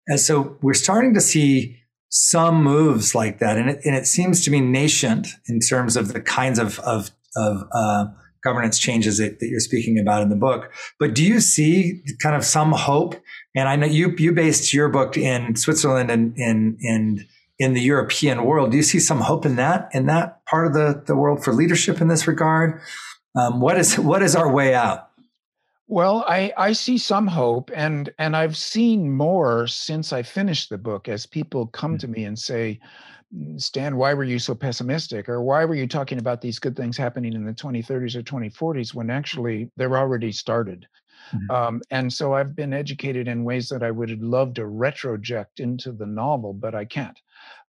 And 0.08 0.18
so 0.18 0.58
we're 0.60 0.74
starting 0.74 1.14
to 1.14 1.20
see 1.20 1.78
some 2.08 2.62
moves 2.62 3.14
like 3.14 3.38
that, 3.38 3.56
and 3.56 3.70
it, 3.70 3.80
and 3.84 3.94
it 3.94 4.06
seems 4.06 4.44
to 4.44 4.50
be 4.50 4.60
nascent 4.60 5.28
in 5.48 5.60
terms 5.60 5.96
of 5.96 6.12
the 6.12 6.20
kinds 6.20 6.58
of 6.58 6.78
of, 6.80 7.10
of 7.36 7.68
uh, 7.72 8.06
governance 8.44 8.78
changes 8.78 9.18
that, 9.18 9.40
that, 9.40 9.48
you're 9.48 9.58
speaking 9.58 9.98
about 9.98 10.22
in 10.22 10.28
the 10.28 10.36
book. 10.36 10.70
But 11.00 11.14
do 11.14 11.24
you 11.24 11.40
see 11.40 12.02
kind 12.22 12.36
of 12.36 12.44
some 12.44 12.72
hope? 12.72 13.16
And 13.54 13.68
I 13.68 13.76
know 13.76 13.86
you 13.86 14.14
you 14.18 14.32
based 14.32 14.72
your 14.72 14.88
book 14.88 15.16
in 15.16 15.56
Switzerland 15.56 16.10
and 16.10 16.36
in 16.36 16.76
in 16.80 17.26
in 17.58 17.74
the 17.74 17.80
European 17.80 18.44
world. 18.44 18.72
Do 18.72 18.76
you 18.76 18.82
see 18.82 18.98
some 18.98 19.20
hope 19.20 19.46
in 19.46 19.56
that 19.56 19.88
in 19.92 20.06
that 20.06 20.44
part 20.46 20.66
of 20.66 20.74
the, 20.74 21.02
the 21.06 21.16
world 21.16 21.44
for 21.44 21.52
leadership 21.52 22.00
in 22.00 22.08
this 22.08 22.26
regard? 22.26 22.80
Um, 23.36 23.60
what 23.60 23.78
is 23.78 23.98
what 23.98 24.22
is 24.22 24.34
our 24.34 24.50
way 24.50 24.74
out? 24.74 25.10
Well, 25.86 26.24
I, 26.26 26.52
I 26.56 26.72
see 26.72 26.96
some 26.96 27.26
hope, 27.26 27.70
and 27.74 28.10
and 28.18 28.36
I've 28.36 28.56
seen 28.56 29.12
more 29.12 29.66
since 29.66 30.12
I 30.12 30.22
finished 30.22 30.70
the 30.70 30.78
book. 30.78 31.08
As 31.08 31.26
people 31.26 31.66
come 31.66 31.98
to 31.98 32.08
me 32.08 32.24
and 32.24 32.38
say, 32.38 32.80
Stan, 33.58 33.96
why 33.96 34.14
were 34.14 34.24
you 34.24 34.38
so 34.38 34.54
pessimistic? 34.54 35.28
Or 35.28 35.42
why 35.42 35.64
were 35.64 35.74
you 35.74 35.86
talking 35.86 36.18
about 36.18 36.40
these 36.40 36.58
good 36.58 36.74
things 36.74 36.96
happening 36.96 37.34
in 37.34 37.44
the 37.44 37.52
2030s 37.52 38.16
or 38.16 38.22
2040s 38.22 38.94
when 38.94 39.10
actually 39.10 39.70
they're 39.76 39.98
already 39.98 40.32
started? 40.32 40.86
Mm-hmm. 41.32 41.50
Um, 41.50 41.82
and 41.90 42.12
so 42.12 42.34
I've 42.34 42.54
been 42.54 42.72
educated 42.72 43.28
in 43.28 43.44
ways 43.44 43.68
that 43.68 43.82
I 43.82 43.90
would 43.90 44.22
love 44.22 44.54
to 44.54 44.62
retroject 44.62 45.58
into 45.58 45.92
the 45.92 46.06
novel, 46.06 46.52
but 46.52 46.74
I 46.74 46.84
can't. 46.84 47.18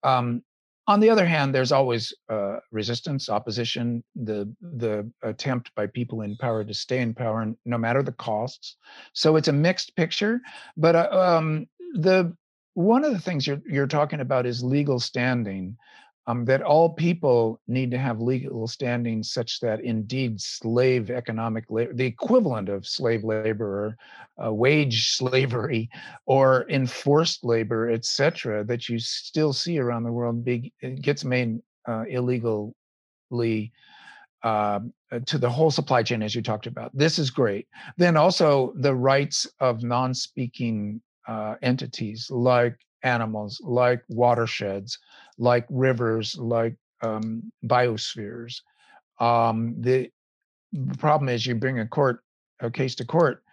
Um, 0.04 0.44
on 0.88 1.00
the 1.00 1.10
other 1.10 1.26
hand, 1.26 1.54
there's 1.54 1.72
always 1.72 2.14
uh, 2.30 2.58
resistance, 2.72 3.30
opposition, 3.30 4.04
the 4.16 4.54
the 4.62 5.10
attempt 5.22 5.74
by 5.76 5.88
people 5.88 6.22
in 6.22 6.36
power 6.38 6.64
to 6.64 6.74
stay 6.74 7.00
in 7.00 7.14
power, 7.14 7.54
no 7.66 7.78
matter 7.78 8.02
the 8.02 8.12
costs. 8.12 8.78
So 9.14 9.36
it's 9.36 9.48
a 9.48 9.54
mixed 9.54 9.96
picture. 9.96 10.42
But 10.76 10.96
uh, 10.96 11.10
um, 11.12 11.68
the 11.94 12.36
one 12.74 13.06
of 13.06 13.14
the 13.14 13.20
things 13.20 13.46
you're 13.46 13.62
you're 13.66 13.88
talking 13.88 14.22
about 14.22 14.46
is 14.46 14.64
legal 14.64 15.00
standing. 15.00 15.78
Um, 16.28 16.46
that 16.46 16.62
all 16.62 16.94
people 16.94 17.60
need 17.68 17.90
to 17.92 17.98
have 17.98 18.22
legal 18.22 18.68
standing 18.68 19.24
such 19.24 19.60
that 19.62 19.82
indeed 19.82 20.40
slave 20.40 21.10
economic 21.10 21.66
labor, 21.70 21.94
the 21.94 22.06
equivalent 22.06 22.70
of 22.70 22.86
slave 22.86 23.24
labor, 23.24 23.98
uh, 24.44 24.54
wage 24.54 25.10
slavery, 25.10 25.90
or 26.28 26.70
enforced 26.70 27.44
labor, 27.44 27.90
etc., 27.90 28.64
that 28.66 28.88
you 28.88 29.00
still 29.00 29.52
see 29.52 29.80
around 29.80 30.04
the 30.04 30.12
world, 30.12 30.46
big 30.46 30.72
gets 31.02 31.26
made 31.26 31.60
uh, 31.88 32.04
illegally 32.08 33.72
uh, 34.44 34.80
to 35.26 35.38
the 35.38 35.50
whole 35.50 35.72
supply 35.72 36.04
chain, 36.04 36.24
as 36.24 36.36
you 36.36 36.42
talked 36.42 36.68
about. 36.68 36.96
This 36.96 37.20
is 37.20 37.30
great. 37.30 37.68
Then 37.98 38.18
also 38.18 38.74
the 38.76 38.96
rights 38.96 39.48
of 39.60 39.84
non-speaking 39.84 41.02
uh, 41.28 41.56
entities 41.62 42.30
like 42.32 42.78
animals, 43.04 43.62
like 43.64 44.04
watersheds, 44.10 45.00
like 45.38 45.66
rivers, 45.70 46.38
like 46.38 46.76
um, 47.02 47.52
biospheres. 47.66 48.62
Um, 49.20 49.76
the, 49.80 50.10
the 50.72 50.98
problem 50.98 51.30
is 51.30 51.46
you 51.46 51.56
bring 51.56 51.80
a 51.80 51.88
court 51.88 52.24
a 52.60 52.70
case 52.70 52.96
to 52.96 53.06
court. 53.06 53.44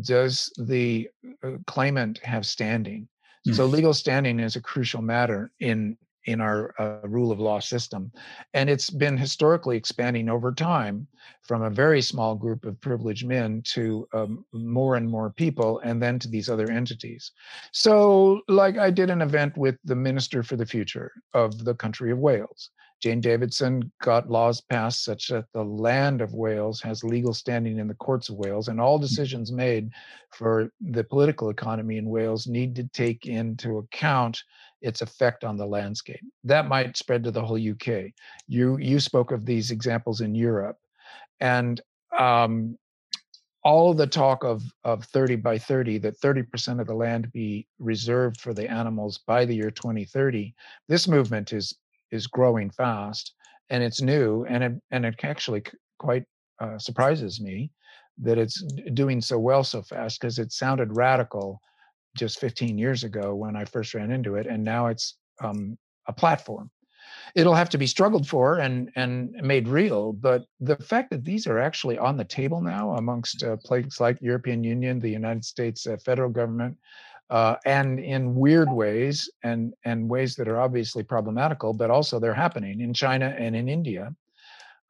Does 0.00 0.52
the 0.56 1.08
uh, 1.42 1.56
claimant 1.66 2.18
have 2.18 2.46
standing? 2.46 3.08
Mm. 3.46 3.54
So 3.54 3.66
legal 3.66 3.92
standing 3.92 4.40
is 4.40 4.56
a 4.56 4.60
crucial 4.60 5.02
matter 5.02 5.50
in 5.60 5.96
in 6.26 6.40
our 6.40 6.72
uh, 6.78 7.06
rule 7.08 7.32
of 7.32 7.40
law 7.40 7.58
system. 7.58 8.12
And 8.54 8.70
it's 8.70 8.90
been 8.90 9.16
historically 9.16 9.76
expanding 9.76 10.28
over 10.28 10.52
time 10.52 11.08
from 11.42 11.62
a 11.62 11.70
very 11.70 12.00
small 12.00 12.34
group 12.34 12.64
of 12.64 12.80
privileged 12.80 13.26
men 13.26 13.62
to 13.64 14.06
um, 14.12 14.44
more 14.52 14.96
and 14.96 15.08
more 15.08 15.30
people, 15.30 15.80
and 15.80 16.02
then 16.02 16.18
to 16.18 16.28
these 16.28 16.48
other 16.48 16.70
entities. 16.70 17.32
So, 17.72 18.42
like, 18.48 18.78
I 18.78 18.90
did 18.90 19.10
an 19.10 19.22
event 19.22 19.56
with 19.56 19.76
the 19.84 19.96
Minister 19.96 20.42
for 20.42 20.56
the 20.56 20.66
Future 20.66 21.12
of 21.34 21.64
the 21.64 21.74
country 21.74 22.12
of 22.12 22.18
Wales. 22.18 22.70
Jane 23.02 23.20
Davidson 23.20 23.90
got 24.00 24.30
laws 24.30 24.60
passed 24.60 25.04
such 25.04 25.26
that 25.28 25.46
the 25.52 25.64
land 25.64 26.20
of 26.20 26.34
Wales 26.34 26.80
has 26.82 27.02
legal 27.02 27.34
standing 27.34 27.80
in 27.80 27.88
the 27.88 27.94
courts 27.94 28.28
of 28.28 28.36
Wales, 28.36 28.68
and 28.68 28.80
all 28.80 28.96
decisions 28.96 29.50
made 29.50 29.90
for 30.30 30.72
the 30.80 31.02
political 31.02 31.50
economy 31.50 31.96
in 31.96 32.08
Wales 32.08 32.46
need 32.46 32.76
to 32.76 32.84
take 32.94 33.26
into 33.26 33.78
account 33.78 34.40
its 34.82 35.02
effect 35.02 35.42
on 35.42 35.56
the 35.56 35.66
landscape. 35.66 36.20
That 36.44 36.68
might 36.68 36.96
spread 36.96 37.24
to 37.24 37.32
the 37.32 37.44
whole 37.44 37.58
UK. 37.58 38.12
You 38.46 38.78
you 38.78 39.00
spoke 39.00 39.32
of 39.32 39.46
these 39.46 39.72
examples 39.72 40.20
in 40.20 40.34
Europe, 40.36 40.78
and 41.42 41.80
um, 42.18 42.78
all 43.64 43.92
the 43.92 44.06
talk 44.06 44.44
of 44.44 44.62
of 44.84 45.04
30 45.04 45.36
by 45.36 45.58
30 45.58 45.98
that 45.98 46.20
30% 46.20 46.80
of 46.80 46.86
the 46.86 46.94
land 46.94 47.30
be 47.32 47.66
reserved 47.78 48.40
for 48.40 48.54
the 48.54 48.70
animals 48.70 49.18
by 49.26 49.44
the 49.44 49.54
year 49.54 49.70
2030 49.70 50.54
this 50.88 51.06
movement 51.06 51.52
is 51.52 51.74
is 52.10 52.26
growing 52.26 52.70
fast 52.70 53.34
and 53.70 53.82
it's 53.82 54.00
new 54.00 54.44
and 54.46 54.64
it 54.64 54.72
and 54.90 55.04
it 55.04 55.14
actually 55.22 55.62
quite 55.98 56.24
uh, 56.60 56.78
surprises 56.78 57.40
me 57.40 57.70
that 58.18 58.38
it's 58.38 58.62
doing 58.94 59.20
so 59.20 59.38
well 59.38 59.64
so 59.64 59.82
fast 59.82 60.20
because 60.20 60.38
it 60.38 60.52
sounded 60.52 60.96
radical 60.96 61.60
just 62.16 62.38
15 62.40 62.78
years 62.78 63.04
ago 63.04 63.34
when 63.34 63.56
I 63.56 63.64
first 63.64 63.94
ran 63.94 64.10
into 64.10 64.36
it 64.36 64.46
and 64.46 64.62
now 64.62 64.88
it's 64.88 65.16
um, 65.42 65.78
a 66.06 66.12
platform. 66.12 66.70
It'll 67.34 67.54
have 67.54 67.70
to 67.70 67.78
be 67.78 67.86
struggled 67.86 68.26
for 68.26 68.58
and 68.58 68.90
and 68.96 69.32
made 69.42 69.68
real, 69.68 70.12
but 70.12 70.44
the 70.60 70.76
fact 70.76 71.10
that 71.10 71.24
these 71.24 71.46
are 71.46 71.58
actually 71.58 71.98
on 71.98 72.16
the 72.16 72.24
table 72.24 72.60
now 72.60 72.96
amongst 72.96 73.42
uh, 73.42 73.56
places 73.56 74.00
like 74.00 74.18
European 74.20 74.62
Union, 74.64 75.00
the 75.00 75.10
United 75.10 75.44
States 75.44 75.86
uh, 75.86 75.96
federal 76.04 76.30
government, 76.30 76.76
uh, 77.30 77.56
and 77.64 77.98
in 77.98 78.34
weird 78.34 78.70
ways 78.70 79.30
and 79.42 79.72
and 79.84 80.08
ways 80.08 80.36
that 80.36 80.48
are 80.48 80.60
obviously 80.60 81.02
problematical, 81.02 81.72
but 81.72 81.90
also 81.90 82.18
they're 82.18 82.34
happening 82.34 82.80
in 82.80 82.92
China 82.92 83.34
and 83.38 83.56
in 83.56 83.68
India, 83.68 84.14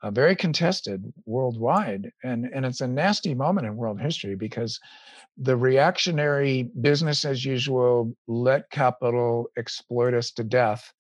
uh, 0.03 0.11
very 0.11 0.35
contested 0.35 1.13
worldwide, 1.25 2.11
and 2.25 2.47
and 2.53 2.67
it's 2.67 2.81
a 2.81 2.89
nasty 2.89 3.35
moment 3.35 3.67
in 3.67 3.77
world 3.77 4.01
history 4.01 4.35
because 4.35 4.81
the 5.39 5.57
reactionary 5.57 6.71
business 6.81 7.25
as 7.25 7.45
usual, 7.45 8.15
let 8.27 8.71
capital 8.71 9.47
exploit 9.57 10.15
us 10.15 10.31
to 10.33 10.45
death. 10.45 10.93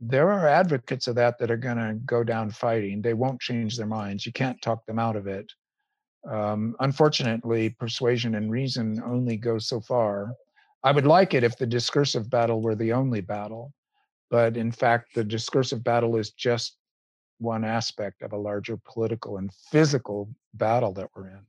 There 0.00 0.30
are 0.30 0.48
advocates 0.48 1.08
of 1.08 1.16
that 1.16 1.38
that 1.38 1.50
are 1.50 1.58
going 1.58 1.76
to 1.76 1.94
go 2.06 2.24
down 2.24 2.50
fighting. 2.50 3.02
They 3.02 3.14
won't 3.14 3.40
change 3.40 3.76
their 3.76 3.86
minds. 3.86 4.24
You 4.24 4.32
can't 4.32 4.60
talk 4.62 4.86
them 4.86 4.98
out 4.98 5.16
of 5.16 5.26
it. 5.26 5.52
Um, 6.28 6.74
unfortunately, 6.80 7.70
persuasion 7.70 8.34
and 8.34 8.50
reason 8.50 9.02
only 9.04 9.36
go 9.36 9.58
so 9.58 9.80
far. 9.80 10.34
I 10.82 10.92
would 10.92 11.06
like 11.06 11.34
it 11.34 11.44
if 11.44 11.58
the 11.58 11.66
discursive 11.66 12.30
battle 12.30 12.62
were 12.62 12.74
the 12.74 12.92
only 12.92 13.20
battle, 13.20 13.72
but 14.30 14.56
in 14.56 14.72
fact, 14.72 15.14
the 15.14 15.24
discursive 15.24 15.84
battle 15.84 16.16
is 16.16 16.30
just 16.30 16.76
one 17.38 17.64
aspect 17.64 18.22
of 18.22 18.32
a 18.32 18.38
larger 18.38 18.78
political 18.84 19.38
and 19.38 19.52
physical 19.70 20.30
battle 20.54 20.92
that 20.94 21.08
we're 21.14 21.28
in. 21.28 21.46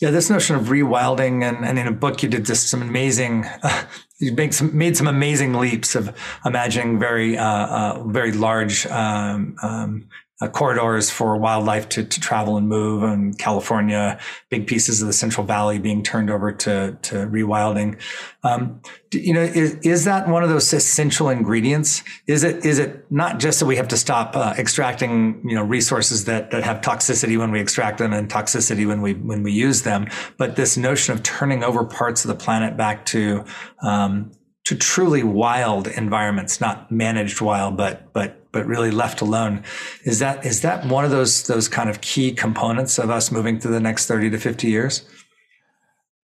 Yeah, 0.00 0.10
this 0.10 0.28
notion 0.28 0.56
of 0.56 0.66
rewilding, 0.66 1.42
and, 1.42 1.64
and 1.64 1.78
in 1.78 1.86
a 1.86 1.92
book 1.92 2.22
you 2.22 2.28
did 2.28 2.44
just 2.44 2.68
some 2.68 2.82
amazing, 2.82 3.46
uh, 3.62 3.84
you 4.18 4.32
made 4.32 4.54
some 4.54 4.76
made 4.76 4.96
some 4.96 5.06
amazing 5.06 5.54
leaps 5.54 5.94
of 5.94 6.14
imagining 6.44 6.98
very 6.98 7.38
uh, 7.38 7.66
uh, 7.66 8.04
very 8.04 8.32
large 8.32 8.86
um, 8.86 9.56
um, 9.62 10.08
uh, 10.40 10.48
corridors 10.48 11.08
for 11.08 11.36
wildlife 11.38 11.88
to, 11.88 12.04
to 12.04 12.20
travel 12.20 12.58
and 12.58 12.68
move 12.68 13.02
in 13.02 13.32
California, 13.34 14.18
big 14.50 14.66
pieces 14.66 15.00
of 15.00 15.06
the 15.06 15.12
Central 15.12 15.46
Valley 15.46 15.78
being 15.78 16.02
turned 16.02 16.28
over 16.28 16.52
to, 16.52 16.98
to 17.00 17.14
rewilding. 17.26 17.98
Um, 18.42 18.82
you 19.12 19.32
know, 19.32 19.40
is, 19.40 19.76
is 19.76 20.04
that 20.04 20.28
one 20.28 20.42
of 20.42 20.50
those 20.50 20.70
essential 20.74 21.30
ingredients? 21.30 22.02
Is 22.26 22.44
it, 22.44 22.66
is 22.66 22.78
it 22.78 23.10
not 23.10 23.38
just 23.38 23.60
that 23.60 23.66
we 23.66 23.76
have 23.76 23.88
to 23.88 23.96
stop 23.96 24.36
uh, 24.36 24.54
extracting, 24.58 25.40
you 25.48 25.54
know, 25.54 25.62
resources 25.62 26.26
that, 26.26 26.50
that 26.50 26.64
have 26.64 26.82
toxicity 26.82 27.38
when 27.38 27.50
we 27.50 27.58
extract 27.58 27.96
them 27.96 28.12
and 28.12 28.30
toxicity 28.30 28.86
when 28.86 29.00
we, 29.00 29.14
when 29.14 29.42
we 29.42 29.52
use 29.52 29.82
them, 29.82 30.06
but 30.36 30.56
this 30.56 30.76
notion 30.76 31.14
of 31.14 31.22
turning 31.22 31.64
over 31.64 31.82
parts 31.82 32.24
of 32.24 32.28
the 32.28 32.34
planet 32.34 32.76
back 32.76 33.06
to, 33.06 33.42
um, 33.82 34.32
to 34.64 34.76
truly 34.76 35.22
wild 35.22 35.86
environments, 35.86 36.60
not 36.60 36.90
managed 36.90 37.40
wild, 37.40 37.76
but, 37.76 38.12
but 38.12 38.45
but 38.56 38.66
really 38.66 38.90
left 38.90 39.20
alone. 39.20 39.62
Is 40.04 40.18
that 40.20 40.46
is 40.46 40.62
that 40.62 40.86
one 40.86 41.04
of 41.04 41.10
those 41.10 41.46
those 41.46 41.68
kind 41.68 41.90
of 41.90 42.00
key 42.00 42.32
components 42.32 42.98
of 42.98 43.10
us 43.10 43.30
moving 43.30 43.60
through 43.60 43.72
the 43.72 43.80
next 43.80 44.06
30 44.06 44.30
to 44.30 44.38
50 44.38 44.68
years? 44.68 45.06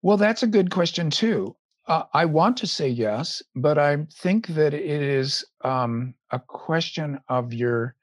Well, 0.04 0.18
that's 0.18 0.44
a 0.44 0.48
good 0.48 0.70
question 0.70 1.10
too. 1.10 1.56
Uh, 1.88 2.04
I 2.14 2.26
want 2.26 2.58
to 2.58 2.68
say 2.68 2.88
yes, 2.88 3.42
but 3.56 3.80
I 3.80 4.06
think 4.14 4.46
that 4.50 4.76
it 4.76 5.02
is 5.02 5.44
um, 5.64 6.14
a 6.30 6.38
question 6.38 7.20
of 7.28 7.54
your 7.54 7.96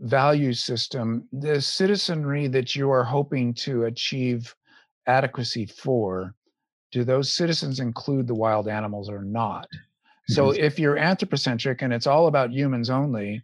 value 0.00 0.52
system. 0.52 1.26
The 1.32 1.62
citizenry 1.62 2.48
that 2.48 2.76
you 2.76 2.90
are 2.90 3.04
hoping 3.04 3.54
to 3.64 3.84
achieve 3.84 4.54
adequacy 5.06 5.64
for, 5.64 6.34
do 6.90 7.04
those 7.04 7.32
citizens 7.32 7.80
include 7.80 8.26
the 8.26 8.34
wild 8.34 8.68
animals 8.68 9.08
or 9.08 9.22
not? 9.22 9.66
So 10.28 10.48
mm-hmm. 10.48 10.62
if 10.62 10.78
you're 10.78 10.98
anthropocentric 10.98 11.80
and 11.80 11.92
it's 11.92 12.06
all 12.06 12.26
about 12.26 12.52
humans 12.52 12.90
only, 12.90 13.42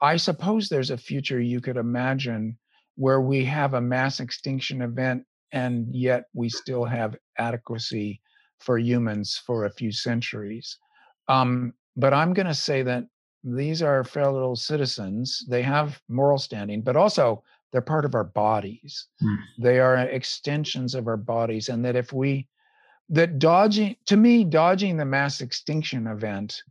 I 0.00 0.16
suppose 0.16 0.68
there's 0.68 0.90
a 0.90 0.96
future 0.96 1.40
you 1.40 1.60
could 1.60 1.76
imagine 1.76 2.58
where 2.96 3.20
we 3.20 3.44
have 3.44 3.74
a 3.74 3.80
mass 3.80 4.20
extinction 4.20 4.82
event 4.82 5.24
and 5.52 5.94
yet 5.94 6.24
we 6.34 6.48
still 6.48 6.84
have 6.84 7.16
adequacy 7.38 8.20
for 8.60 8.78
humans 8.78 9.40
for 9.46 9.64
a 9.64 9.72
few 9.72 9.92
centuries. 9.92 10.78
Um, 11.28 11.74
but 11.96 12.14
I'm 12.14 12.32
going 12.32 12.46
to 12.46 12.54
say 12.54 12.82
that 12.82 13.04
these 13.44 13.82
are 13.82 14.04
fellow 14.04 14.54
citizens. 14.54 15.44
They 15.48 15.62
have 15.62 16.00
moral 16.08 16.38
standing, 16.38 16.82
but 16.82 16.96
also 16.96 17.42
they're 17.70 17.80
part 17.80 18.04
of 18.04 18.14
our 18.14 18.24
bodies. 18.24 19.08
Mm. 19.22 19.36
They 19.58 19.80
are 19.80 19.96
extensions 19.96 20.94
of 20.94 21.08
our 21.08 21.16
bodies. 21.16 21.68
And 21.68 21.84
that 21.84 21.96
if 21.96 22.12
we, 22.12 22.46
that 23.08 23.38
dodging, 23.38 23.96
to 24.06 24.16
me, 24.16 24.44
dodging 24.44 24.96
the 24.96 25.04
mass 25.04 25.40
extinction 25.40 26.06
event 26.06 26.62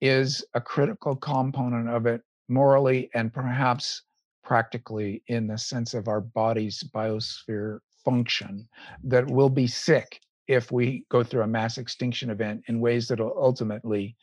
is 0.00 0.44
a 0.54 0.60
critical 0.60 1.16
component 1.16 1.88
of 1.88 2.06
it 2.06 2.22
morally 2.48 3.10
and 3.14 3.32
perhaps 3.32 4.02
practically 4.44 5.22
in 5.28 5.46
the 5.46 5.58
sense 5.58 5.94
of 5.94 6.08
our 6.08 6.20
body's 6.20 6.82
biosphere 6.94 7.78
function 8.04 8.66
that 9.04 9.26
we'll 9.26 9.50
be 9.50 9.66
sick 9.66 10.20
if 10.46 10.72
we 10.72 11.04
go 11.10 11.22
through 11.22 11.42
a 11.42 11.46
mass 11.46 11.76
extinction 11.76 12.30
event 12.30 12.62
in 12.68 12.80
ways 12.80 13.06
that 13.08 13.20
will 13.20 13.34
ultimately 13.36 14.16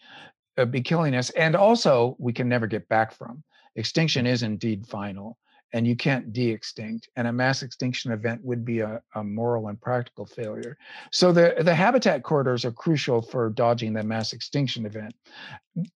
uh, 0.57 0.65
be 0.65 0.81
killing 0.81 1.15
us 1.15 1.29
and 1.31 1.55
also 1.55 2.15
we 2.17 2.33
can 2.33 2.49
never 2.49 2.65
get 2.65 2.87
back 2.89 3.13
from. 3.13 3.43
Extinction 3.75 4.25
is 4.25 4.41
indeed 4.41 4.87
final 4.87 5.37
and 5.75 5.85
you 5.85 5.93
can't 5.93 6.31
de-extinct 6.31 7.09
and 7.17 7.27
a 7.27 7.33
mass 7.33 7.61
extinction 7.61 8.13
event 8.13 8.39
would 8.45 8.63
be 8.63 8.79
a, 8.79 9.01
a, 9.15 9.21
moral 9.21 9.67
and 9.67 9.79
practical 9.81 10.25
failure. 10.25 10.77
So 11.11 11.33
the, 11.33 11.53
the 11.59 11.75
habitat 11.75 12.23
corridors 12.23 12.63
are 12.63 12.71
crucial 12.71 13.21
for 13.21 13.49
dodging 13.49 13.91
the 13.91 14.01
mass 14.01 14.31
extinction 14.31 14.85
event. 14.85 15.13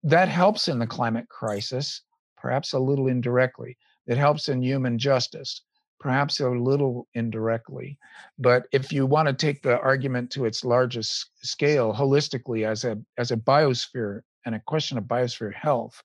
That 0.04 0.30
helps 0.30 0.68
in 0.68 0.80
the 0.80 0.88
climate 0.88 1.30
crisis 1.30 2.02
perhaps 2.38 2.74
a 2.74 2.80
little 2.80 3.08
indirectly. 3.08 3.78
It 4.08 4.18
helps 4.18 4.50
in 4.50 4.64
human 4.64 4.98
justice 4.98 5.62
perhaps 6.00 6.40
a 6.40 6.50
little 6.50 7.08
indirectly. 7.14 8.00
But 8.40 8.66
if 8.72 8.92
you 8.92 9.06
want 9.06 9.28
to 9.28 9.34
take 9.34 9.62
the 9.62 9.80
argument 9.80 10.32
to 10.32 10.46
its 10.46 10.66
largest 10.66 11.30
scale 11.44 11.94
holistically 11.94 12.68
as 12.68 12.84
a 12.84 12.98
as 13.20 13.30
a 13.30 13.38
biosphere 13.38 14.22
and 14.44 14.56
a 14.56 14.62
question 14.66 14.98
of 14.98 15.04
biosphere 15.04 15.54
health 15.54 16.02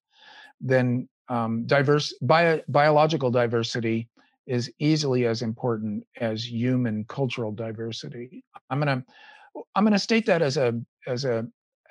then 0.62 1.08
um, 1.28 1.64
diverse 1.66 2.12
bio, 2.22 2.60
biological 2.68 3.30
diversity 3.30 4.08
is 4.46 4.70
easily 4.78 5.26
as 5.26 5.42
important 5.42 6.04
as 6.20 6.44
human 6.44 7.04
cultural 7.04 7.52
diversity. 7.52 8.44
I'm 8.70 8.78
gonna 8.78 9.04
I'm 9.74 9.84
gonna 9.84 9.98
state 9.98 10.26
that 10.26 10.42
as 10.42 10.56
a 10.56 10.80
as 11.06 11.24
a 11.24 11.46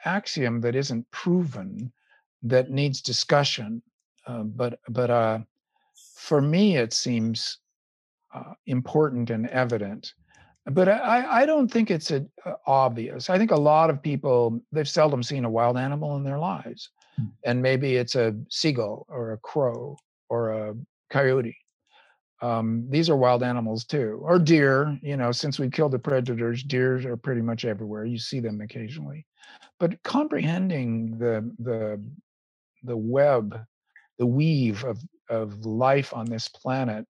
axiom 0.06 0.62
that 0.62 0.76
isn't 0.76 1.10
proven, 1.12 1.92
that 2.44 2.70
needs 2.70 3.02
discussion. 3.02 3.82
Uh, 4.28 4.44
but 4.44 4.80
but 4.90 5.10
uh, 5.10 5.40
for 6.16 6.42
me, 6.42 6.78
it 6.78 6.94
seems 6.94 7.60
uh, 8.34 8.54
important 8.66 9.30
and 9.30 9.48
evident. 9.48 10.14
But 10.66 10.90
I, 10.90 11.42
I 11.42 11.46
don't 11.48 11.70
think 11.72 11.90
it's 11.90 12.12
a, 12.12 12.26
uh, 12.46 12.54
obvious. 12.68 13.30
I 13.30 13.38
think 13.40 13.52
a 13.52 13.56
lot 13.56 13.90
of 13.90 14.02
people 14.02 14.62
they've 14.72 14.88
seldom 14.88 15.24
seen 15.24 15.44
a 15.46 15.50
wild 15.50 15.78
animal 15.78 16.18
in 16.18 16.24
their 16.24 16.38
lives. 16.38 16.90
And 17.46 17.62
maybe 17.62 17.96
it's 17.96 18.16
a 18.16 18.36
seagull 18.50 19.06
or 19.10 19.34
a 19.34 19.38
crow 19.38 19.98
or 20.30 20.52
a 20.52 20.76
coyote. 21.10 21.58
Um, 22.42 22.88
these 22.90 23.10
are 23.10 23.16
wild 23.16 23.44
animals 23.44 23.86
too, 23.86 24.20
or 24.24 24.40
deer. 24.40 24.98
You 25.04 25.16
know, 25.18 25.32
since 25.32 25.60
we 25.60 25.70
killed 25.70 25.92
the 25.92 26.00
predators, 26.00 26.64
deer 26.64 27.08
are 27.08 27.18
pretty 27.18 27.42
much 27.42 27.66
everywhere. 27.66 28.06
You 28.06 28.18
see 28.18 28.40
them 28.40 28.62
occasionally, 28.62 29.26
but 29.80 30.02
comprehending 30.04 31.18
the 31.20 31.54
the 31.60 32.04
the 32.84 32.98
web, 32.98 33.60
the 34.18 34.26
weave 34.26 34.84
of 34.84 35.00
of 35.30 35.66
life 35.66 36.14
on 36.14 36.26
this 36.26 36.48
planet, 36.48 37.06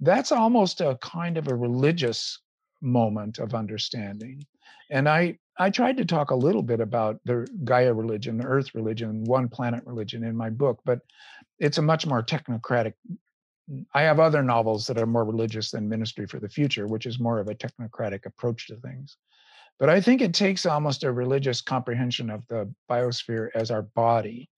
that's 0.00 0.30
almost 0.30 0.80
a 0.80 0.96
kind 1.02 1.36
of 1.36 1.48
a 1.48 1.54
religious 1.54 2.40
moment 2.80 3.38
of 3.38 3.54
understanding. 3.54 4.44
And 4.90 5.08
I 5.08 5.38
I 5.58 5.70
tried 5.70 5.96
to 5.96 6.04
talk 6.04 6.30
a 6.30 6.36
little 6.36 6.62
bit 6.62 6.80
about 6.80 7.20
the 7.24 7.46
Gaia 7.64 7.92
religion, 7.92 8.38
the 8.38 8.46
Earth 8.46 8.74
religion, 8.74 9.24
one 9.24 9.48
planet 9.48 9.82
religion 9.84 10.22
in 10.24 10.36
my 10.36 10.50
book, 10.50 10.80
but 10.84 11.00
it's 11.58 11.78
a 11.78 11.82
much 11.82 12.06
more 12.06 12.22
technocratic. 12.22 12.94
I 13.92 14.02
have 14.02 14.20
other 14.20 14.42
novels 14.42 14.86
that 14.86 14.98
are 14.98 15.06
more 15.06 15.24
religious 15.24 15.72
than 15.72 15.88
Ministry 15.88 16.26
for 16.26 16.38
the 16.38 16.48
Future, 16.48 16.86
which 16.86 17.06
is 17.06 17.18
more 17.18 17.40
of 17.40 17.48
a 17.48 17.54
technocratic 17.54 18.24
approach 18.24 18.68
to 18.68 18.76
things. 18.76 19.16
But 19.78 19.88
I 19.88 20.00
think 20.00 20.22
it 20.22 20.32
takes 20.32 20.64
almost 20.64 21.04
a 21.04 21.12
religious 21.12 21.60
comprehension 21.60 22.30
of 22.30 22.46
the 22.48 22.72
biosphere 22.90 23.48
as 23.54 23.70
our 23.70 23.82
body. 23.82 24.48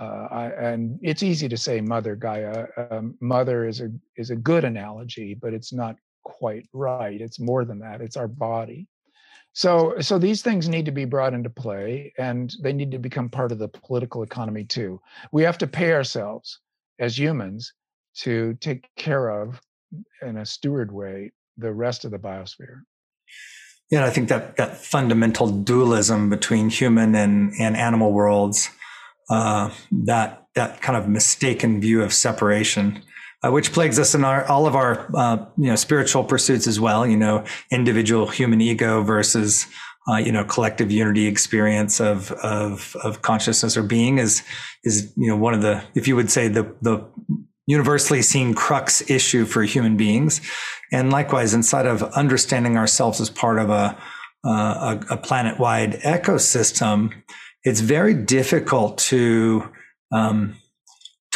Uh, 0.00 0.28
I, 0.30 0.46
and 0.50 0.98
it's 1.02 1.24
easy 1.24 1.48
to 1.48 1.56
say 1.56 1.80
Mother 1.80 2.14
Gaia. 2.14 2.66
Um, 2.90 3.16
mother 3.20 3.66
is 3.66 3.80
a 3.80 3.90
is 4.16 4.30
a 4.30 4.36
good 4.36 4.64
analogy, 4.64 5.34
but 5.34 5.52
it's 5.52 5.72
not 5.72 5.96
quite 6.22 6.68
right. 6.72 7.20
It's 7.20 7.40
more 7.40 7.64
than 7.64 7.80
that. 7.80 8.00
It's 8.00 8.16
our 8.16 8.28
body. 8.28 8.86
So 9.58 9.96
so 9.98 10.20
these 10.20 10.40
things 10.40 10.68
need 10.68 10.84
to 10.84 10.92
be 10.92 11.04
brought 11.04 11.34
into 11.34 11.50
play, 11.50 12.12
and 12.16 12.54
they 12.62 12.72
need 12.72 12.92
to 12.92 12.98
become 13.00 13.28
part 13.28 13.50
of 13.50 13.58
the 13.58 13.66
political 13.66 14.22
economy 14.22 14.62
too. 14.62 15.00
We 15.32 15.42
have 15.42 15.58
to 15.58 15.66
pay 15.66 15.94
ourselves 15.94 16.60
as 17.00 17.18
humans 17.18 17.72
to 18.18 18.54
take 18.60 18.88
care 18.94 19.30
of, 19.30 19.60
in 20.22 20.36
a 20.36 20.46
steward 20.46 20.92
way, 20.92 21.32
the 21.56 21.72
rest 21.72 22.04
of 22.04 22.12
the 22.12 22.20
biosphere. 22.20 22.82
Yeah, 23.90 24.04
I 24.04 24.10
think 24.10 24.28
that 24.28 24.56
that 24.58 24.76
fundamental 24.76 25.48
dualism 25.48 26.30
between 26.30 26.70
human 26.70 27.16
and, 27.16 27.52
and 27.58 27.76
animal 27.76 28.12
worlds, 28.12 28.70
uh, 29.28 29.70
that 29.90 30.44
that 30.54 30.80
kind 30.82 30.96
of 30.96 31.08
mistaken 31.08 31.80
view 31.80 32.00
of 32.04 32.12
separation, 32.12 33.02
uh, 33.44 33.50
which 33.50 33.72
plagues 33.72 33.98
us 33.98 34.14
in 34.14 34.24
our 34.24 34.44
all 34.46 34.66
of 34.66 34.74
our 34.74 35.08
uh, 35.14 35.44
you 35.56 35.66
know 35.66 35.76
spiritual 35.76 36.24
pursuits 36.24 36.66
as 36.66 36.80
well. 36.80 37.06
You 37.06 37.16
know, 37.16 37.44
individual 37.70 38.26
human 38.26 38.60
ego 38.60 39.02
versus 39.02 39.66
uh, 40.08 40.16
you 40.16 40.32
know 40.32 40.44
collective 40.44 40.90
unity 40.90 41.26
experience 41.26 42.00
of 42.00 42.32
of 42.32 42.96
of 43.02 43.22
consciousness 43.22 43.76
or 43.76 43.82
being 43.82 44.18
is 44.18 44.42
is 44.84 45.12
you 45.16 45.28
know 45.28 45.36
one 45.36 45.54
of 45.54 45.62
the 45.62 45.82
if 45.94 46.08
you 46.08 46.16
would 46.16 46.30
say 46.30 46.48
the 46.48 46.74
the 46.82 47.04
universally 47.68 48.22
seen 48.22 48.54
crux 48.54 49.08
issue 49.10 49.44
for 49.44 49.62
human 49.62 49.96
beings. 49.96 50.40
And 50.90 51.12
likewise, 51.12 51.52
inside 51.52 51.86
of 51.86 52.02
understanding 52.02 52.78
ourselves 52.78 53.20
as 53.20 53.28
part 53.28 53.58
of 53.58 53.68
a, 53.68 53.96
uh, 54.44 54.98
a, 55.10 55.14
a 55.14 55.16
planet 55.18 55.60
wide 55.60 56.00
ecosystem, 56.00 57.12
it's 57.62 57.80
very 57.80 58.14
difficult 58.14 58.96
to 58.98 59.68
um, 60.10 60.56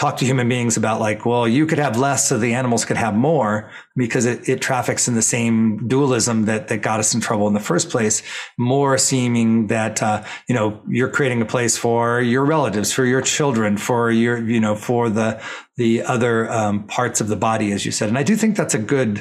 talk 0.02 0.16
to 0.16 0.24
human 0.24 0.48
beings 0.48 0.76
about 0.76 0.98
like, 0.98 1.24
well, 1.24 1.46
you 1.46 1.64
could 1.64 1.78
have 1.78 1.96
less 1.96 2.28
so 2.28 2.36
the 2.36 2.54
animals 2.54 2.84
could 2.84 2.96
have 2.96 3.14
more 3.14 3.70
because 3.94 4.26
it, 4.26 4.48
it 4.48 4.60
traffics 4.60 5.06
in 5.06 5.14
the 5.14 5.22
same 5.22 5.86
dualism 5.86 6.46
that, 6.46 6.66
that 6.66 6.78
got 6.78 6.98
us 6.98 7.14
in 7.14 7.20
trouble 7.20 7.46
in 7.46 7.54
the 7.54 7.60
first 7.60 7.88
place. 7.88 8.20
More 8.58 8.98
seeming 8.98 9.68
that, 9.68 10.02
uh, 10.02 10.24
you 10.48 10.56
know, 10.56 10.82
you're 10.88 11.08
creating 11.08 11.40
a 11.40 11.44
place 11.44 11.78
for 11.78 12.20
your 12.20 12.44
relatives, 12.44 12.92
for 12.92 13.04
your 13.04 13.22
children, 13.22 13.76
for 13.76 14.10
your, 14.10 14.38
you 14.38 14.58
know, 14.58 14.74
for 14.74 15.08
the, 15.08 15.40
the 15.76 16.02
other 16.02 16.50
um, 16.50 16.82
parts 16.88 17.20
of 17.20 17.28
the 17.28 17.36
body, 17.36 17.70
as 17.70 17.86
you 17.86 17.92
said. 17.92 18.08
And 18.08 18.18
I 18.18 18.24
do 18.24 18.34
think 18.34 18.56
that's 18.56 18.74
a 18.74 18.80
good, 18.80 19.20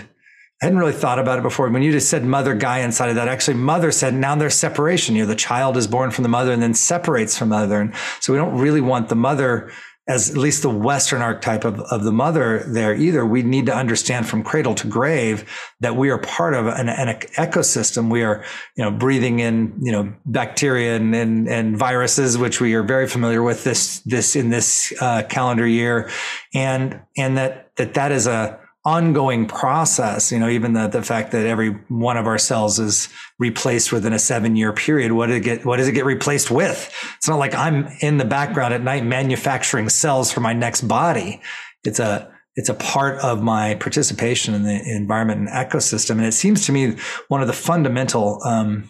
I 0.63 0.65
hadn't 0.65 0.79
really 0.79 0.93
thought 0.93 1.19
about 1.19 1.38
it 1.38 1.43
before. 1.43 1.69
When 1.69 1.84
you 1.84 1.91
just 1.91 2.09
said 2.09 2.25
mother 2.25 2.55
Gaia 2.55 2.84
inside 2.84 3.09
of 3.09 3.15
that, 3.17 3.27
actually 3.27 3.57
mother 3.57 3.91
said 3.91 4.15
now 4.15 4.34
there's 4.36 4.55
separation. 4.55 5.15
You 5.15 5.25
know, 5.25 5.27
the 5.27 5.36
child 5.36 5.77
is 5.77 5.86
born 5.86 6.09
from 6.09 6.23
the 6.23 6.29
mother 6.29 6.51
and 6.51 6.61
then 6.61 6.73
separates 6.73 7.38
from 7.38 7.49
mother. 7.49 7.79
And 7.79 7.93
so 8.19 8.34
we 8.34 8.39
don't 8.39 8.57
really 8.57 8.82
want 8.82 9.09
the 9.09 9.15
mother 9.15 9.71
as 10.07 10.29
at 10.29 10.37
least 10.37 10.63
the 10.63 10.69
Western 10.69 11.21
archetype 11.21 11.63
of, 11.63 11.79
of 11.79 12.03
the 12.03 12.11
mother 12.11 12.63
there 12.67 12.95
either. 12.95 13.25
We 13.25 13.43
need 13.43 13.67
to 13.67 13.75
understand 13.75 14.27
from 14.27 14.43
cradle 14.43 14.73
to 14.75 14.87
grave 14.87 15.47
that 15.79 15.95
we 15.95 16.09
are 16.09 16.17
part 16.17 16.53
of 16.53 16.65
an, 16.67 16.89
an 16.89 17.19
ecosystem. 17.37 18.09
We 18.09 18.23
are, 18.23 18.43
you 18.75 18.83
know, 18.83 18.91
breathing 18.91 19.39
in, 19.39 19.75
you 19.79 19.91
know, 19.91 20.13
bacteria 20.25 20.95
and, 20.95 21.13
and, 21.15 21.47
and 21.47 21.77
viruses, 21.77 22.37
which 22.37 22.59
we 22.59 22.73
are 22.73 22.83
very 22.83 23.07
familiar 23.07 23.43
with 23.43 23.63
this, 23.63 23.99
this 23.99 24.35
in 24.35 24.49
this 24.49 24.91
uh, 24.99 25.23
calendar 25.23 25.67
year. 25.67 26.09
And, 26.53 27.01
and 27.17 27.37
that, 27.37 27.75
that 27.75 27.93
that 27.93 28.11
is 28.11 28.27
a, 28.27 28.61
ongoing 28.84 29.47
process. 29.47 30.32
You 30.32 30.39
know, 30.39 30.49
even 30.49 30.73
the, 30.73 30.88
the 30.88 31.03
fact 31.03 31.32
that 31.32 31.45
every 31.45 31.69
one 31.88 32.17
of 32.17 32.27
our 32.27 32.38
cells 32.38 32.79
is 32.79 33.09
replaced 33.39 33.91
within 33.91 34.13
a 34.13 34.19
seven 34.19 34.55
year 34.55 34.73
period. 34.73 35.11
What 35.11 35.29
it 35.29 35.43
get? 35.43 35.65
What 35.65 35.77
does 35.77 35.88
it 35.88 35.93
get 35.93 36.05
replaced 36.05 36.51
with? 36.51 36.93
It's 37.17 37.27
not 37.27 37.39
like 37.39 37.53
I'm 37.53 37.88
in 38.01 38.17
the 38.17 38.25
background 38.25 38.73
at 38.73 38.82
night 38.82 39.05
manufacturing 39.05 39.89
cells 39.89 40.32
for 40.32 40.39
my 40.39 40.53
next 40.53 40.82
body. 40.82 41.41
It's 41.84 41.99
a 41.99 42.32
it's 42.55 42.69
a 42.69 42.73
part 42.73 43.19
of 43.19 43.41
my 43.41 43.75
participation 43.75 44.53
in 44.53 44.63
the 44.63 44.82
environment 44.95 45.39
and 45.39 45.49
ecosystem. 45.49 46.11
And 46.11 46.25
it 46.25 46.34
seems 46.34 46.65
to 46.65 46.71
me 46.71 46.97
one 47.29 47.41
of 47.41 47.47
the 47.47 47.53
fundamental 47.53 48.41
um, 48.43 48.89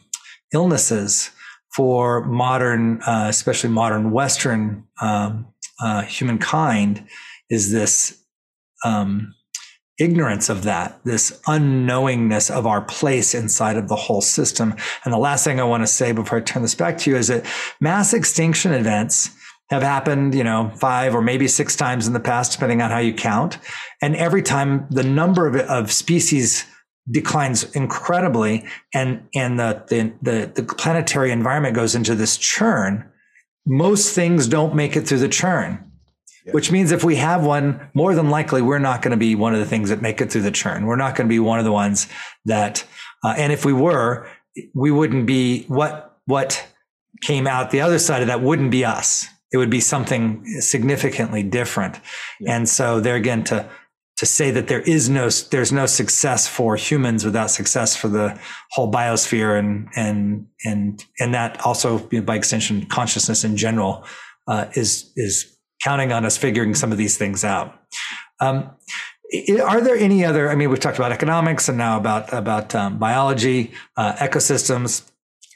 illnesses 0.52 1.32
for 1.76 2.26
modern, 2.26 3.02
uh, 3.04 3.28
especially 3.30 3.70
modern 3.70 4.12
Western 4.12 4.86
um, 5.00 5.48
uh, 5.80 6.02
humankind, 6.02 7.06
is 7.50 7.72
this 7.72 8.20
um, 8.84 9.36
ignorance 10.02 10.50
of 10.50 10.64
that, 10.64 11.00
this 11.04 11.40
unknowingness 11.48 12.50
of 12.50 12.66
our 12.66 12.82
place 12.82 13.36
inside 13.36 13.78
of 13.78 13.88
the 13.88 13.96
whole 13.96 14.22
system. 14.22 14.76
And 15.06 15.14
the 15.14 15.18
last 15.18 15.44
thing 15.44 15.60
I 15.60 15.64
want 15.64 15.84
to 15.84 15.88
say 15.88 16.12
before 16.12 16.40
I 16.40 16.42
turn 16.42 16.64
this 16.64 16.76
back 16.76 16.98
to 17.00 17.12
you 17.12 17.18
is 17.18 17.28
that 17.28 17.46
mass 17.80 18.14
extinction 18.14 18.74
events 18.74 19.30
have 19.70 19.84
happened, 19.84 20.34
you 20.36 20.44
know, 20.44 20.72
five 20.76 21.16
or 21.16 21.22
maybe 21.22 21.48
six 21.48 21.76
times 21.76 22.08
in 22.08 22.14
the 22.14 22.20
past, 22.20 22.52
depending 22.52 22.82
on 22.82 22.90
how 22.90 22.98
you 22.98 23.14
count. 23.14 23.58
And 24.02 24.16
every 24.16 24.42
time 24.42 24.88
the 24.90 25.04
number 25.04 25.48
of, 25.48 25.56
of 25.56 25.92
species 25.92 26.66
declines 27.10 27.64
incredibly 27.76 28.66
and, 28.94 29.28
and 29.36 29.60
the, 29.60 29.84
the, 29.88 30.14
the, 30.22 30.52
the 30.62 30.64
planetary 30.64 31.32
environment 31.32 31.76
goes 31.76 31.96
into 31.96 32.16
this 32.16 32.38
churn, 32.38 33.10
most 33.66 34.14
things 34.14 34.48
don't 34.48 34.76
make 34.76 34.96
it 34.96 35.08
through 35.08 35.20
the 35.20 35.30
churn 35.30 35.91
yeah. 36.46 36.54
Which 36.54 36.72
means 36.72 36.92
if 36.92 37.04
we 37.04 37.18
have 37.18 37.46
one, 37.46 37.90
more 37.94 38.16
than 38.16 38.30
likely, 38.30 38.62
we're 38.62 38.80
not 38.80 39.02
going 39.02 39.12
to 39.12 39.18
be 39.18 39.36
one 39.36 39.54
of 39.54 39.60
the 39.60 39.66
things 39.66 39.90
that 39.90 40.02
make 40.02 40.22
it 40.22 40.32
through 40.32 40.42
the 40.42 40.52
churn. 40.52 40.86
We're 40.88 40.96
not 40.96 41.16
going 41.16 41.28
to 41.28 41.32
be 41.32 41.40
one 41.40 41.60
of 41.60 41.66
the 41.66 41.72
ones 41.72 42.08
that, 42.46 42.84
uh, 43.24 43.36
and 43.38 43.54
if 43.54 43.64
we 43.64 43.74
were, 43.74 44.28
we 44.74 44.90
wouldn't 44.92 45.28
be 45.28 45.66
what, 45.66 46.18
what 46.26 46.68
came 47.22 47.46
out 47.46 47.70
the 47.70 47.82
other 47.82 48.00
side 48.00 48.22
of 48.22 48.28
that 48.28 48.42
wouldn't 48.42 48.72
be 48.72 48.84
us. 48.84 49.28
It 49.54 49.58
would 49.58 49.70
be 49.70 49.82
something 49.82 50.46
significantly 50.62 51.44
different. 51.44 52.00
Yeah. 52.40 52.56
And 52.56 52.70
so 52.70 53.00
there 53.00 53.16
again, 53.16 53.44
to, 53.46 53.70
to 54.18 54.26
say 54.26 54.50
that 54.52 54.68
there 54.68 54.82
is 54.82 55.10
no, 55.10 55.30
there's 55.30 55.72
no 55.72 55.86
success 55.86 56.48
for 56.48 56.76
humans 56.76 57.26
without 57.26 57.52
success 57.52 57.96
for 57.96 58.08
the 58.08 58.40
whole 58.72 58.92
biosphere 58.92 59.60
and, 59.60 59.90
and, 59.96 60.48
and, 60.66 61.06
and 61.20 61.34
that 61.34 61.64
also 61.66 62.08
you 62.12 62.20
know, 62.20 62.26
by 62.26 62.36
extension, 62.36 62.86
consciousness 62.86 63.44
in 63.44 63.58
general, 63.58 64.06
uh, 64.48 64.66
is, 64.76 65.12
is 65.16 65.58
counting 65.84 66.12
on 66.12 66.26
us 66.26 66.38
figuring 66.38 66.76
some 66.76 66.92
of 66.92 66.98
these 66.98 67.18
things 67.18 67.44
out. 67.44 67.80
Um, 68.40 68.72
are 69.64 69.82
there 69.82 69.96
any 69.96 70.26
other? 70.26 70.50
I 70.50 70.56
mean, 70.56 70.70
we've 70.70 70.80
talked 70.80 70.98
about 70.98 71.12
economics 71.12 71.70
and 71.70 71.78
now 71.78 71.98
about 71.98 72.34
about 72.34 72.76
um, 72.76 72.98
biology, 72.98 73.72
uh, 73.96 74.14
ecosystems. 74.14 75.10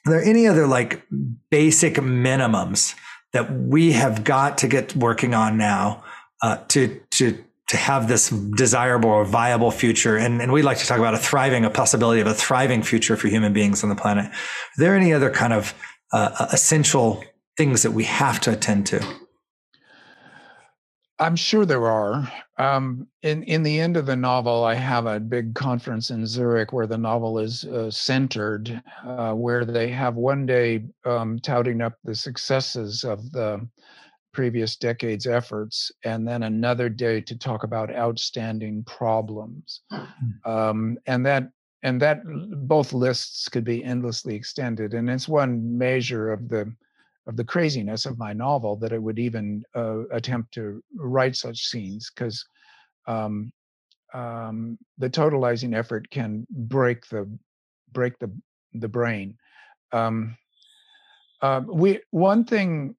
Are 0.05 0.11
there 0.11 0.23
any 0.23 0.47
other 0.47 0.65
like 0.67 1.05
basic 1.49 1.95
minimums 1.95 2.95
that 3.33 3.51
we 3.51 3.91
have 3.91 4.23
got 4.23 4.59
to 4.59 4.67
get 4.67 4.95
working 4.95 5.33
on 5.33 5.57
now 5.57 6.03
uh, 6.41 6.57
to 6.69 7.01
to 7.11 7.43
to 7.67 7.77
have 7.77 8.07
this 8.07 8.29
desirable 8.29 9.09
or 9.09 9.25
viable 9.25 9.71
future? 9.71 10.15
And, 10.15 10.41
and 10.41 10.53
we 10.53 10.61
like 10.61 10.77
to 10.77 10.85
talk 10.85 10.99
about 10.99 11.15
a 11.15 11.17
thriving, 11.17 11.65
a 11.65 11.69
possibility 11.69 12.21
of 12.21 12.27
a 12.27 12.33
thriving 12.33 12.81
future 12.81 13.17
for 13.17 13.27
human 13.27 13.51
beings 13.51 13.83
on 13.83 13.89
the 13.89 13.95
planet. 13.95 14.25
Are 14.25 14.77
there 14.77 14.95
any 14.95 15.11
other 15.11 15.31
kind 15.31 15.51
of 15.51 15.73
uh, 16.13 16.47
essential 16.53 17.23
things 17.57 17.83
that 17.83 17.91
we 17.91 18.05
have 18.05 18.39
to 18.41 18.51
attend 18.53 18.85
to? 18.87 19.24
I'm 21.17 21.35
sure 21.35 21.65
there 21.65 21.87
are. 21.87 22.31
Um, 22.57 23.07
in 23.21 23.43
in 23.43 23.63
the 23.63 23.79
end 23.79 23.95
of 23.95 24.05
the 24.05 24.15
novel, 24.15 24.63
I 24.65 24.73
have 24.73 25.05
a 25.05 25.19
big 25.19 25.55
conference 25.55 26.09
in 26.09 26.27
Zurich 26.27 26.73
where 26.73 26.87
the 26.87 26.97
novel 26.97 27.39
is 27.39 27.63
uh, 27.65 27.89
centered, 27.89 28.81
uh, 29.05 29.33
where 29.33 29.63
they 29.63 29.89
have 29.89 30.15
one 30.15 30.45
day 30.45 30.83
um, 31.05 31.39
touting 31.39 31.81
up 31.81 31.93
the 32.03 32.15
successes 32.15 33.03
of 33.03 33.31
the 33.31 33.65
previous 34.33 34.75
decade's 34.75 35.25
efforts, 35.25 35.89
and 36.03 36.27
then 36.27 36.43
another 36.43 36.89
day 36.89 37.21
to 37.21 37.37
talk 37.37 37.63
about 37.63 37.95
outstanding 37.95 38.83
problems, 38.83 39.81
hmm. 39.89 40.51
um, 40.51 40.97
and 41.05 41.25
that 41.25 41.49
and 41.83 42.01
that 42.01 42.21
both 42.67 42.91
lists 42.91 43.47
could 43.47 43.63
be 43.63 43.85
endlessly 43.85 44.35
extended, 44.35 44.93
and 44.93 45.09
it's 45.09 45.29
one 45.29 45.77
measure 45.77 46.33
of 46.33 46.49
the 46.49 46.73
of 47.27 47.35
the 47.35 47.43
craziness 47.43 48.05
of 48.05 48.17
my 48.17 48.33
novel 48.33 48.75
that 48.77 48.91
it 48.91 49.01
would 49.01 49.19
even 49.19 49.63
uh, 49.75 50.07
attempt 50.09 50.53
to 50.53 50.81
write 50.95 51.35
such 51.35 51.65
scenes 51.65 52.11
because 52.13 52.45
um, 53.07 53.51
um, 54.13 54.77
the 54.97 55.09
totalizing 55.09 55.75
effort 55.75 56.09
can 56.09 56.45
break 56.49 57.07
the 57.07 57.29
break 57.91 58.17
the 58.19 58.31
the 58.73 58.87
brain. 58.87 59.37
Um, 59.91 60.37
uh, 61.41 61.61
we 61.67 61.99
one 62.11 62.45
thing 62.45 62.95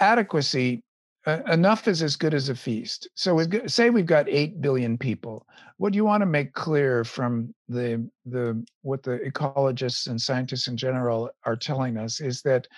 adequacy 0.00 0.82
uh, 1.26 1.40
enough 1.50 1.88
is 1.88 2.02
as 2.02 2.16
good 2.16 2.34
as 2.34 2.48
a 2.48 2.54
feast. 2.54 3.08
So 3.14 3.34
we 3.34 3.46
say 3.68 3.90
we've 3.90 4.06
got 4.06 4.28
eight 4.28 4.60
billion 4.60 4.96
people. 4.96 5.46
What 5.76 5.92
you 5.92 6.04
want 6.04 6.22
to 6.22 6.26
make 6.26 6.52
clear 6.54 7.04
from 7.04 7.54
the 7.68 8.08
the 8.24 8.64
what 8.82 9.02
the 9.02 9.18
ecologists 9.18 10.06
and 10.06 10.20
scientists 10.20 10.68
in 10.68 10.76
general 10.76 11.30
are 11.44 11.56
telling 11.56 11.96
us 11.96 12.20
is 12.20 12.42
that 12.42 12.68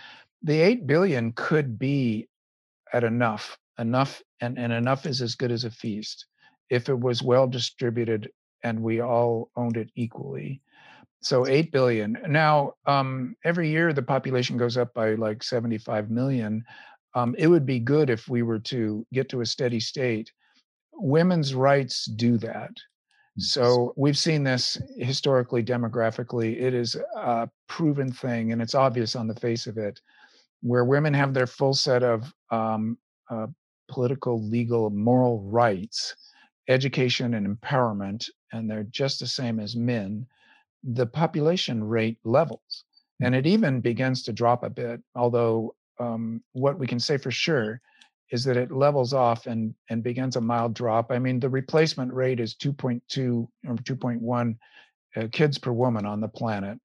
the 0.42 0.60
eight 0.60 0.86
billion 0.86 1.32
could 1.32 1.78
be 1.78 2.28
at 2.92 3.04
enough, 3.04 3.58
enough, 3.78 4.22
and, 4.40 4.58
and 4.58 4.72
enough 4.72 5.04
is 5.04 5.20
as 5.20 5.34
good 5.34 5.52
as 5.52 5.64
a 5.64 5.70
feast 5.70 6.26
if 6.70 6.88
it 6.88 6.98
was 6.98 7.22
well 7.22 7.46
distributed 7.46 8.30
and 8.62 8.82
we 8.82 9.00
all 9.00 9.50
owned 9.56 9.76
it 9.76 9.90
equally. 9.94 10.60
So 11.20 11.46
8 11.46 11.72
billion. 11.72 12.16
Now, 12.28 12.74
um, 12.86 13.36
every 13.44 13.70
year 13.70 13.92
the 13.92 14.02
population 14.02 14.56
goes 14.56 14.76
up 14.76 14.94
by 14.94 15.14
like 15.14 15.42
75 15.42 16.10
million. 16.10 16.64
Um, 17.18 17.34
it 17.38 17.48
would 17.48 17.66
be 17.66 17.80
good 17.80 18.10
if 18.10 18.28
we 18.28 18.42
were 18.42 18.60
to 18.60 19.04
get 19.12 19.28
to 19.30 19.40
a 19.40 19.46
steady 19.46 19.80
state. 19.80 20.30
Women's 20.92 21.54
rights 21.54 22.04
do 22.04 22.38
that. 22.38 22.70
So 23.38 23.92
we've 23.96 24.18
seen 24.18 24.42
this 24.42 24.80
historically, 24.96 25.62
demographically. 25.62 26.60
It 26.60 26.74
is 26.74 26.96
a 27.16 27.48
proven 27.68 28.10
thing, 28.12 28.52
and 28.52 28.60
it's 28.60 28.74
obvious 28.74 29.14
on 29.14 29.28
the 29.28 29.40
face 29.46 29.66
of 29.68 29.78
it, 29.78 30.00
where 30.60 30.84
women 30.84 31.14
have 31.14 31.32
their 31.34 31.46
full 31.46 31.74
set 31.74 32.02
of 32.02 32.32
um, 32.50 32.98
uh, 33.30 33.46
political, 33.88 34.42
legal, 34.42 34.90
moral 34.90 35.40
rights, 35.42 36.16
education, 36.68 37.34
and 37.34 37.46
empowerment, 37.46 38.28
and 38.52 38.68
they're 38.68 38.90
just 38.90 39.20
the 39.20 39.26
same 39.26 39.60
as 39.60 39.76
men 39.76 40.26
the 40.82 41.06
population 41.06 41.82
rate 41.82 42.18
levels. 42.24 42.84
And 43.20 43.34
it 43.34 43.46
even 43.46 43.80
begins 43.80 44.22
to 44.24 44.32
drop 44.32 44.62
a 44.62 44.70
bit, 44.70 45.00
although 45.14 45.74
um, 45.98 46.42
what 46.52 46.78
we 46.78 46.86
can 46.86 47.00
say 47.00 47.16
for 47.16 47.30
sure 47.30 47.80
is 48.30 48.44
that 48.44 48.56
it 48.56 48.70
levels 48.70 49.12
off 49.12 49.46
and, 49.46 49.74
and 49.88 50.02
begins 50.02 50.36
a 50.36 50.40
mild 50.40 50.74
drop. 50.74 51.10
I 51.10 51.18
mean, 51.18 51.40
the 51.40 51.48
replacement 51.48 52.12
rate 52.12 52.40
is 52.40 52.54
2.2 52.54 53.48
or 53.66 53.74
2.1 53.74 54.56
uh, 55.16 55.28
kids 55.32 55.58
per 55.58 55.72
woman 55.72 56.04
on 56.04 56.20
the 56.20 56.28
planet. 56.28 56.78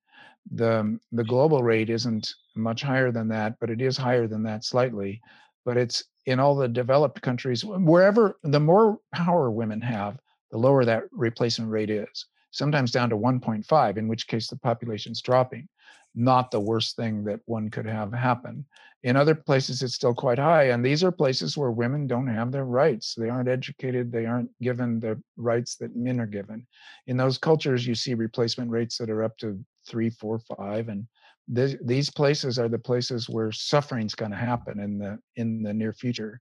The, 0.51 0.97
the 1.11 1.23
global 1.23 1.63
rate 1.63 1.89
isn't 1.89 2.33
much 2.55 2.81
higher 2.81 3.11
than 3.11 3.27
that, 3.29 3.55
but 3.59 3.69
it 3.69 3.81
is 3.81 3.97
higher 3.97 4.27
than 4.27 4.43
that 4.43 4.63
slightly. 4.63 5.21
But 5.65 5.77
it's 5.77 6.03
in 6.25 6.39
all 6.39 6.55
the 6.55 6.67
developed 6.67 7.21
countries, 7.21 7.65
wherever 7.65 8.37
the 8.43 8.59
more 8.59 8.99
power 9.13 9.51
women 9.51 9.81
have, 9.81 10.17
the 10.51 10.57
lower 10.57 10.85
that 10.85 11.03
replacement 11.11 11.71
rate 11.71 11.89
is 11.89 12.25
sometimes 12.51 12.91
down 12.91 13.09
to 13.09 13.17
1.5, 13.17 13.97
in 13.97 14.07
which 14.07 14.27
case 14.27 14.47
the 14.47 14.55
population's 14.55 15.21
dropping. 15.21 15.67
Not 16.15 16.51
the 16.51 16.59
worst 16.59 16.95
thing 16.95 17.23
that 17.25 17.39
one 17.45 17.69
could 17.69 17.85
have 17.85 18.13
happen. 18.13 18.65
In 19.03 19.17
other 19.17 19.35
places, 19.35 19.81
it's 19.81 19.95
still 19.95 20.13
quite 20.13 20.39
high. 20.39 20.69
And 20.69 20.85
these 20.85 21.03
are 21.03 21.11
places 21.11 21.57
where 21.57 21.71
women 21.71 22.07
don't 22.07 22.27
have 22.27 22.51
their 22.51 22.65
rights. 22.65 23.15
They 23.15 23.29
aren't 23.29 23.49
educated, 23.49 24.11
they 24.11 24.25
aren't 24.25 24.49
given 24.61 24.99
the 24.99 25.21
rights 25.35 25.75
that 25.77 25.95
men 25.95 26.19
are 26.19 26.27
given. 26.27 26.65
In 27.07 27.17
those 27.17 27.37
cultures, 27.37 27.85
you 27.85 27.95
see 27.95 28.13
replacement 28.13 28.71
rates 28.71 28.97
that 28.97 29.09
are 29.09 29.23
up 29.23 29.37
to 29.39 29.59
three, 29.87 30.09
four, 30.09 30.39
five. 30.39 30.87
And 30.87 31.05
th- 31.53 31.79
these 31.83 32.09
places 32.09 32.57
are 32.57 32.69
the 32.69 32.79
places 32.79 33.29
where 33.29 33.51
suffering's 33.51 34.15
going 34.15 34.31
to 34.31 34.37
happen 34.37 34.79
in 34.79 34.97
the 34.97 35.19
in 35.35 35.63
the 35.63 35.73
near 35.73 35.93
future. 35.93 36.39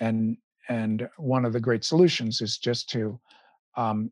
And 0.00 0.38
and 0.68 1.08
one 1.16 1.44
of 1.44 1.52
the 1.52 1.60
great 1.60 1.84
solutions 1.84 2.40
is 2.40 2.58
just 2.58 2.88
to 2.90 3.20
um, 3.76 4.10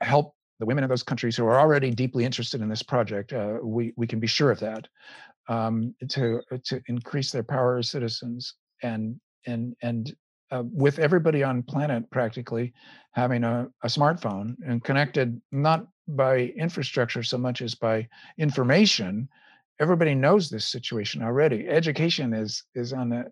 help 0.00 0.34
the 0.58 0.66
women 0.66 0.84
of 0.84 0.90
those 0.90 1.02
countries 1.02 1.36
who 1.36 1.46
are 1.46 1.58
already 1.58 1.90
deeply 1.90 2.24
interested 2.24 2.60
in 2.60 2.68
this 2.68 2.82
project. 2.82 3.32
Uh, 3.32 3.58
we 3.62 3.92
we 3.96 4.06
can 4.06 4.20
be 4.20 4.26
sure 4.26 4.50
of 4.50 4.60
that. 4.60 4.88
Um, 5.48 5.94
to 6.10 6.42
to 6.64 6.82
increase 6.88 7.30
their 7.30 7.42
power 7.42 7.78
as 7.78 7.88
citizens 7.88 8.54
and 8.82 9.18
and 9.46 9.74
and 9.82 10.14
uh, 10.50 10.62
with 10.72 10.98
everybody 10.98 11.42
on 11.42 11.62
planet 11.62 12.10
practically 12.10 12.72
having 13.12 13.44
a, 13.44 13.68
a 13.82 13.86
smartphone 13.86 14.56
and 14.66 14.82
connected 14.84 15.40
not 15.52 15.86
by 16.08 16.52
infrastructure 16.56 17.22
so 17.22 17.36
much 17.36 17.60
as 17.60 17.74
by 17.74 18.08
information 18.38 19.28
everybody 19.80 20.14
knows 20.14 20.48
this 20.48 20.66
situation 20.66 21.22
already 21.22 21.68
education 21.68 22.32
is 22.32 22.64
is 22.74 22.92
on 22.92 23.08
the 23.10 23.30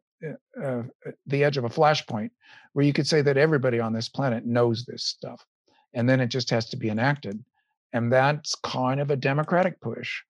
uh, 0.63 0.65
uh, 0.67 0.83
the 1.27 1.45
edge 1.45 1.57
of 1.57 1.65
a 1.65 1.69
flashpoint 1.69 2.31
where 2.73 2.85
you 2.85 2.93
could 2.93 3.07
say 3.07 3.23
that 3.23 3.37
everybody 3.37 3.81
on 3.81 3.93
this 3.93 4.09
planet 4.09 4.45
knows 4.45 4.85
this 4.85 5.05
stuff 5.05 5.45
and 5.95 6.09
then 6.09 6.21
it 6.21 6.29
just 6.29 6.51
has 6.51 6.69
to 6.71 6.77
be 6.77 6.89
enacted. 6.89 7.43
And 7.93 8.13
that's 8.13 8.55
kind 8.57 9.01
of 9.01 9.11
a 9.11 9.17
democratic 9.17 9.81
push, 9.81 10.23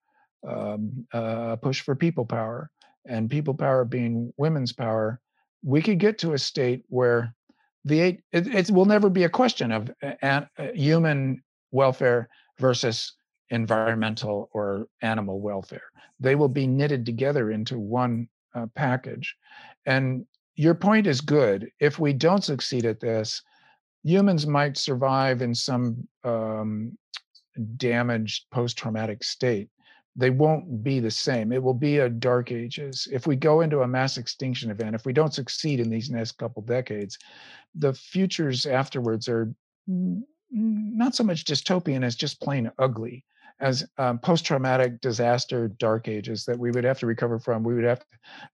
um, 0.47 1.05
a 1.13 1.17
uh, 1.17 1.55
push 1.57 1.81
for 1.81 1.95
people 1.95 2.25
power, 2.25 2.69
and 3.05 3.29
people 3.29 3.53
power 3.53 3.83
being 3.85 4.33
women's 4.37 4.73
power. 4.73 5.19
We 5.63 5.81
could 5.81 5.99
get 5.99 6.17
to 6.19 6.33
a 6.33 6.37
state 6.37 6.83
where 6.87 7.33
the 7.83 7.99
eight, 7.99 8.23
it, 8.31 8.47
it 8.47 8.71
will 8.71 8.85
never 8.85 9.09
be 9.09 9.23
a 9.23 9.29
question 9.29 9.71
of 9.71 9.89
uh, 10.21 10.41
human 10.73 11.43
welfare 11.71 12.29
versus 12.59 13.13
environmental 13.49 14.49
or 14.53 14.87
animal 15.01 15.39
welfare. 15.39 15.89
They 16.19 16.35
will 16.35 16.49
be 16.49 16.67
knitted 16.67 17.05
together 17.05 17.51
into 17.51 17.79
one 17.79 18.27
uh, 18.55 18.67
package. 18.75 19.35
And 19.85 20.25
your 20.55 20.73
point 20.73 21.07
is 21.07 21.21
good. 21.21 21.69
If 21.79 21.99
we 21.99 22.13
don't 22.13 22.43
succeed 22.43 22.85
at 22.85 22.99
this, 22.99 23.41
humans 24.07 24.47
might 24.47 24.77
survive 24.77 25.41
in 25.41 25.53
some 25.53 26.07
um, 26.23 26.97
damaged 27.77 28.45
post-traumatic 28.51 29.23
state. 29.23 29.69
They 30.15 30.29
won't 30.29 30.83
be 30.83 30.99
the 30.99 31.11
same. 31.11 31.51
It 31.51 31.61
will 31.61 31.75
be 31.75 31.99
a 31.99 32.09
dark 32.09 32.51
ages. 32.51 33.07
If 33.11 33.27
we 33.27 33.35
go 33.35 33.61
into 33.61 33.81
a 33.81 33.87
mass 33.87 34.17
extinction 34.17 34.71
event 34.71 34.95
if 34.95 35.05
we 35.05 35.13
don't 35.13 35.33
succeed 35.33 35.79
in 35.79 35.89
these 35.89 36.09
next 36.09 36.33
couple 36.37 36.61
decades 36.63 37.17
the 37.77 37.93
futures 37.93 38.65
afterwards 38.65 39.29
are 39.29 39.53
not 40.51 41.15
so 41.15 41.23
much 41.23 41.45
dystopian 41.45 42.03
as 42.03 42.15
just 42.15 42.41
plain 42.41 42.71
ugly 42.79 43.23
as 43.59 43.87
um, 43.97 44.19
post-traumatic 44.19 45.01
disaster 45.01 45.67
dark 45.67 46.07
ages 46.07 46.45
that 46.45 46.57
we 46.57 46.69
would 46.71 46.83
have 46.83 46.99
to 46.99 47.07
recover 47.07 47.39
from. 47.39 47.63
We 47.63 47.73
would 47.73 47.83
have 47.83 47.99
to, 47.99 48.05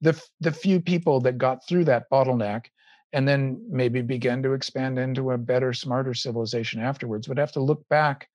the 0.01 0.23
the 0.39 0.51
few 0.51 0.79
people 0.79 1.19
that 1.21 1.37
got 1.37 1.67
through 1.67 1.85
that 1.85 2.09
bottleneck 2.09 2.65
and 3.13 3.27
then 3.27 3.63
maybe 3.69 4.01
begin 4.01 4.41
to 4.43 4.53
expand 4.53 4.97
into 4.97 5.31
a 5.31 5.37
better, 5.37 5.71
smarter 5.71 6.13
civilization 6.13 6.81
afterwards. 6.81 7.29
Would 7.29 7.37
have 7.37 7.51
to 7.53 7.61
look 7.61 7.87
back 7.87 8.27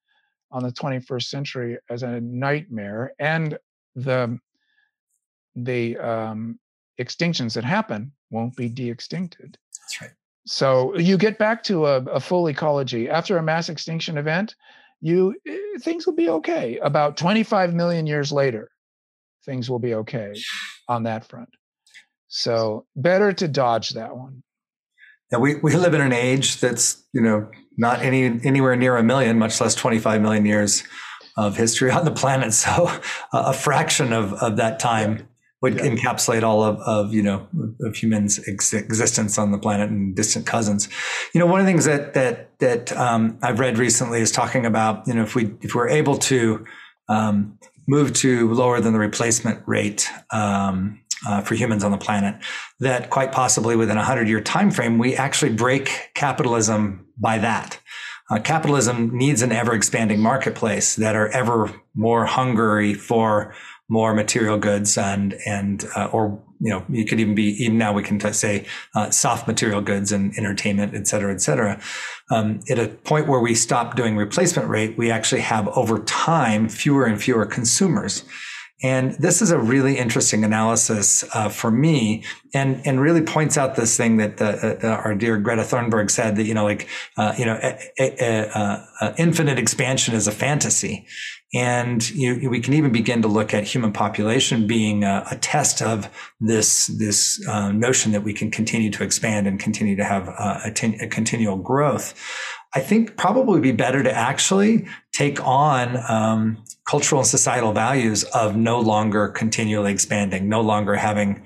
on 0.50 0.62
the 0.62 0.72
21st 0.72 1.24
century 1.24 1.78
as 1.90 2.02
a 2.02 2.20
nightmare, 2.20 3.12
and 3.18 3.58
the 3.96 4.38
the 5.56 5.96
um, 5.98 6.58
extinctions 7.00 7.54
that 7.54 7.64
happen 7.64 8.12
won't 8.30 8.54
be 8.54 8.68
de-extincted. 8.68 9.54
That's 9.54 10.00
right. 10.00 10.10
So 10.46 10.96
you 10.96 11.18
get 11.18 11.38
back 11.38 11.62
to 11.64 11.86
a, 11.86 11.96
a 12.04 12.20
full 12.20 12.48
ecology 12.48 13.08
after 13.10 13.36
a 13.36 13.42
mass 13.42 13.68
extinction 13.68 14.16
event. 14.16 14.54
You 15.00 15.34
eh, 15.46 15.78
things 15.80 16.06
will 16.06 16.14
be 16.14 16.28
okay. 16.28 16.78
About 16.78 17.16
25 17.16 17.74
million 17.74 18.06
years 18.06 18.32
later, 18.32 18.70
things 19.44 19.68
will 19.68 19.78
be 19.78 19.94
okay 19.94 20.34
on 20.88 21.02
that 21.02 21.26
front. 21.26 21.50
So 22.28 22.86
better 22.94 23.32
to 23.32 23.48
dodge 23.48 23.90
that 23.90 24.16
one. 24.16 24.42
Yeah, 25.30 25.38
we, 25.38 25.56
we 25.56 25.74
live 25.76 25.94
in 25.94 26.00
an 26.00 26.12
age 26.12 26.60
that's, 26.60 27.04
you 27.12 27.20
know, 27.20 27.50
not 27.76 28.02
any 28.02 28.24
anywhere 28.44 28.76
near 28.76 28.96
a 28.96 29.02
million, 29.02 29.38
much 29.38 29.60
less 29.60 29.74
25 29.74 30.20
million 30.20 30.46
years 30.46 30.82
of 31.36 31.56
history 31.56 31.90
on 31.90 32.04
the 32.04 32.10
planet. 32.10 32.52
So 32.54 32.90
a 33.32 33.52
fraction 33.52 34.12
of, 34.12 34.32
of 34.34 34.56
that 34.56 34.80
time 34.80 35.28
would 35.60 35.76
yeah. 35.76 35.86
encapsulate 35.86 36.42
all 36.42 36.62
of, 36.62 36.78
of, 36.80 37.12
you 37.12 37.22
know, 37.22 37.46
of 37.82 37.96
humans 37.96 38.40
ex- 38.48 38.72
existence 38.72 39.38
on 39.38 39.52
the 39.52 39.58
planet 39.58 39.90
and 39.90 40.14
distant 40.14 40.46
cousins. 40.46 40.88
You 41.34 41.40
know, 41.40 41.46
one 41.46 41.60
of 41.60 41.66
the 41.66 41.72
things 41.72 41.84
that, 41.84 42.14
that, 42.14 42.58
that 42.60 42.92
um, 42.96 43.38
I've 43.42 43.58
read 43.58 43.78
recently 43.78 44.20
is 44.20 44.30
talking 44.30 44.66
about, 44.66 45.06
you 45.06 45.14
know, 45.14 45.22
if 45.22 45.34
we, 45.34 45.54
if 45.60 45.74
we're 45.74 45.88
able 45.88 46.16
to 46.18 46.64
um, 47.08 47.58
move 47.88 48.12
to 48.12 48.52
lower 48.52 48.80
than 48.80 48.92
the 48.92 48.98
replacement 48.98 49.62
rate, 49.66 50.08
um, 50.30 51.00
uh, 51.26 51.40
for 51.42 51.54
humans 51.54 51.82
on 51.82 51.90
the 51.90 51.98
planet 51.98 52.34
that 52.80 53.10
quite 53.10 53.32
possibly 53.32 53.76
within 53.76 53.96
a 53.96 54.00
100 54.00 54.28
year 54.28 54.40
time 54.40 54.70
frame 54.70 54.98
we 54.98 55.14
actually 55.16 55.52
break 55.52 56.10
capitalism 56.14 57.06
by 57.16 57.38
that. 57.38 57.80
Uh, 58.30 58.38
capitalism 58.38 59.16
needs 59.16 59.40
an 59.40 59.52
ever 59.52 59.74
expanding 59.74 60.20
marketplace 60.20 60.96
that 60.96 61.16
are 61.16 61.28
ever 61.28 61.72
more 61.94 62.26
hungry 62.26 62.92
for 62.92 63.54
more 63.88 64.12
material 64.12 64.58
goods 64.58 64.98
and 64.98 65.34
and 65.46 65.86
uh, 65.96 66.06
or 66.12 66.42
you 66.60 66.70
know 66.70 66.84
you 66.90 67.06
could 67.06 67.18
even 67.20 67.34
be 67.34 67.62
even 67.62 67.78
now 67.78 67.92
we 67.92 68.02
can 68.02 68.18
t- 68.18 68.32
say 68.32 68.66
uh, 68.94 69.08
soft 69.10 69.46
material 69.46 69.80
goods 69.80 70.12
and 70.12 70.36
entertainment 70.36 70.94
et 70.94 71.06
cetera 71.06 71.32
et 71.32 71.40
cetera. 71.40 71.80
Um, 72.30 72.60
at 72.68 72.78
a 72.78 72.88
point 72.88 73.28
where 73.28 73.40
we 73.40 73.54
stop 73.54 73.96
doing 73.96 74.14
replacement 74.16 74.68
rate 74.68 74.98
we 74.98 75.10
actually 75.10 75.40
have 75.40 75.68
over 75.68 76.00
time 76.00 76.68
fewer 76.68 77.06
and 77.06 77.20
fewer 77.20 77.46
consumers 77.46 78.24
And 78.80 79.14
this 79.14 79.42
is 79.42 79.50
a 79.50 79.58
really 79.58 79.98
interesting 79.98 80.44
analysis 80.44 81.24
uh, 81.34 81.48
for 81.48 81.68
me, 81.68 82.22
and 82.54 82.80
and 82.86 83.00
really 83.00 83.22
points 83.22 83.58
out 83.58 83.74
this 83.74 83.96
thing 83.96 84.18
that 84.18 84.40
uh, 84.40 84.86
uh, 84.86 84.86
our 84.86 85.16
dear 85.16 85.36
Greta 85.36 85.62
Thunberg 85.62 86.12
said 86.12 86.36
that 86.36 86.44
you 86.44 86.54
know 86.54 86.62
like 86.62 86.86
uh, 87.16 87.34
you 87.36 87.44
know 87.44 87.58
a, 87.60 87.76
a, 87.98 88.86
a, 89.00 89.14
infinite 89.18 89.58
expansion 89.58 90.14
is 90.14 90.28
a 90.28 90.32
fantasy, 90.32 91.08
and 91.52 92.08
you, 92.10 92.48
we 92.48 92.60
can 92.60 92.72
even 92.72 92.92
begin 92.92 93.20
to 93.22 93.28
look 93.28 93.52
at 93.52 93.64
human 93.64 93.92
population 93.92 94.68
being 94.68 95.02
a, 95.02 95.36
test 95.40 95.82
of 95.82 96.08
this 96.38 96.86
this 96.86 97.44
uh, 97.48 97.72
notion 97.72 98.12
that 98.12 98.22
we 98.22 98.32
can 98.32 98.48
continue 98.48 98.90
to 98.90 99.02
expand 99.02 99.48
and 99.48 99.58
continue 99.58 99.96
to 99.96 100.04
have 100.04 100.28
uh, 100.28 100.60
a, 100.64 101.04
a 101.04 101.08
continual 101.08 101.56
growth. 101.56 102.14
I 102.74 102.80
think 102.80 103.16
probably 103.16 103.60
be 103.60 103.72
better 103.72 104.02
to 104.02 104.12
actually 104.12 104.86
take 105.18 105.44
on 105.44 105.96
um, 106.08 106.62
cultural 106.86 107.20
and 107.20 107.26
societal 107.26 107.72
values 107.72 108.22
of 108.22 108.54
no 108.54 108.78
longer 108.78 109.26
continually 109.26 109.90
expanding, 109.90 110.48
no 110.48 110.60
longer 110.60 110.94
having 110.94 111.44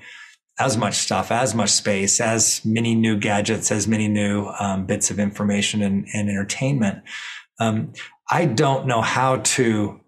as 0.59 0.77
much 0.77 0.93
stuff, 0.93 1.31
as 1.31 1.55
much 1.55 1.71
space, 1.71 2.21
as 2.21 2.63
many 2.63 2.93
new 2.93 3.17
gadgets, 3.17 3.71
as 3.71 3.87
many 3.87 4.07
new 4.07 4.45
um, 4.59 4.85
bits 4.85 5.09
of 5.09 5.17
information 5.17 5.81
and, 5.81 6.05
and 6.13 6.29
entertainment. 6.29 7.01
Um, 7.59 7.93
I 8.29 8.45
don't 8.45 8.85
know 8.85 9.01
how 9.01 9.37
to 9.37 9.99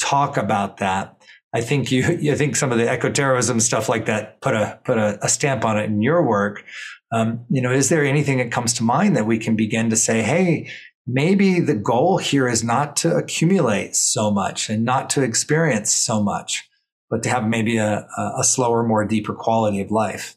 talk 0.00 0.36
about 0.36 0.76
that. 0.76 1.20
I 1.52 1.60
think 1.60 1.90
you, 1.90 2.04
I 2.32 2.36
think 2.36 2.54
some 2.54 2.70
of 2.70 2.78
the 2.78 2.84
ecoterrorism 2.84 3.60
stuff 3.60 3.88
like 3.88 4.06
that 4.06 4.40
put 4.40 4.54
a 4.54 4.78
put 4.84 4.98
a, 4.98 5.18
a 5.24 5.28
stamp 5.28 5.64
on 5.64 5.76
it 5.76 5.86
in 5.86 6.02
your 6.02 6.22
work. 6.22 6.62
Um, 7.10 7.46
you 7.50 7.60
know, 7.60 7.72
is 7.72 7.88
there 7.88 8.04
anything 8.04 8.38
that 8.38 8.52
comes 8.52 8.72
to 8.74 8.84
mind 8.84 9.16
that 9.16 9.26
we 9.26 9.38
can 9.38 9.56
begin 9.56 9.90
to 9.90 9.96
say, 9.96 10.22
hey, 10.22 10.70
maybe 11.06 11.60
the 11.60 11.74
goal 11.74 12.18
here 12.18 12.48
is 12.48 12.62
not 12.62 12.96
to 12.96 13.16
accumulate 13.16 13.96
so 13.96 14.30
much 14.30 14.68
and 14.68 14.84
not 14.84 15.10
to 15.10 15.22
experience 15.22 15.92
so 15.92 16.22
much, 16.22 16.68
but 17.10 17.22
to 17.22 17.28
have 17.28 17.46
maybe 17.46 17.76
a, 17.76 18.06
a 18.38 18.44
slower, 18.44 18.82
more 18.82 19.04
deeper 19.04 19.34
quality 19.34 19.80
of 19.80 19.90
life? 19.90 20.36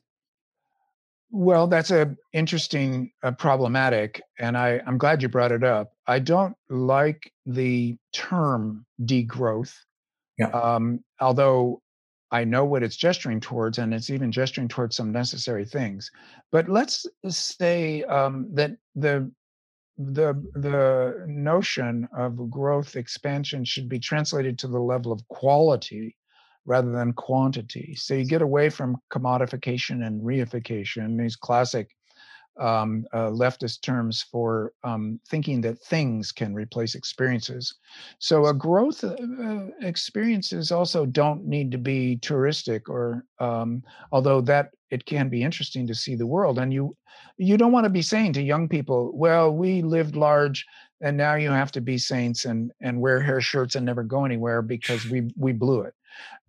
Well, 1.32 1.68
that's 1.68 1.92
a 1.92 2.16
interesting 2.34 3.12
uh, 3.22 3.32
problematic, 3.32 4.22
and 4.40 4.58
I, 4.58 4.82
I'm 4.88 4.98
glad 4.98 5.22
you 5.22 5.28
brought 5.28 5.52
it 5.52 5.64
up. 5.64 5.92
I 6.08 6.20
don't 6.20 6.56
like 6.70 7.32
the 7.46 7.98
term 8.14 8.86
degrowth, 9.04 9.76
yeah. 10.38 10.48
um, 10.52 11.04
although 11.20 11.82
I 12.32 12.46
know 12.46 12.64
what 12.64 12.84
it's 12.84 12.96
gesturing 12.96 13.42
towards, 13.42 13.80
and 13.80 13.94
it's 13.94 14.10
even 14.10 14.32
gesturing 14.32 14.70
towards 14.70 14.96
some 14.96 15.12
necessary 15.12 15.66
things. 15.66 16.10
But 16.52 16.70
let's 16.70 17.06
say 17.28 18.04
um, 18.04 18.48
that 18.54 18.72
the 18.96 19.30
the 19.98 20.34
the 20.56 21.24
notion 21.28 22.08
of 22.18 22.50
growth 22.50 22.96
expansion 22.96 23.64
should 23.64 23.88
be 23.88 24.00
translated 24.00 24.60
to 24.60 24.68
the 24.68 24.80
level 24.80 25.12
of 25.12 25.28
quality 25.30 26.16
rather 26.66 26.92
than 26.92 27.14
quantity. 27.14 27.96
So 27.96 28.16
you 28.16 28.26
get 28.26 28.42
away 28.42 28.70
from 28.70 28.98
commodification 29.12 30.06
and 30.06 30.22
reification, 30.22 31.18
these 31.18 31.36
classic 31.36 31.96
um, 32.60 33.06
uh, 33.14 33.30
leftist 33.30 33.82
terms 33.82 34.26
for 34.32 34.74
um, 34.84 35.20
thinking 35.28 35.62
that 35.62 35.80
things 35.80 36.32
can 36.32 36.54
replace 36.54 36.96
experiences. 36.96 37.76
So 38.20 38.46
a 38.46 38.54
growth 38.54 39.04
uh, 39.04 39.16
uh, 39.44 39.68
experiences 39.82 40.72
also 40.72 41.06
don't 41.06 41.46
need 41.46 41.72
to 41.72 41.78
be 41.78 42.18
touristic, 42.22 42.84
or 42.88 43.26
um, 43.40 43.84
although 44.12 44.42
that 44.42 44.70
it 44.96 45.06
can 45.06 45.30
be 45.30 45.44
interesting 45.44 45.86
to 45.88 45.96
see 45.96 46.16
the 46.16 46.28
world. 46.36 46.58
And 46.60 46.74
you 46.74 46.96
you 47.38 47.58
don't 47.58 47.72
want 47.72 47.86
to 47.86 48.00
be 48.00 48.02
saying 48.02 48.34
to 48.34 48.42
young 48.42 48.68
people, 48.68 49.12
"Well, 49.14 49.48
we 49.54 49.82
lived 49.82 50.16
large." 50.16 50.66
And 51.02 51.18
now 51.18 51.36
you 51.36 51.52
have 51.52 51.72
to 51.74 51.82
be 51.82 51.98
saints 51.98 52.46
and 52.46 52.72
and 52.82 53.02
wear 53.02 53.20
hair 53.22 53.42
shirts 53.42 53.76
and 53.76 53.86
never 53.86 54.04
go 54.04 54.26
anywhere 54.26 54.62
because 54.62 55.02
we 55.12 55.20
we 55.46 55.52
blew 55.54 55.82
it. 55.82 55.94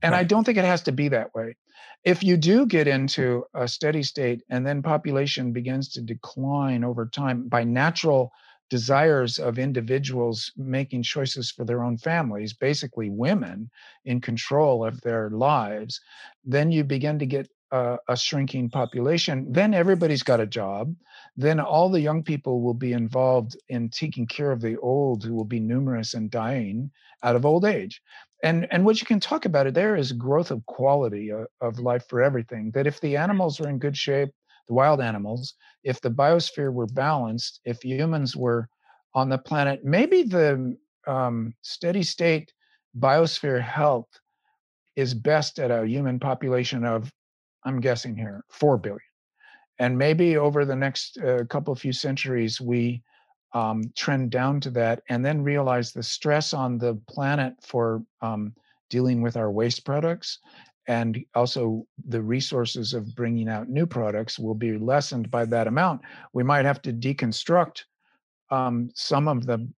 And 0.03 0.13
right. 0.13 0.21
I 0.21 0.25
don't 0.25 0.45
think 0.45 0.59
it 0.59 0.73
has 0.73 0.83
to 0.85 0.93
be 0.93 1.09
that 1.09 1.35
way 1.35 1.57
if 2.05 2.23
you 2.23 2.37
do 2.37 2.67
get 2.67 2.87
into 2.87 3.45
a 3.53 3.67
steady 3.67 4.03
state 4.03 4.41
and 4.49 4.65
then 4.65 4.81
population 4.81 5.53
begins 5.53 5.89
to 5.89 6.01
decline 6.01 6.85
over 6.85 7.05
time 7.07 7.49
by 7.49 7.65
natural 7.65 8.31
desires 8.71 9.39
of 9.39 9.59
individuals 9.59 10.53
making 10.57 11.03
choices 11.03 11.51
for 11.51 11.65
their 11.65 11.83
own 11.83 11.97
families, 11.97 12.53
basically 12.53 13.11
women 13.11 13.71
in 14.05 14.21
control 14.21 14.85
of 14.85 15.01
their 15.03 15.31
lives, 15.31 16.01
then 16.45 16.71
you 16.71 16.85
begin 16.85 17.19
to 17.19 17.27
get 17.27 17.49
a, 17.71 17.99
a, 18.09 18.17
shrinking 18.17 18.71
population. 18.71 19.47
Then 19.51 19.75
everybody's 19.75 20.23
got 20.23 20.41
a 20.41 20.47
job. 20.47 20.95
Then 21.37 21.61
all 21.61 21.89
the 21.89 22.01
young 22.01 22.23
people 22.23 22.63
will 22.63 22.75
be 22.75 22.93
involved 22.93 23.57
in 23.69 23.89
taking 23.89 24.27
care 24.27 24.53
of 24.53 24.61
the 24.61 24.77
old 24.79 25.25
who 25.25 25.35
will 25.35 25.45
be 25.45 25.61
numerous 25.61 26.15
and 26.15 26.31
dying 26.31 26.91
out 27.23 27.37
of 27.37 27.47
old 27.47 27.65
age 27.65 28.01
and 28.43 28.67
and 28.71 28.85
what 28.85 29.01
you 29.01 29.07
can 29.07 29.21
talk 29.21 29.45
about 29.45 29.67
it 29.67 29.75
there 29.75 29.97
is 29.97 30.13
growth 30.13 30.51
of 30.51 30.65
quality 30.67 31.31
of, 31.31 31.47
of 31.61 31.79
life 31.79 32.05
for 32.09 32.23
everything 32.23 32.71
that 32.73 32.87
if 32.87 33.01
the 33.01 33.17
animals 33.17 33.61
are 33.61 33.69
in 33.69 33.79
good 33.79 33.97
shape 33.97 34.31
the 34.69 34.75
wild 34.75 35.01
animals 35.01 35.55
if 35.85 36.01
the 36.01 36.11
biosphere 36.11 36.73
were 36.73 36.87
balanced 36.87 37.61
if 37.65 37.85
humans 37.85 38.37
were 38.37 38.69
on 39.15 39.29
the 39.29 39.39
planet 39.39 39.85
maybe 39.85 40.23
the 40.23 40.77
um, 41.07 41.55
steady 41.63 42.03
state 42.03 42.53
biosphere 42.99 43.61
health 43.61 44.09
is 44.97 45.15
best 45.15 45.59
at 45.59 45.71
a 45.71 45.87
human 45.87 46.19
population 46.19 46.85
of 46.85 47.11
i'm 47.67 47.81
guessing 47.81 48.17
here 48.17 48.43
4 48.51 48.79
billion 48.79 49.01
and 49.79 49.99
maybe 49.99 50.39
over 50.39 50.65
the 50.65 50.77
next 50.77 51.19
uh, 51.19 51.45
couple 51.51 51.75
few 51.75 51.93
centuries 51.93 52.61
we 52.61 53.03
um, 53.53 53.85
trend 53.97 54.31
down 54.31 54.61
to 54.61 54.71
that 54.71 55.03
and 55.09 55.25
then 55.25 55.43
realize 55.43 55.93
the 55.93 56.03
stress 56.03 56.53
on 56.53 56.79
the 56.79 56.95
planet 57.09 57.55
for 57.63 58.03
um, 58.21 58.53
dealing 58.91 59.23
with 59.23 59.37
our 59.37 59.51
waste 59.51 59.85
products 59.85 60.39
and 60.89 61.19
also 61.35 61.87
the 62.09 62.23
resources 62.23 62.95
of 62.95 63.15
bringing 63.15 63.49
out 63.49 63.69
new 63.69 63.87
products 63.87 64.39
will 64.39 64.55
be 64.55 64.79
lessened 64.79 65.31
by 65.31 65.45
that 65.45 65.67
amount. 65.67 66.01
We 66.33 66.45
might 66.45 66.65
have 66.65 66.81
to 66.83 66.93
deconstruct 66.93 67.83
um, 68.51 68.91
some 68.95 69.27
of 69.27 69.47
the 69.47 69.69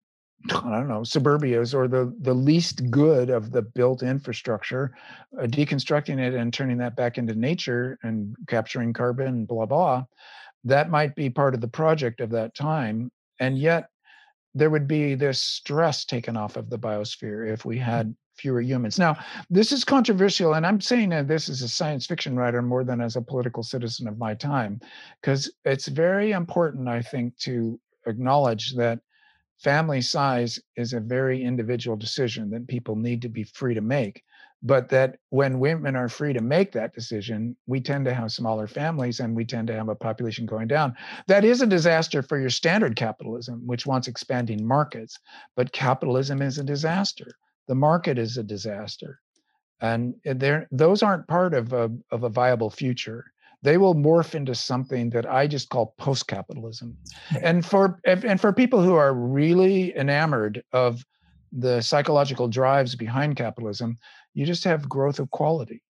I 0.51 0.71
don't 0.71 0.89
know 0.89 1.03
suburbias 1.03 1.75
or 1.75 1.89
the 1.89 2.15
the 2.21 2.35
least 2.35 2.91
good 2.91 3.29
of 3.29 3.51
the 3.51 3.63
built 3.63 4.03
infrastructure, 4.03 4.95
uh, 5.39 5.47
deconstructing 5.47 6.19
it 6.19 6.35
and 6.35 6.53
turning 6.53 6.79
that 6.79 6.97
back 6.97 7.19
into 7.19 7.35
nature 7.35 7.99
and 8.03 8.37
capturing 8.47 8.93
carbon 8.93 9.45
blah 9.47 9.67
blah. 9.67 10.05
That 10.65 10.91
might 10.91 11.15
be 11.15 11.31
part 11.31 11.55
of 11.55 11.61
the 11.61 11.69
project 11.69 12.21
of 12.21 12.31
that 12.31 12.55
time 12.55 13.11
and 13.41 13.59
yet 13.59 13.89
there 14.55 14.71
would 14.71 14.89
be 14.89 15.15
this 15.15 15.41
stress 15.41 16.05
taken 16.05 16.37
off 16.37 16.57
of 16.57 16.71
the 16.71 16.79
biosphere 16.79 17.51
if 17.53 17.65
we 17.65 17.77
mm. 17.77 17.83
had 17.83 18.15
fewer 18.37 18.61
humans. 18.61 18.99
Now, 18.99 19.17
this 19.51 19.73
is 19.73 19.85
controversial, 19.85 20.55
and 20.55 20.65
I'm 20.65 20.81
saying 20.81 21.09
that 21.11 21.27
this 21.27 21.49
as 21.49 21.63
a 21.63 21.69
science 21.69 22.07
fiction 22.07 22.37
writer 22.37 22.63
more 22.63 22.85
than 22.85 23.01
as 23.01 23.17
a 23.17 23.23
political 23.23 23.63
citizen 23.63 24.07
of 24.07 24.19
my 24.19 24.35
time, 24.35 24.81
because 25.21 25.51
it's 25.65 25.89
very 25.89 26.33
important, 26.33 26.89
I 26.89 27.03
think, 27.03 27.37
to 27.39 27.81
acknowledge 28.07 28.75
that 28.77 29.01
family 29.59 30.01
size 30.01 30.59
is 30.77 30.93
a 30.93 31.01
very 31.01 31.43
individual 31.43 31.97
decision 31.97 32.51
that 32.51 32.69
people 32.69 32.97
need 32.97 33.23
to 33.23 33.29
be 33.29 33.45
free 33.45 33.75
to 33.75 33.81
make 33.81 34.23
but 34.63 34.89
that 34.89 35.19
when 35.31 35.61
women 35.61 35.95
are 35.95 36.09
free 36.09 36.33
to 36.33 36.41
make 36.41 36.73
that 36.73 36.95
decision, 36.95 37.57
we 37.67 37.81
tend 37.81 38.05
to 38.05 38.15
have 38.15 38.33
smaller 38.33 38.67
families 38.67 39.21
and 39.21 39.37
we 39.37 39.45
tend 39.45 39.69
to 39.69 39.75
have 39.75 39.89
a 39.89 39.95
population 39.95 40.47
going 40.47 40.67
down. 40.67 40.97
That 41.29 41.45
is 41.45 41.63
a 41.63 41.67
disaster 41.67 42.23
for 42.23 42.39
your 42.39 42.51
standard 42.51 42.97
capitalism, 42.97 43.63
which 43.67 43.87
wants 43.87 44.09
expanding 44.09 44.67
markets. 44.67 45.19
But 45.55 45.73
capitalism 45.73 46.43
is 46.43 46.59
a 46.59 46.65
disaster. 46.65 47.33
The 47.69 47.77
market 47.77 48.19
is 48.19 48.37
a 48.37 48.43
disaster. 48.43 49.21
And 49.81 50.15
eh, 50.25 50.35
there 50.37 50.67
those 50.73 51.05
aren't 51.05 51.29
part 51.29 51.55
of 51.55 51.73
a, 51.73 51.91
of 52.11 52.25
a 52.25 52.29
viable 52.29 52.71
future. 52.71 53.27
They 53.63 53.77
will 53.77 53.95
morph 53.95 54.35
into 54.35 54.55
something 54.55 55.11
that 55.11 55.27
I 55.27 55.47
just 55.47 55.69
call 55.69 55.95
post-capitalism. 55.99 56.97
And 57.43 57.65
for 57.65 58.01
and 58.05 58.41
for 58.41 58.53
people 58.53 58.83
who 58.83 58.95
are 58.95 59.13
really 59.13 59.97
enamored 59.97 60.63
of 60.73 61.05
the 61.51 61.81
psychological 61.81 62.47
drives 62.47 62.95
behind 62.95 63.37
capitalism, 63.37 63.97
you 64.35 64.47
just 64.47 64.65
have 64.65 64.89
growth 64.89 65.19
of 65.19 65.31
quality 65.31 65.83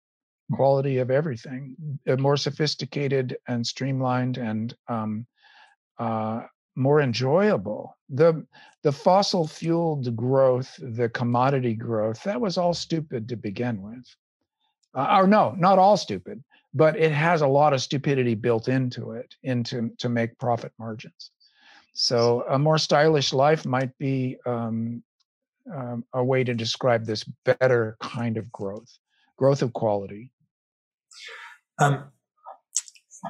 quality 0.53 0.99
of 0.99 1.11
everything 1.11 1.77
more 2.19 2.37
sophisticated 2.37 3.37
and 3.49 3.67
streamlined 3.67 4.39
and 4.39 4.75
um, 4.89 5.27
uh, 5.99 6.43
more 6.75 7.01
enjoyable. 7.01 7.97
The 8.09 8.47
the 8.83 8.93
fossil 8.93 9.47
fueled 9.47 10.17
growth 10.17 10.79
the 10.81 11.09
commodity 11.11 11.75
growth 11.75 12.23
that 12.23 12.41
was 12.41 12.57
all 12.57 12.73
stupid 12.73 13.29
to 13.29 13.37
begin 13.37 13.83
with. 13.83 14.05
Uh, 14.95 15.19
or 15.21 15.27
no 15.27 15.55
not 15.59 15.79
all 15.79 15.97
stupid 15.97 16.43
but 16.79 16.97
it 16.97 17.13
has 17.13 17.43
a 17.43 17.47
lot 17.47 17.73
of 17.73 17.81
stupidity 17.83 18.35
built 18.35 18.69
into 18.69 19.13
it 19.13 19.35
into 19.43 19.91
to 19.99 20.09
make 20.09 20.39
profit 20.39 20.73
margins 20.79 21.31
so 22.01 22.45
a 22.49 22.59
more 22.59 22.79
stylish 22.79 23.33
life 23.33 23.67
might 23.67 23.97
be 23.99 24.37
um, 24.47 25.03
um, 25.75 26.05
a 26.13 26.23
way 26.23 26.45
to 26.45 26.55
describe 26.55 27.05
this 27.05 27.25
better 27.45 27.97
kind 28.01 28.37
of 28.37 28.51
growth, 28.53 28.99
growth 29.37 29.63
of 29.63 29.73
quality. 29.73 30.31
Um, 31.81 32.05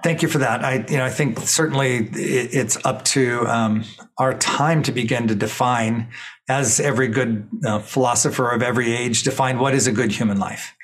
Thank 0.05 0.21
you 0.21 0.29
for 0.29 0.37
that. 0.37 0.63
I, 0.63 0.85
you 0.87 0.99
know, 0.99 1.05
I 1.07 1.09
think 1.09 1.39
certainly 1.39 2.11
it's 2.13 2.77
up 2.85 3.07
to 3.07 3.47
um, 3.47 3.85
our 4.19 4.35
time 4.35 4.83
to 4.83 4.93
begin 4.93 5.29
to 5.29 5.35
define, 5.35 6.09
as 6.47 6.79
every 6.79 7.09
good 7.09 7.49
uh, 7.65 7.79
philosopher 7.79 8.51
of 8.51 8.63
every 8.63 8.95
age 8.95 9.23
define 9.23 9.59
what 9.59 9.73
is 9.73 9.87
a 9.87 9.93
good 9.93 10.13
human 10.13 10.39
life 10.39 10.75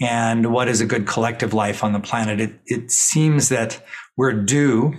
and 0.00 0.52
what 0.52 0.68
is 0.68 0.80
a 0.80 0.86
good 0.86 1.06
collective 1.06 1.52
life 1.52 1.82
on 1.82 1.92
the 1.92 2.00
planet. 2.00 2.40
It, 2.40 2.60
it 2.66 2.90
seems 2.90 3.48
that 3.48 3.84
we're 4.16 4.32
due 4.32 4.94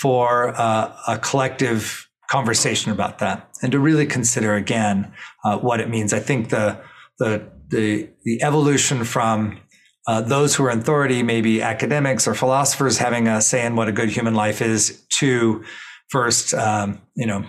for 0.00 0.54
uh, 0.56 0.94
a 1.06 1.18
collective 1.18 2.08
conversation 2.30 2.92
about 2.92 3.18
that 3.18 3.48
and 3.62 3.72
to 3.72 3.78
really 3.78 4.06
consider 4.06 4.54
again 4.54 5.12
uh, 5.44 5.58
what 5.58 5.80
it 5.80 5.88
means. 5.88 6.12
I 6.12 6.20
think 6.20 6.50
the 6.50 6.80
the 7.18 7.50
the, 7.68 8.08
the 8.24 8.42
evolution 8.42 9.04
from 9.04 9.60
uh, 10.06 10.22
those 10.22 10.54
who 10.54 10.64
are 10.64 10.70
in 10.70 10.78
authority, 10.78 11.22
maybe 11.22 11.60
academics 11.60 12.26
or 12.26 12.34
philosophers, 12.34 12.96
having 12.96 13.28
a 13.28 13.42
say 13.42 13.66
in 13.66 13.76
what 13.76 13.88
a 13.88 13.92
good 13.92 14.08
human 14.08 14.34
life 14.34 14.62
is, 14.62 15.04
to 15.10 15.62
first, 16.08 16.54
um, 16.54 17.02
you 17.14 17.26
know, 17.26 17.44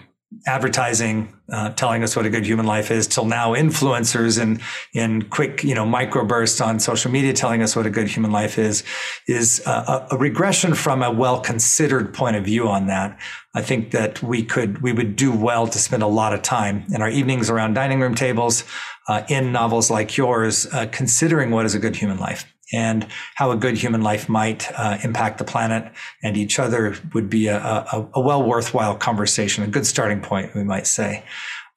advertising 0.45 1.33
uh, 1.51 1.69
telling 1.71 2.03
us 2.03 2.15
what 2.15 2.23
a 2.23 2.29
good 2.29 2.45
human 2.45 2.65
life 2.65 2.91
is 2.91 3.07
till 3.07 3.25
now 3.25 3.53
influencers 3.53 4.39
and 4.39 4.61
in 4.93 5.23
quick 5.23 5.63
you 5.63 5.73
know 5.73 5.83
microbursts 5.83 6.63
on 6.63 6.79
social 6.79 7.09
media 7.11 7.33
telling 7.33 7.63
us 7.63 7.75
what 7.75 7.87
a 7.87 7.89
good 7.89 8.07
human 8.07 8.31
life 8.31 8.59
is 8.59 8.83
is 9.27 9.61
a, 9.65 10.07
a 10.11 10.17
regression 10.17 10.75
from 10.75 11.01
a 11.01 11.11
well 11.11 11.39
considered 11.39 12.13
point 12.13 12.35
of 12.35 12.45
view 12.45 12.67
on 12.67 12.85
that. 12.87 13.17
I 13.55 13.63
think 13.63 13.91
that 13.91 14.21
we 14.21 14.43
could 14.43 14.81
we 14.83 14.93
would 14.93 15.15
do 15.15 15.35
well 15.35 15.67
to 15.67 15.79
spend 15.79 16.03
a 16.03 16.07
lot 16.07 16.33
of 16.33 16.43
time 16.43 16.85
in 16.93 17.01
our 17.01 17.09
evenings 17.09 17.49
around 17.49 17.73
dining 17.73 17.99
room 17.99 18.13
tables 18.13 18.63
uh, 19.07 19.23
in 19.29 19.51
novels 19.51 19.89
like 19.89 20.15
yours 20.15 20.67
uh, 20.67 20.85
considering 20.91 21.49
what 21.49 21.65
is 21.65 21.73
a 21.73 21.79
good 21.79 21.95
human 21.95 22.19
life 22.19 22.45
and 22.73 23.07
how 23.35 23.51
a 23.51 23.55
good 23.55 23.77
human 23.77 24.01
life 24.01 24.29
might 24.29 24.71
uh, 24.77 24.97
impact 25.03 25.37
the 25.37 25.43
planet 25.43 25.91
and 26.23 26.37
each 26.37 26.59
other 26.59 26.95
would 27.13 27.29
be 27.29 27.47
a, 27.47 27.57
a, 27.57 28.09
a, 28.13 28.21
well 28.21 28.43
worthwhile 28.43 28.95
conversation, 28.95 29.63
a 29.63 29.67
good 29.67 29.85
starting 29.85 30.21
point, 30.21 30.53
we 30.55 30.63
might 30.63 30.87
say. 30.87 31.23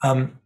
Um, 0.02 0.38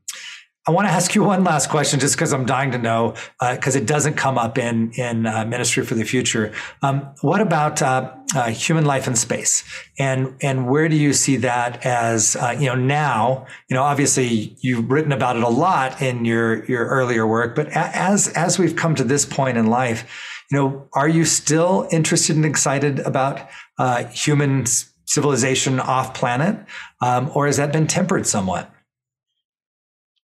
I 0.69 0.73
want 0.73 0.89
to 0.89 0.93
ask 0.93 1.15
you 1.15 1.23
one 1.23 1.45
last 1.45 1.71
question, 1.71 2.01
just 2.01 2.17
because 2.17 2.33
I'm 2.33 2.45
dying 2.45 2.73
to 2.73 2.79
know, 2.79 3.15
because 3.39 3.77
uh, 3.77 3.79
it 3.79 3.87
doesn't 3.87 4.15
come 4.15 4.37
up 4.37 4.59
in 4.59 4.91
in 4.97 5.25
uh, 5.25 5.45
Ministry 5.45 5.85
for 5.85 5.95
the 5.95 6.03
Future. 6.03 6.53
Um, 6.83 7.15
what 7.21 7.41
about 7.41 7.81
uh, 7.83 8.13
uh 8.35 8.49
human 8.51 8.85
life 8.85 9.07
in 9.07 9.15
space, 9.15 9.63
and 9.97 10.35
and 10.43 10.69
where 10.69 10.89
do 10.89 10.97
you 10.97 11.13
see 11.13 11.37
that 11.37 11.87
as 11.87 12.35
uh, 12.35 12.57
you 12.59 12.67
know 12.67 12.75
now? 12.75 13.47
You 13.71 13.77
know, 13.77 13.85
obviously 13.85 14.57
you've 14.61 14.91
written 14.91 15.13
about 15.13 15.37
it 15.37 15.45
a 15.45 15.49
lot 15.49 16.03
in 16.03 16.25
your 16.25 16.65
your 16.65 16.85
earlier 16.87 17.29
work, 17.29 17.55
but 17.55 17.69
as 17.69 18.27
as 18.31 18.59
we've 18.59 18.75
come 18.75 18.97
to 18.97 19.05
this 19.05 19.25
point 19.25 19.57
in 19.57 19.67
life 19.67 20.05
you 20.51 20.59
know, 20.59 20.89
are 20.93 21.09
you 21.09 21.25
still 21.25 21.89
interested 21.91 22.37
and 22.37 22.45
excited 22.45 23.01
about 23.01 23.49
uh, 23.79 24.05
human 24.05 24.65
civilization 25.05 25.81
off 25.81 26.15
planet, 26.15 26.59
um, 27.01 27.31
or 27.35 27.47
has 27.47 27.57
that 27.57 27.73
been 27.73 27.87
tempered 27.87 28.27
somewhat? 28.27 28.71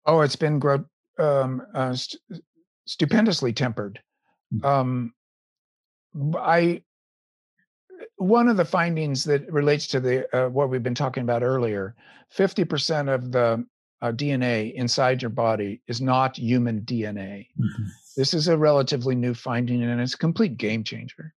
Oh, 0.06 0.20
it's 0.20 0.36
been 0.36 0.58
gro- 0.58 0.84
um, 1.18 1.62
uh, 1.74 1.94
st- 1.94 2.42
stupendously 2.86 3.52
tempered. 3.52 4.00
Hmm. 4.50 4.66
Um, 4.66 5.14
I 6.36 6.82
one 8.16 8.48
of 8.48 8.56
the 8.56 8.64
findings 8.64 9.24
that 9.24 9.50
relates 9.50 9.86
to 9.88 10.00
the 10.00 10.36
uh, 10.36 10.48
what 10.48 10.68
we've 10.68 10.82
been 10.82 10.94
talking 10.94 11.22
about 11.22 11.42
earlier 11.42 11.94
50% 12.36 13.12
of 13.12 13.30
the 13.30 13.64
uh, 14.02 14.12
dna 14.12 14.74
inside 14.74 15.22
your 15.22 15.30
body 15.30 15.80
is 15.88 16.00
not 16.00 16.36
human 16.36 16.82
dna 16.82 17.46
mm-hmm. 17.58 17.84
This 18.16 18.34
is 18.34 18.48
a 18.48 18.58
relatively 18.58 19.14
new 19.14 19.34
finding 19.34 19.82
and 19.82 20.00
it's 20.00 20.14
a 20.14 20.18
complete 20.18 20.56
game 20.56 20.84
changer. 20.84 21.34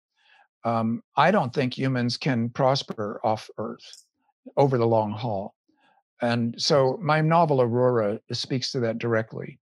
Um, 0.63 1.03
I 1.15 1.31
don't 1.31 1.53
think 1.53 1.77
humans 1.77 2.17
can 2.17 2.49
prosper 2.49 3.21
off 3.23 3.49
Earth 3.57 4.05
over 4.57 4.77
the 4.77 4.87
long 4.87 5.11
haul. 5.11 5.55
And 6.21 6.55
so 6.57 6.99
my 7.01 7.21
novel 7.21 7.61
Aurora 7.61 8.19
speaks 8.31 8.71
to 8.71 8.79
that 8.81 8.97
directly. 8.97 9.59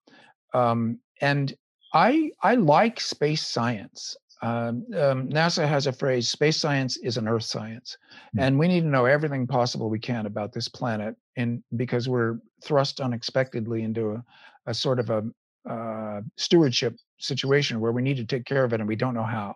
Um, 0.54 1.00
and 1.22 1.54
I 1.94 2.32
I 2.42 2.56
like 2.56 3.00
space 3.00 3.46
science. 3.46 4.16
Um, 4.42 4.86
um, 4.96 5.30
NASA 5.30 5.68
has 5.68 5.88
a 5.88 5.94
phrase: 5.94 6.30
"Space 6.30 6.58
science 6.58 6.98
is 6.98 7.18
an 7.18 7.28
Earth 7.28 7.44
science," 7.44 7.98
mm-hmm. 8.12 8.40
and 8.40 8.60
we 8.60 8.68
need 8.68 8.82
to 8.82 8.88
know 8.88 9.06
everything 9.06 9.48
possible 9.48 9.90
we 9.90 10.00
can 10.00 10.26
about 10.26 10.54
this 10.54 10.68
planet, 10.68 11.16
and 11.36 11.64
because 11.76 12.08
we're 12.08 12.38
thrust 12.64 13.00
unexpectedly 13.00 13.84
into 13.84 14.12
a, 14.12 14.24
a 14.68 14.74
sort 14.74 15.00
of 15.00 15.10
a, 15.10 15.24
uh, 15.70 16.22
stewardship 16.38 16.96
situation 17.20 17.80
where 17.80 17.92
we 17.92 18.02
need 18.02 18.18
to 18.18 18.26
take 18.26 18.46
care 18.46 18.64
of 18.64 18.74
it 18.74 18.80
and 18.80 18.88
we 18.88 18.96
don't 18.96 19.14
know 19.14 19.24
how. 19.24 19.56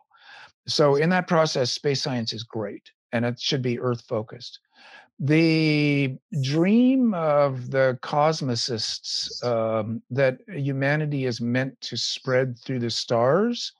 So, 0.67 0.95
in 0.95 1.09
that 1.09 1.27
process, 1.27 1.71
space 1.71 2.01
science 2.01 2.33
is 2.33 2.43
great 2.43 2.83
and 3.11 3.25
it 3.25 3.39
should 3.39 3.61
be 3.61 3.79
Earth 3.79 4.03
focused. 4.07 4.59
The 5.19 6.15
dream 6.43 7.13
of 7.15 7.71
the 7.71 7.97
cosmicists 8.03 9.43
um, 9.43 10.03
that 10.11 10.37
humanity 10.47 11.25
is 11.25 11.41
meant 11.41 11.79
to 11.81 11.97
spread 11.97 12.59
through 12.59 12.79
the 12.79 12.91
stars, 12.91 13.73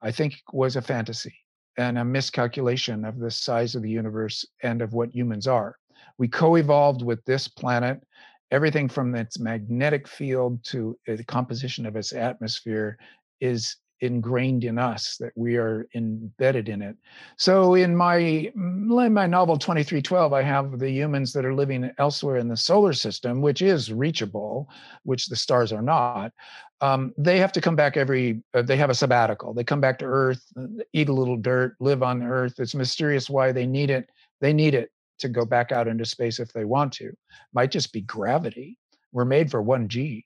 I 0.00 0.12
think, 0.12 0.34
was 0.52 0.76
a 0.76 0.82
fantasy 0.82 1.34
and 1.76 1.98
a 1.98 2.04
miscalculation 2.04 3.04
of 3.04 3.18
the 3.18 3.30
size 3.30 3.74
of 3.74 3.82
the 3.82 3.90
universe 3.90 4.46
and 4.62 4.80
of 4.80 4.92
what 4.92 5.14
humans 5.14 5.46
are. 5.46 5.76
We 6.18 6.28
co 6.28 6.56
evolved 6.56 7.02
with 7.02 7.24
this 7.24 7.48
planet 7.48 8.00
everything 8.50 8.88
from 8.88 9.14
its 9.14 9.38
magnetic 9.38 10.06
field 10.06 10.62
to 10.64 10.96
the 11.06 11.24
composition 11.24 11.86
of 11.86 11.96
its 11.96 12.12
atmosphere 12.12 12.98
is 13.40 13.76
ingrained 14.00 14.62
in 14.62 14.78
us 14.78 15.16
that 15.18 15.32
we 15.36 15.56
are 15.56 15.88
embedded 15.94 16.68
in 16.68 16.82
it. 16.82 16.96
So 17.38 17.74
in 17.74 17.96
my 17.96 18.16
in 18.16 19.14
my 19.14 19.26
novel 19.26 19.56
2312 19.56 20.34
i 20.34 20.42
have 20.42 20.78
the 20.78 20.90
humans 20.90 21.32
that 21.32 21.46
are 21.46 21.54
living 21.54 21.90
elsewhere 21.98 22.36
in 22.36 22.46
the 22.46 22.58
solar 22.58 22.92
system 22.92 23.40
which 23.40 23.62
is 23.62 23.90
reachable 23.90 24.68
which 25.04 25.26
the 25.26 25.36
stars 25.36 25.72
are 25.72 25.82
not. 25.82 26.32
Um, 26.82 27.14
they 27.16 27.38
have 27.38 27.52
to 27.52 27.60
come 27.62 27.74
back 27.74 27.96
every 27.96 28.42
uh, 28.52 28.60
they 28.60 28.76
have 28.76 28.90
a 28.90 28.94
sabbatical. 28.94 29.54
They 29.54 29.64
come 29.64 29.80
back 29.80 29.98
to 30.00 30.04
earth 30.04 30.44
eat 30.92 31.08
a 31.08 31.14
little 31.14 31.38
dirt 31.38 31.74
live 31.80 32.02
on 32.02 32.22
earth. 32.22 32.60
It's 32.60 32.74
mysterious 32.74 33.30
why 33.30 33.50
they 33.50 33.66
need 33.66 33.88
it. 33.88 34.10
They 34.42 34.52
need 34.52 34.74
it 34.74 34.90
to 35.18 35.28
go 35.28 35.44
back 35.44 35.72
out 35.72 35.88
into 35.88 36.04
space 36.04 36.38
if 36.38 36.52
they 36.52 36.64
want 36.64 36.92
to. 36.94 37.12
Might 37.52 37.70
just 37.70 37.92
be 37.92 38.02
gravity. 38.02 38.78
We're 39.12 39.24
made 39.24 39.50
for 39.50 39.62
1G. 39.62 40.24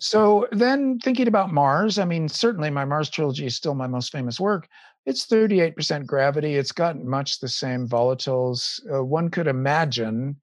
So 0.00 0.48
then 0.50 0.98
thinking 0.98 1.28
about 1.28 1.52
Mars, 1.52 1.98
I 1.98 2.04
mean, 2.04 2.28
certainly 2.28 2.70
my 2.70 2.84
Mars 2.84 3.10
trilogy 3.10 3.46
is 3.46 3.56
still 3.56 3.74
my 3.74 3.86
most 3.86 4.10
famous 4.10 4.40
work. 4.40 4.66
It's 5.06 5.26
38% 5.26 6.06
gravity. 6.06 6.54
It's 6.54 6.72
got 6.72 7.02
much 7.02 7.38
the 7.38 7.48
same 7.48 7.86
volatiles. 7.86 8.80
Uh, 8.90 9.04
one 9.04 9.30
could 9.30 9.46
imagine 9.46 10.36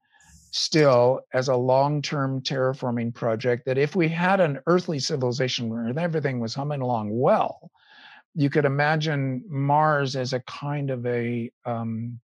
still 0.52 1.22
as 1.34 1.48
a 1.48 1.56
long-term 1.56 2.42
terraforming 2.42 3.14
project 3.14 3.66
that 3.66 3.78
if 3.78 3.96
we 3.96 4.08
had 4.08 4.40
an 4.40 4.60
earthly 4.68 5.00
civilization 5.00 5.70
where 5.70 5.98
everything 5.98 6.40
was 6.40 6.54
humming 6.54 6.82
along 6.82 7.10
well, 7.10 7.72
you 8.36 8.50
could 8.50 8.66
imagine 8.66 9.44
Mars 9.48 10.16
as 10.16 10.34
a 10.34 10.42
kind 10.42 10.90
of 10.90 11.06
a 11.06 11.52
um, 11.66 12.20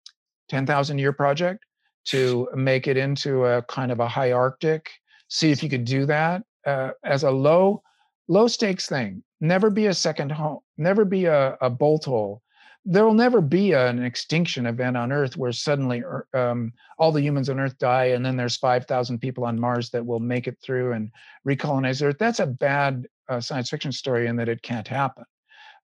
10,000 0.52 0.98
year 0.98 1.14
project 1.14 1.64
to 2.04 2.46
make 2.54 2.86
it 2.86 2.98
into 2.98 3.46
a 3.46 3.62
kind 3.62 3.90
of 3.90 4.00
a 4.00 4.06
high 4.06 4.32
Arctic. 4.32 4.90
See 5.28 5.50
if 5.50 5.62
you 5.62 5.70
could 5.70 5.86
do 5.86 6.04
that 6.04 6.42
uh, 6.66 6.90
as 7.02 7.22
a 7.22 7.30
low, 7.30 7.82
low 8.28 8.48
stakes 8.48 8.86
thing. 8.86 9.22
Never 9.40 9.70
be 9.70 9.86
a 9.86 9.94
second 9.94 10.30
home, 10.30 10.58
never 10.76 11.06
be 11.06 11.24
a, 11.24 11.56
a 11.62 11.70
bolt 11.70 12.04
hole. 12.04 12.42
There 12.84 13.06
will 13.06 13.14
never 13.14 13.40
be 13.40 13.72
an 13.72 14.04
extinction 14.04 14.66
event 14.66 14.94
on 14.94 15.10
Earth 15.10 15.38
where 15.38 15.52
suddenly 15.52 16.02
um, 16.34 16.74
all 16.98 17.12
the 17.12 17.22
humans 17.22 17.48
on 17.48 17.58
Earth 17.58 17.78
die 17.78 18.06
and 18.06 18.26
then 18.26 18.36
there's 18.36 18.58
5,000 18.58 19.20
people 19.20 19.46
on 19.46 19.58
Mars 19.58 19.88
that 19.90 20.04
will 20.04 20.20
make 20.20 20.46
it 20.46 20.58
through 20.62 20.92
and 20.92 21.10
recolonize 21.48 22.02
Earth. 22.02 22.16
That's 22.18 22.40
a 22.40 22.46
bad 22.46 23.06
uh, 23.26 23.40
science 23.40 23.70
fiction 23.70 23.90
story 23.90 24.26
in 24.26 24.36
that 24.36 24.50
it 24.50 24.60
can't 24.60 24.86
happen. 24.86 25.24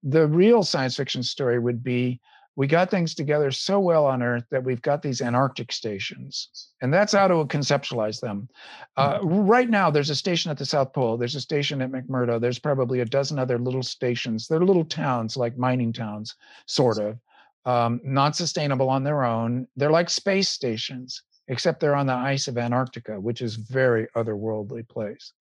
The 0.03 0.27
real 0.27 0.65
science 0.65 0.97
fiction 0.97 1.23
story 1.23 1.61
would 1.61 1.85
be 1.85 2.21
we 2.57 2.67
got 2.67 2.91
things 2.91 3.15
together 3.15 3.51
so 3.51 3.79
well 3.79 4.07
on 4.07 4.23
Earth 4.23 4.45
that 4.51 4.65
we've 4.65 4.81
got 4.81 5.03
these 5.03 5.21
Antarctic 5.21 5.71
stations, 5.71 6.71
and 6.81 6.93
that's 6.93 7.13
how 7.13 7.29
to 7.29 7.45
conceptualize 7.45 8.19
them. 8.19 8.49
Uh, 8.97 9.19
mm-hmm. 9.19 9.47
right 9.47 9.69
now, 9.69 9.91
there's 9.91 10.09
a 10.09 10.15
station 10.15 10.51
at 10.51 10.57
the 10.57 10.65
South 10.65 10.95
Pole. 10.95 11.19
There's 11.19 11.35
a 11.35 11.41
station 11.41 11.83
at 11.83 11.93
McMurdo. 11.93 12.41
There's 12.41 12.59
probably 12.59 13.01
a 13.01 13.05
dozen 13.05 13.39
other 13.39 13.59
little 13.59 13.83
stations. 13.83 14.49
They're 14.49 14.65
little 14.65 14.87
towns, 14.87 15.37
like 15.37 15.59
mining 15.59 15.93
towns, 15.93 16.35
sort 16.65 16.99
of, 16.99 17.19
um, 17.67 18.01
not 18.03 18.35
sustainable 18.35 18.89
on 18.89 19.05
their 19.05 19.23
own. 19.23 19.69
They're 19.77 19.91
like 19.91 20.09
space 20.09 20.49
stations, 20.49 21.23
except 21.49 21.79
they're 21.79 21.95
on 21.95 22.07
the 22.07 22.15
ice 22.15 22.49
of 22.49 22.57
Antarctica, 22.57 23.21
which 23.21 23.43
is 23.43 23.57
very 23.57 24.07
otherworldly 24.17 24.89
place. 24.89 25.35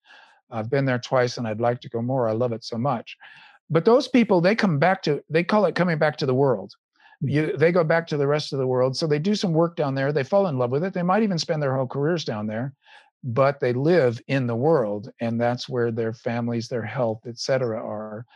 I've 0.50 0.68
been 0.68 0.84
there 0.84 0.98
twice, 0.98 1.38
and 1.38 1.48
I'd 1.48 1.62
like 1.62 1.80
to 1.80 1.88
go 1.88 2.02
more. 2.02 2.28
I 2.28 2.32
love 2.32 2.52
it 2.52 2.62
so 2.62 2.76
much. 2.76 3.16
But 3.70 3.86
those 3.86 4.06
people, 4.06 4.42
they 4.42 4.54
come 4.54 4.78
back 4.78 5.02
to, 5.04 5.24
they 5.30 5.42
call 5.42 5.64
it 5.64 5.74
coming 5.74 5.98
back 5.98 6.18
to 6.18 6.26
the 6.26 6.34
world 6.34 6.74
Mm. 7.24 7.30
you, 7.32 7.56
they 7.56 7.72
go 7.72 7.84
back 7.84 8.06
to 8.08 8.16
the 8.16 8.26
rest 8.26 8.52
of 8.52 8.58
the 8.58 8.66
world. 8.66 8.96
So 8.96 9.06
they 9.06 9.18
do 9.18 9.34
some 9.34 9.52
work 9.52 9.76
down 9.76 9.94
there. 9.94 10.12
They 10.12 10.24
fall 10.24 10.46
in 10.48 10.58
love 10.58 10.70
with 10.70 10.84
it. 10.84 10.94
They 10.94 11.02
might 11.02 11.22
even 11.22 11.38
spend 11.38 11.62
their 11.62 11.74
whole 11.76 11.86
careers 11.86 12.24
down 12.24 12.46
there, 12.46 12.74
but 13.24 13.60
they 13.60 13.72
live 13.72 14.20
in 14.28 14.46
the 14.46 14.56
world, 14.56 15.10
and 15.20 15.40
that's 15.40 15.68
where 15.68 15.90
their 15.90 16.12
families, 16.12 16.68
their 16.68 16.82
health, 16.84 17.22
etc., 17.26 17.78
are. 17.82 18.26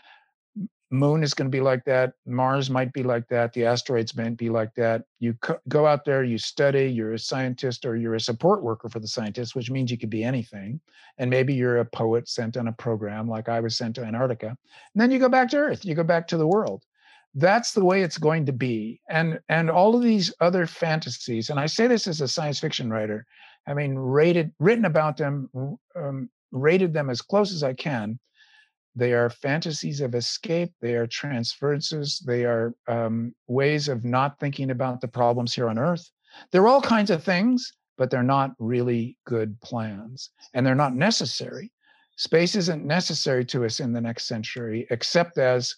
moon 0.90 1.22
is 1.22 1.34
going 1.34 1.46
to 1.48 1.56
be 1.56 1.60
like 1.60 1.84
that 1.84 2.14
mars 2.26 2.68
might 2.68 2.92
be 2.92 3.04
like 3.04 3.26
that 3.28 3.52
the 3.52 3.64
asteroids 3.64 4.16
might 4.16 4.36
be 4.36 4.50
like 4.50 4.74
that 4.74 5.04
you 5.20 5.34
co- 5.34 5.60
go 5.68 5.86
out 5.86 6.04
there 6.04 6.24
you 6.24 6.36
study 6.36 6.86
you're 6.86 7.12
a 7.12 7.18
scientist 7.18 7.86
or 7.86 7.96
you're 7.96 8.16
a 8.16 8.20
support 8.20 8.60
worker 8.62 8.88
for 8.88 8.98
the 8.98 9.06
scientists 9.06 9.54
which 9.54 9.70
means 9.70 9.90
you 9.90 9.96
could 9.98 10.10
be 10.10 10.24
anything 10.24 10.80
and 11.18 11.30
maybe 11.30 11.54
you're 11.54 11.78
a 11.78 11.84
poet 11.84 12.28
sent 12.28 12.56
on 12.56 12.66
a 12.66 12.72
program 12.72 13.28
like 13.28 13.48
i 13.48 13.60
was 13.60 13.76
sent 13.76 13.94
to 13.94 14.04
antarctica 14.04 14.48
and 14.48 15.00
then 15.00 15.12
you 15.12 15.20
go 15.20 15.28
back 15.28 15.48
to 15.48 15.56
earth 15.56 15.84
you 15.84 15.94
go 15.94 16.02
back 16.02 16.26
to 16.26 16.36
the 16.36 16.46
world 16.46 16.82
that's 17.34 17.72
the 17.72 17.84
way 17.84 18.02
it's 18.02 18.18
going 18.18 18.44
to 18.44 18.52
be 18.52 19.00
and 19.08 19.38
and 19.48 19.70
all 19.70 19.94
of 19.94 20.02
these 20.02 20.32
other 20.40 20.66
fantasies 20.66 21.50
and 21.50 21.60
i 21.60 21.66
say 21.66 21.86
this 21.86 22.06
as 22.06 22.20
a 22.20 22.28
science 22.28 22.58
fiction 22.58 22.90
writer 22.90 23.24
having 23.66 23.96
rated 23.96 24.52
written 24.58 24.84
about 24.84 25.16
them 25.16 25.48
um, 25.94 26.28
rated 26.50 26.92
them 26.92 27.08
as 27.08 27.22
close 27.22 27.52
as 27.52 27.62
i 27.62 27.72
can 27.72 28.18
they 28.96 29.12
are 29.12 29.30
fantasies 29.30 30.00
of 30.00 30.14
escape. 30.14 30.72
They 30.80 30.94
are 30.94 31.06
transferences. 31.06 32.22
They 32.26 32.44
are 32.44 32.74
um, 32.88 33.34
ways 33.46 33.88
of 33.88 34.04
not 34.04 34.38
thinking 34.38 34.70
about 34.70 35.00
the 35.00 35.08
problems 35.08 35.54
here 35.54 35.68
on 35.68 35.78
Earth. 35.78 36.10
They're 36.50 36.68
all 36.68 36.82
kinds 36.82 37.10
of 37.10 37.22
things, 37.22 37.72
but 37.96 38.10
they're 38.10 38.22
not 38.22 38.52
really 38.58 39.16
good 39.26 39.60
plans. 39.60 40.30
And 40.54 40.66
they're 40.66 40.74
not 40.74 40.94
necessary. 40.94 41.72
Space 42.16 42.54
isn't 42.56 42.84
necessary 42.84 43.44
to 43.46 43.64
us 43.64 43.80
in 43.80 43.92
the 43.92 44.00
next 44.00 44.26
century, 44.26 44.86
except 44.90 45.38
as 45.38 45.76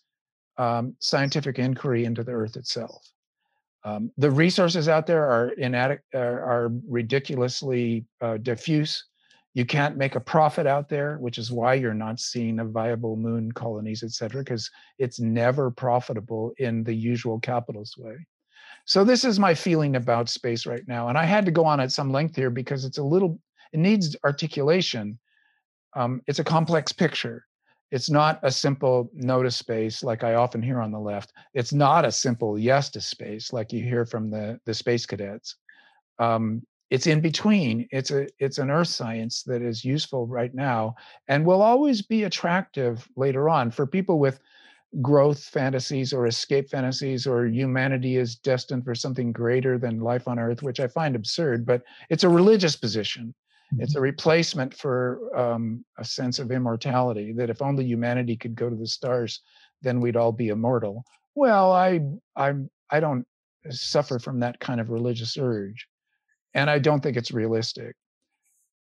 um, 0.59 0.95
scientific 1.01 1.59
inquiry 1.59 2.05
into 2.05 2.23
the 2.23 2.33
Earth 2.33 2.57
itself. 2.57 3.07
Um, 3.85 4.13
the 4.17 4.31
resources 4.31 4.89
out 4.89 5.07
there 5.07 5.29
are 5.29 5.49
inadequate, 5.59 6.05
are, 6.15 6.41
are 6.43 6.73
ridiculously 6.89 8.05
uh, 8.21 8.37
diffuse. 8.37 9.05
You 9.55 9.67
can't 9.67 9.97
make 9.97 10.15
a 10.15 10.21
profit 10.21 10.67
out 10.67 10.89
there, 10.89 11.17
which 11.19 11.37
is 11.37 11.53
why 11.53 11.75
you're 11.75 11.93
not 11.93 12.21
seeing 12.21 12.61
a 12.61 12.65
viable 12.65 13.17
moon 13.17 13.53
colonies, 13.53 14.03
et 14.03 14.13
cetera, 14.13 14.43
because 14.43 14.71
it's 14.99 15.21
never 15.21 15.71
profitable 15.71 16.53
in 16.59 16.85
the 16.85 16.95
usual 16.95 17.39
capitalist 17.41 17.99
way. 17.99 18.17
So 18.85 19.05
this 19.05 19.25
is 19.25 19.39
my 19.39 19.55
feeling 19.55 19.97
about 19.97 20.29
space 20.29 20.65
right 20.65 20.83
now. 20.89 21.09
And 21.09 21.19
I 21.19 21.25
had 21.25 21.45
to 21.45 21.51
go 21.53 21.65
on 21.65 21.81
at 21.81 21.93
some 21.93 22.11
length 22.11 22.35
here 22.35 22.51
because 22.51 22.85
it's 22.85 22.99
a 22.99 23.03
little, 23.03 23.39
it 23.73 23.79
needs 23.79 24.17
articulation. 24.25 25.19
Um, 25.95 26.23
it's 26.27 26.39
a 26.39 26.45
complex 26.45 26.93
picture. 26.93 27.45
It's 27.93 28.11
not 28.11 28.41
a 28.43 28.51
simple 28.51 29.11
no 29.15 29.43
to 29.43 29.51
space 29.51 30.03
like 30.03 30.25
I 30.25 30.35
often 30.35 30.63
hear 30.63 30.81
on 30.81 30.91
the 30.91 30.99
left. 30.99 31.33
It's 31.53 31.75
not 31.75 32.07
a 32.07 32.11
simple 32.11 32.59
yes 32.59 32.89
to 32.91 33.01
space 33.01 33.53
like 33.53 33.73
you 33.73 33.85
hear 33.85 34.07
from 34.07 34.31
the, 34.31 34.59
the 34.65 34.73
space 34.75 35.05
cadets. 35.07 35.57
Um, 36.19 36.63
it's 36.93 37.07
in 37.07 37.23
between 37.23 37.89
it's 37.91 38.11
a 38.11 38.27
it's 38.39 38.59
an 38.59 38.71
earth 38.71 38.89
science 38.89 39.43
that 39.45 39.63
is 39.63 39.83
useful 39.83 40.27
right 40.27 40.55
now 40.55 40.95
and 41.27 41.45
will 41.45 41.63
always 41.63 42.03
be 42.03 42.25
attractive 42.25 43.09
later 43.17 43.49
on 43.49 43.71
for 43.71 43.87
people 43.87 44.19
with 44.19 44.41
growth 45.01 45.43
fantasies 45.43 46.13
or 46.13 46.27
escape 46.27 46.69
fantasies 46.69 47.27
or 47.27 47.47
humanity 47.47 48.19
is 48.19 48.37
destined 48.37 48.85
for 48.85 48.95
something 48.95 49.33
greater 49.33 49.79
than 49.79 50.01
life 50.01 50.29
on 50.29 50.39
earth 50.39 50.63
which 50.63 50.81
i 50.81 50.87
find 50.87 51.17
absurd 51.17 51.65
but 51.65 51.83
it's 52.11 52.25
a 52.25 52.29
religious 52.29 52.77
position 52.77 53.35
it's 53.79 53.95
a 53.95 53.97
mm-hmm. 53.97 54.05
replacement 54.05 54.75
for 54.75 55.21
um, 55.39 55.85
a 55.99 56.05
sense 56.05 56.39
of 56.39 56.51
immortality 56.51 57.33
that 57.33 57.51
if 57.51 57.63
only 57.63 57.85
humanity 57.85 58.37
could 58.37 58.55
go 58.55 58.69
to 58.69 58.77
the 58.77 58.87
stars 58.87 59.41
then 59.81 60.01
we'd 60.01 60.17
all 60.17 60.33
be 60.33 60.49
immortal 60.49 61.05
well 61.35 61.73
i 61.73 62.01
i 62.37 62.53
i 62.91 63.01
don't 63.01 63.27
suffer 63.71 64.19
from 64.19 64.41
that 64.41 64.59
kind 64.61 64.81
of 64.81 64.91
religious 64.91 65.37
urge 65.39 65.87
and 66.55 66.69
I 66.71 66.79
don't 66.79 67.03
think 67.03 67.17
it's 67.17 67.33
realistic. 67.33 67.97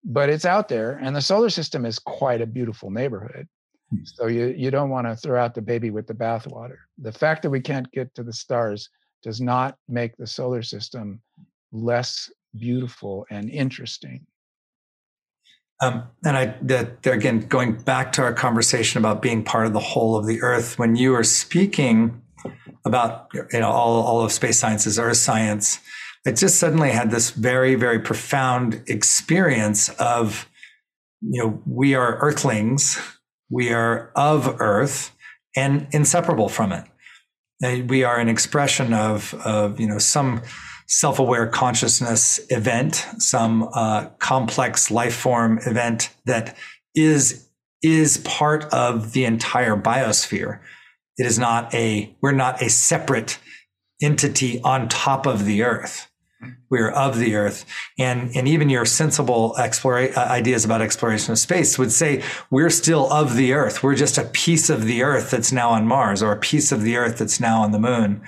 But 0.05 0.28
it's 0.28 0.45
out 0.45 0.68
there, 0.68 0.99
and 1.03 1.16
the 1.16 1.22
solar 1.22 1.49
system 1.49 1.87
is 1.87 1.99
quite 1.99 2.43
a 2.43 2.47
beautiful 2.47 2.91
neighborhood. 2.91 3.49
Hmm. 3.91 4.05
So 4.05 4.26
you 4.26 4.55
you 4.57 4.70
don't 4.70 4.91
want 4.91 5.07
to 5.07 5.16
throw 5.16 5.43
out 5.43 5.55
the 5.55 5.62
baby 5.62 5.91
with 5.91 6.07
the 6.07 6.14
bathwater. 6.14 6.76
The 6.99 7.12
fact 7.12 7.43
that 7.43 7.51
we 7.51 7.61
can't 7.61 7.91
get 7.91 8.14
to 8.14 8.22
the 8.22 8.32
stars 8.32 8.91
does 9.22 9.41
not 9.41 9.78
make 9.89 10.14
the 10.16 10.26
solar 10.26 10.62
system 10.62 11.22
less 11.72 12.30
beautiful 12.55 13.26
and 13.30 13.49
interesting. 13.49 14.26
Um, 15.81 16.05
and 16.25 16.37
I, 16.37 16.57
that 16.62 17.07
again, 17.07 17.41
going 17.41 17.75
back 17.75 18.12
to 18.12 18.22
our 18.22 18.33
conversation 18.33 18.99
about 18.99 19.20
being 19.20 19.43
part 19.45 19.66
of 19.66 19.72
the 19.72 19.81
whole 19.81 20.16
of 20.16 20.27
the 20.27 20.41
Earth, 20.41 20.79
when 20.79 20.97
you 20.97 21.11
were 21.11 21.25
speaking 21.25 22.22
about 22.85 23.29
you 23.35 23.61
know 23.61 23.70
all 23.70 24.03
all 24.03 24.25
of 24.25 24.33
space 24.33 24.59
sciences, 24.59 24.99
Earth 24.99 25.16
science, 25.16 25.81
I 26.27 26.33
just 26.33 26.59
suddenly 26.59 26.91
had 26.91 27.11
this 27.11 27.31
very, 27.31 27.75
very 27.75 27.99
profound 27.99 28.83
experience 28.87 29.91
of, 29.91 30.49
you 31.20 31.43
know, 31.43 31.62
we 31.66 31.95
are 31.95 32.16
earthlings, 32.16 32.99
we 33.51 33.72
are 33.72 34.11
of 34.16 34.57
earth 34.59 35.14
and 35.55 35.87
inseparable 35.93 36.49
from 36.49 36.72
it. 36.72 36.85
We 37.89 38.05
are 38.05 38.18
an 38.18 38.29
expression 38.29 38.95
of, 38.95 39.35
of 39.45 39.79
you 39.79 39.87
know, 39.87 39.99
some 39.99 40.43
self-aware 40.87 41.47
consciousness 41.47 42.41
event, 42.51 43.07
some 43.18 43.68
uh, 43.72 44.07
complex 44.18 44.91
life 44.91 45.14
form 45.14 45.59
event 45.66 46.11
that 46.26 46.57
is 46.95 47.49
is 47.82 48.18
part 48.18 48.64
of 48.72 49.12
the 49.12 49.24
entire 49.24 49.76
biosphere. 49.76 50.61
It 51.18 51.26
is 51.26 51.39
not 51.39 51.72
a 51.74 52.14
we're 52.20 52.32
not 52.32 52.62
a 52.62 52.70
separate 52.70 53.39
entity 54.03 54.61
on 54.62 54.89
top 54.89 55.26
of 55.26 55.45
the 55.45 55.62
earth. 55.62 56.11
We're 56.68 56.91
of 56.91 57.18
the 57.18 57.37
earth. 57.37 57.64
And 57.99 58.35
and 58.37 58.49
even 58.49 58.68
your 58.68 58.85
sensible 58.85 59.55
explore, 59.57 59.99
uh, 59.99 60.16
ideas 60.16 60.64
about 60.64 60.82
exploration 60.82 61.32
of 61.32 61.39
space 61.39 61.78
would 61.78 61.93
say 61.93 62.22
we're 62.51 62.70
still 62.70 63.11
of 63.12 63.37
the 63.37 63.53
earth. 63.53 63.82
We're 63.82 63.95
just 63.95 64.18
a 64.18 64.24
piece 64.24 64.68
of 64.68 64.85
the 64.85 65.03
earth 65.03 65.30
that's 65.30 65.53
now 65.53 65.70
on 65.70 65.87
mars 65.87 66.22
or 66.22 66.32
a 66.32 66.39
piece 66.39 66.72
of 66.72 66.82
the 66.82 66.97
earth 66.97 67.18
that's 67.18 67.41
now 67.41 67.62
on 67.62 67.72
the 67.72 67.78
moon 67.78 68.22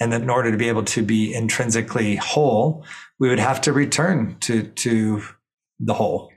and 0.00 0.12
that 0.12 0.22
in 0.22 0.30
order 0.30 0.50
to 0.50 0.56
be 0.56 0.68
able 0.68 0.84
to 0.84 1.02
be 1.02 1.32
intrinsically 1.32 2.16
whole 2.16 2.84
we 3.18 3.28
would 3.28 3.38
have 3.38 3.60
to 3.60 3.72
return 3.72 4.36
to 4.40 4.62
to 4.62 5.22
the 5.78 5.94
whole 5.94 6.32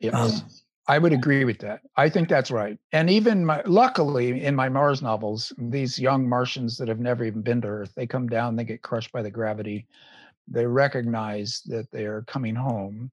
yes. 0.00 0.14
Um, 0.14 0.48
I 0.88 0.98
would 1.00 1.12
agree 1.12 1.44
with 1.44 1.58
that. 1.58 1.80
I 1.96 2.08
think 2.08 2.28
that's 2.28 2.52
right. 2.52 2.78
And 2.92 3.10
even 3.10 3.44
my, 3.44 3.60
luckily 3.66 4.44
in 4.44 4.54
my 4.54 4.68
Mars 4.68 5.02
novels, 5.02 5.52
these 5.58 5.98
young 5.98 6.28
Martians 6.28 6.76
that 6.78 6.86
have 6.86 7.00
never 7.00 7.24
even 7.24 7.42
been 7.42 7.60
to 7.62 7.66
Earth, 7.66 7.92
they 7.96 8.06
come 8.06 8.28
down, 8.28 8.54
they 8.54 8.62
get 8.62 8.82
crushed 8.82 9.10
by 9.10 9.20
the 9.20 9.30
gravity 9.30 9.88
they 10.48 10.66
recognize 10.66 11.62
that 11.66 11.90
they 11.90 12.04
are 12.04 12.22
coming 12.22 12.54
home. 12.54 13.10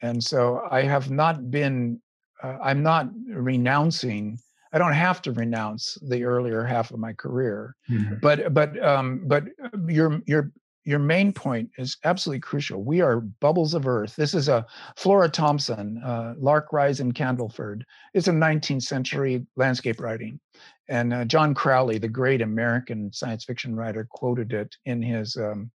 And 0.00 0.22
so 0.22 0.66
I 0.70 0.82
have 0.82 1.10
not 1.10 1.50
been, 1.50 2.00
uh, 2.42 2.58
I'm 2.62 2.82
not 2.82 3.08
renouncing. 3.28 4.38
I 4.72 4.78
don't 4.78 4.92
have 4.92 5.20
to 5.22 5.32
renounce 5.32 5.98
the 6.02 6.24
earlier 6.24 6.64
half 6.64 6.90
of 6.90 6.98
my 6.98 7.12
career, 7.12 7.76
mm-hmm. 7.90 8.14
but 8.22 8.54
but 8.54 8.82
um, 8.82 9.22
but 9.26 9.44
uh, 9.62 9.68
your 9.86 10.20
your 10.26 10.52
your 10.84 10.98
main 10.98 11.32
point 11.32 11.70
is 11.78 11.96
absolutely 12.04 12.40
crucial. 12.40 12.82
We 12.82 13.00
are 13.00 13.20
bubbles 13.20 13.74
of 13.74 13.86
earth. 13.86 14.16
This 14.16 14.34
is 14.34 14.48
a 14.48 14.66
Flora 14.96 15.28
Thompson, 15.28 16.02
uh, 16.04 16.34
Lark 16.38 16.72
Rise 16.72 17.00
in 17.00 17.12
Candleford. 17.12 17.82
It's 18.14 18.28
a 18.28 18.32
19th 18.32 18.82
century 18.82 19.46
landscape 19.56 20.00
writing. 20.00 20.40
And 20.88 21.14
uh, 21.14 21.24
John 21.24 21.54
Crowley, 21.54 21.98
the 21.98 22.08
great 22.08 22.42
American 22.42 23.12
science 23.12 23.44
fiction 23.44 23.76
writer, 23.76 24.08
quoted 24.10 24.52
it 24.52 24.74
in 24.84 25.00
his 25.00 25.36
um, 25.36 25.70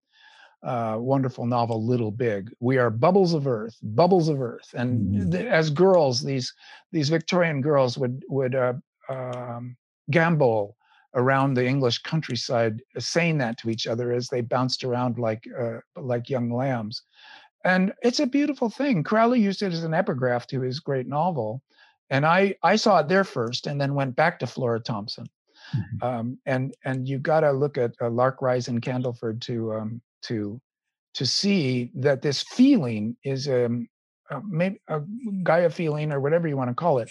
uh, 0.62 0.96
wonderful 0.98 1.46
novel 1.46 1.84
Little 1.84 2.10
Big. 2.10 2.50
We 2.60 2.78
are 2.78 2.90
bubbles 2.90 3.32
of 3.32 3.46
earth, 3.46 3.76
bubbles 3.82 4.28
of 4.28 4.42
earth, 4.42 4.74
and 4.74 5.14
mm-hmm. 5.14 5.30
th- 5.30 5.46
as 5.46 5.70
girls, 5.70 6.22
these 6.22 6.52
these 6.92 7.08
Victorian 7.08 7.60
girls 7.60 7.96
would 7.96 8.24
would 8.28 8.54
uh, 8.54 8.74
um, 9.08 9.76
gambol 10.12 10.74
around 11.14 11.54
the 11.54 11.66
English 11.66 11.98
countryside, 11.98 12.82
uh, 12.96 13.00
saying 13.00 13.38
that 13.38 13.58
to 13.58 13.70
each 13.70 13.86
other 13.86 14.12
as 14.12 14.28
they 14.28 14.40
bounced 14.40 14.84
around 14.84 15.18
like 15.18 15.44
uh, 15.58 15.78
like 15.96 16.30
young 16.30 16.50
lambs. 16.50 17.02
And 17.64 17.92
it's 18.02 18.20
a 18.20 18.26
beautiful 18.26 18.70
thing. 18.70 19.02
Crowley 19.02 19.40
used 19.40 19.62
it 19.62 19.72
as 19.72 19.84
an 19.84 19.94
epigraph 19.94 20.46
to 20.48 20.60
his 20.60 20.80
great 20.80 21.06
novel, 21.06 21.62
and 22.10 22.24
I 22.24 22.54
I 22.62 22.76
saw 22.76 23.00
it 23.00 23.08
there 23.08 23.24
first, 23.24 23.66
and 23.66 23.80
then 23.80 23.94
went 23.94 24.16
back 24.16 24.38
to 24.38 24.46
Flora 24.46 24.80
Thompson. 24.80 25.26
Mm-hmm. 25.74 26.06
Um, 26.06 26.38
and 26.46 26.74
and 26.84 27.08
you 27.08 27.18
got 27.18 27.40
to 27.40 27.52
look 27.52 27.76
at 27.78 27.92
uh, 28.00 28.10
Lark 28.10 28.40
Rise 28.40 28.68
and 28.68 28.80
Candleford 28.80 29.40
to 29.42 29.74
um, 29.74 30.00
to 30.22 30.60
to 31.14 31.26
see 31.26 31.90
that 31.94 32.22
this 32.22 32.42
feeling 32.42 33.16
is 33.24 33.48
um, 33.48 33.88
a, 34.30 34.40
maybe 34.40 34.80
a 34.88 35.00
Gaia 35.42 35.70
feeling 35.70 36.12
or 36.12 36.20
whatever 36.20 36.48
you 36.48 36.56
want 36.56 36.70
to 36.70 36.74
call 36.74 36.98
it. 36.98 37.10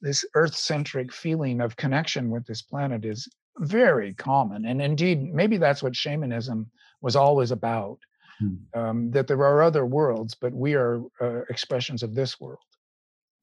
This 0.00 0.24
Earth-centric 0.34 1.12
feeling 1.12 1.60
of 1.60 1.76
connection 1.76 2.30
with 2.30 2.46
this 2.46 2.62
planet 2.62 3.04
is 3.04 3.28
very 3.58 4.14
common, 4.14 4.66
and 4.66 4.80
indeed, 4.80 5.22
maybe 5.34 5.56
that's 5.56 5.82
what 5.82 5.96
shamanism 5.96 6.70
was 7.00 7.16
always 7.16 7.50
about. 7.50 7.98
Hmm. 8.38 8.54
Um, 8.72 9.10
that 9.10 9.26
there 9.26 9.42
are 9.42 9.62
other 9.62 9.84
worlds, 9.84 10.36
but 10.36 10.52
we 10.52 10.74
are 10.74 11.02
uh, 11.20 11.40
expressions 11.50 12.04
of 12.04 12.14
this 12.14 12.40
world. 12.40 12.60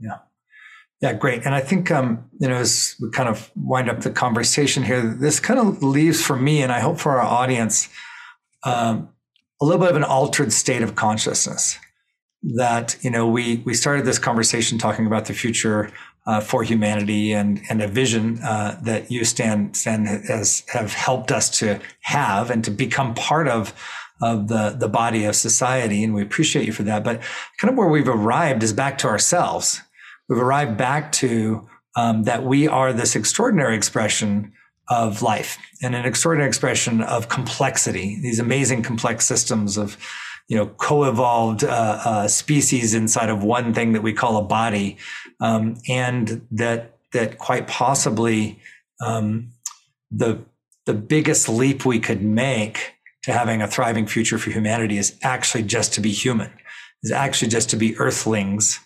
Yeah. 0.01 0.19
Yeah, 1.01 1.13
great. 1.13 1.45
And 1.45 1.53
I 1.53 1.59
think, 1.59 1.91
um, 1.91 2.29
you 2.39 2.47
know, 2.47 2.55
as 2.55 2.95
we 3.01 3.09
kind 3.09 3.27
of 3.27 3.51
wind 3.55 3.89
up 3.89 4.01
the 4.01 4.09
conversation 4.09 4.83
here, 4.83 5.01
this 5.01 5.41
kind 5.41 5.59
of 5.59 5.83
leaves 5.83 6.21
for 6.21 6.37
me, 6.37 6.61
and 6.61 6.71
I 6.71 6.79
hope 6.79 6.97
for 6.97 7.19
our 7.19 7.27
audience, 7.27 7.89
um, 8.63 9.09
a 9.61 9.65
little 9.65 9.81
bit 9.81 9.89
of 9.89 9.97
an 9.97 10.03
altered 10.03 10.53
state 10.53 10.81
of 10.81 10.95
consciousness 10.95 11.77
that 12.43 12.95
you 13.01 13.09
know 13.09 13.27
we 13.27 13.57
we 13.65 13.73
started 13.73 14.05
this 14.05 14.19
conversation 14.19 14.77
talking 14.77 15.05
about 15.05 15.25
the 15.25 15.33
future 15.33 15.91
uh, 16.25 16.39
for 16.41 16.63
humanity 16.63 17.33
and 17.33 17.61
and 17.69 17.81
a 17.81 17.87
vision 17.87 18.39
uh, 18.39 18.79
that 18.83 19.11
you 19.11 19.23
Stan 19.23 19.73
Stan 19.73 20.05
has 20.05 20.63
have 20.73 20.93
helped 20.93 21.31
us 21.31 21.49
to 21.59 21.79
have 22.01 22.49
and 22.49 22.63
to 22.65 22.71
become 22.71 23.13
part 23.13 23.47
of 23.47 23.73
of 24.21 24.47
the 24.47 24.75
the 24.77 24.87
body 24.87 25.25
of 25.25 25.35
society. 25.35 26.03
And 26.03 26.13
we 26.13 26.21
appreciate 26.21 26.65
you 26.65 26.73
for 26.73 26.83
that. 26.83 27.03
But 27.03 27.21
kind 27.59 27.71
of 27.71 27.77
where 27.77 27.87
we've 27.87 28.07
arrived 28.07 28.63
is 28.63 28.73
back 28.73 28.97
to 28.99 29.07
ourselves. 29.07 29.81
We've 30.27 30.39
arrived 30.39 30.77
back 30.77 31.11
to 31.13 31.67
um, 31.95 32.23
that 32.23 32.43
we 32.43 32.67
are 32.67 32.91
this 32.91 33.15
extraordinary 33.15 33.75
expression 33.75 34.53
of 34.87 35.21
life 35.21 35.57
and 35.81 35.95
an 35.95 36.05
extraordinary 36.05 36.47
expression 36.47 37.01
of 37.01 37.27
complexity 37.27 38.19
these 38.21 38.39
amazing 38.39 38.83
complex 38.83 39.25
systems 39.25 39.77
of 39.77 39.97
you 40.47 40.55
know 40.57 40.67
co-evolved 40.67 41.63
uh, 41.63 42.01
uh, 42.05 42.27
species 42.27 42.93
inside 42.93 43.29
of 43.29 43.43
one 43.43 43.73
thing 43.73 43.93
that 43.93 44.03
we 44.03 44.13
call 44.13 44.37
a 44.37 44.43
body, 44.43 44.97
um, 45.39 45.75
and 45.87 46.45
that 46.51 46.97
that 47.13 47.37
quite 47.37 47.67
possibly 47.67 48.59
um, 49.01 49.51
the 50.11 50.39
the 50.85 50.93
biggest 50.93 51.49
leap 51.49 51.85
we 51.85 51.99
could 51.99 52.21
make 52.21 52.93
to 53.23 53.31
having 53.33 53.61
a 53.61 53.67
thriving 53.67 54.05
future 54.05 54.37
for 54.37 54.51
humanity 54.51 54.97
is 54.97 55.17
actually 55.23 55.63
just 55.63 55.93
to 55.93 56.01
be 56.01 56.11
human, 56.11 56.51
is 57.01 57.11
actually 57.11 57.47
just 57.47 57.69
to 57.71 57.75
be 57.75 57.97
Earthlings 57.97 58.79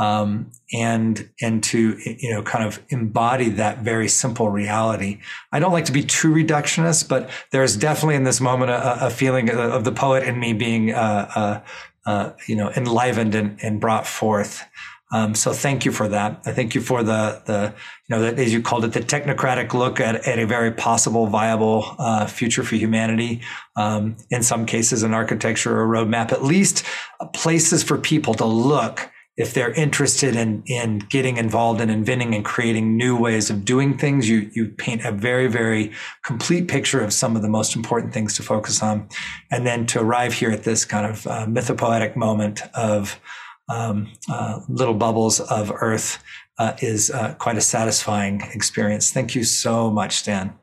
um, 0.00 0.50
and 0.72 1.30
and 1.40 1.62
to 1.64 1.96
you 2.04 2.30
know 2.30 2.42
kind 2.42 2.64
of 2.64 2.82
embody 2.88 3.50
that 3.50 3.78
very 3.78 4.08
simple 4.08 4.50
reality. 4.50 5.20
I 5.52 5.60
don't 5.60 5.72
like 5.72 5.84
to 5.86 5.92
be 5.92 6.02
too 6.02 6.32
reductionist, 6.32 7.08
but 7.08 7.30
there's 7.52 7.76
definitely 7.76 8.16
in 8.16 8.24
this 8.24 8.40
moment 8.40 8.70
a, 8.70 9.06
a 9.06 9.10
feeling 9.10 9.50
of 9.50 9.84
the 9.84 9.92
poet 9.92 10.24
in 10.24 10.38
me 10.38 10.52
being 10.52 10.92
uh, 10.92 11.30
uh, 11.34 11.60
uh, 12.06 12.32
you 12.46 12.56
know 12.56 12.70
enlivened 12.70 13.34
and, 13.34 13.58
and 13.62 13.80
brought 13.80 14.06
forth. 14.06 14.64
Um, 15.12 15.36
so 15.36 15.52
thank 15.52 15.84
you 15.84 15.92
for 15.92 16.08
that. 16.08 16.42
I 16.44 16.50
thank 16.50 16.74
you 16.74 16.80
for 16.80 17.04
the 17.04 17.40
the 17.46 17.72
you 18.08 18.16
know 18.16 18.22
that 18.22 18.36
as 18.40 18.52
you 18.52 18.60
called 18.62 18.84
it 18.84 18.94
the 18.94 19.00
technocratic 19.00 19.74
look 19.74 20.00
at, 20.00 20.26
at 20.26 20.40
a 20.40 20.46
very 20.46 20.72
possible 20.72 21.28
viable 21.28 21.94
uh, 22.00 22.26
future 22.26 22.64
for 22.64 22.74
humanity. 22.74 23.42
Um, 23.76 24.16
in 24.30 24.42
some 24.42 24.66
cases, 24.66 25.04
an 25.04 25.14
architecture 25.14 25.78
or 25.78 25.84
a 25.84 25.86
roadmap, 25.86 26.32
at 26.32 26.42
least 26.42 26.84
places 27.32 27.84
for 27.84 27.96
people 27.96 28.34
to 28.34 28.44
look 28.44 29.08
if 29.36 29.52
they're 29.52 29.72
interested 29.72 30.36
in 30.36 30.62
in 30.66 31.00
getting 31.10 31.36
involved 31.36 31.80
in 31.80 31.90
inventing 31.90 32.34
and 32.34 32.44
creating 32.44 32.96
new 32.96 33.16
ways 33.16 33.50
of 33.50 33.64
doing 33.64 33.98
things, 33.98 34.28
you 34.28 34.50
you 34.54 34.68
paint 34.68 35.04
a 35.04 35.12
very 35.12 35.48
very 35.48 35.92
complete 36.24 36.68
picture 36.68 37.00
of 37.00 37.12
some 37.12 37.34
of 37.36 37.42
the 37.42 37.48
most 37.48 37.74
important 37.74 38.12
things 38.12 38.34
to 38.34 38.42
focus 38.42 38.82
on, 38.82 39.08
and 39.50 39.66
then 39.66 39.86
to 39.86 40.00
arrive 40.00 40.32
here 40.32 40.50
at 40.50 40.62
this 40.62 40.84
kind 40.84 41.06
of 41.06 41.26
uh, 41.26 41.46
mythopoetic 41.46 42.16
moment 42.16 42.62
of 42.74 43.20
um, 43.68 44.12
uh, 44.30 44.60
little 44.68 44.94
bubbles 44.94 45.40
of 45.40 45.72
Earth 45.80 46.22
uh, 46.58 46.74
is 46.80 47.10
uh, 47.10 47.34
quite 47.34 47.56
a 47.56 47.60
satisfying 47.60 48.40
experience. 48.52 49.10
Thank 49.10 49.34
you 49.34 49.42
so 49.42 49.90
much, 49.90 50.16
Stan. 50.16 50.54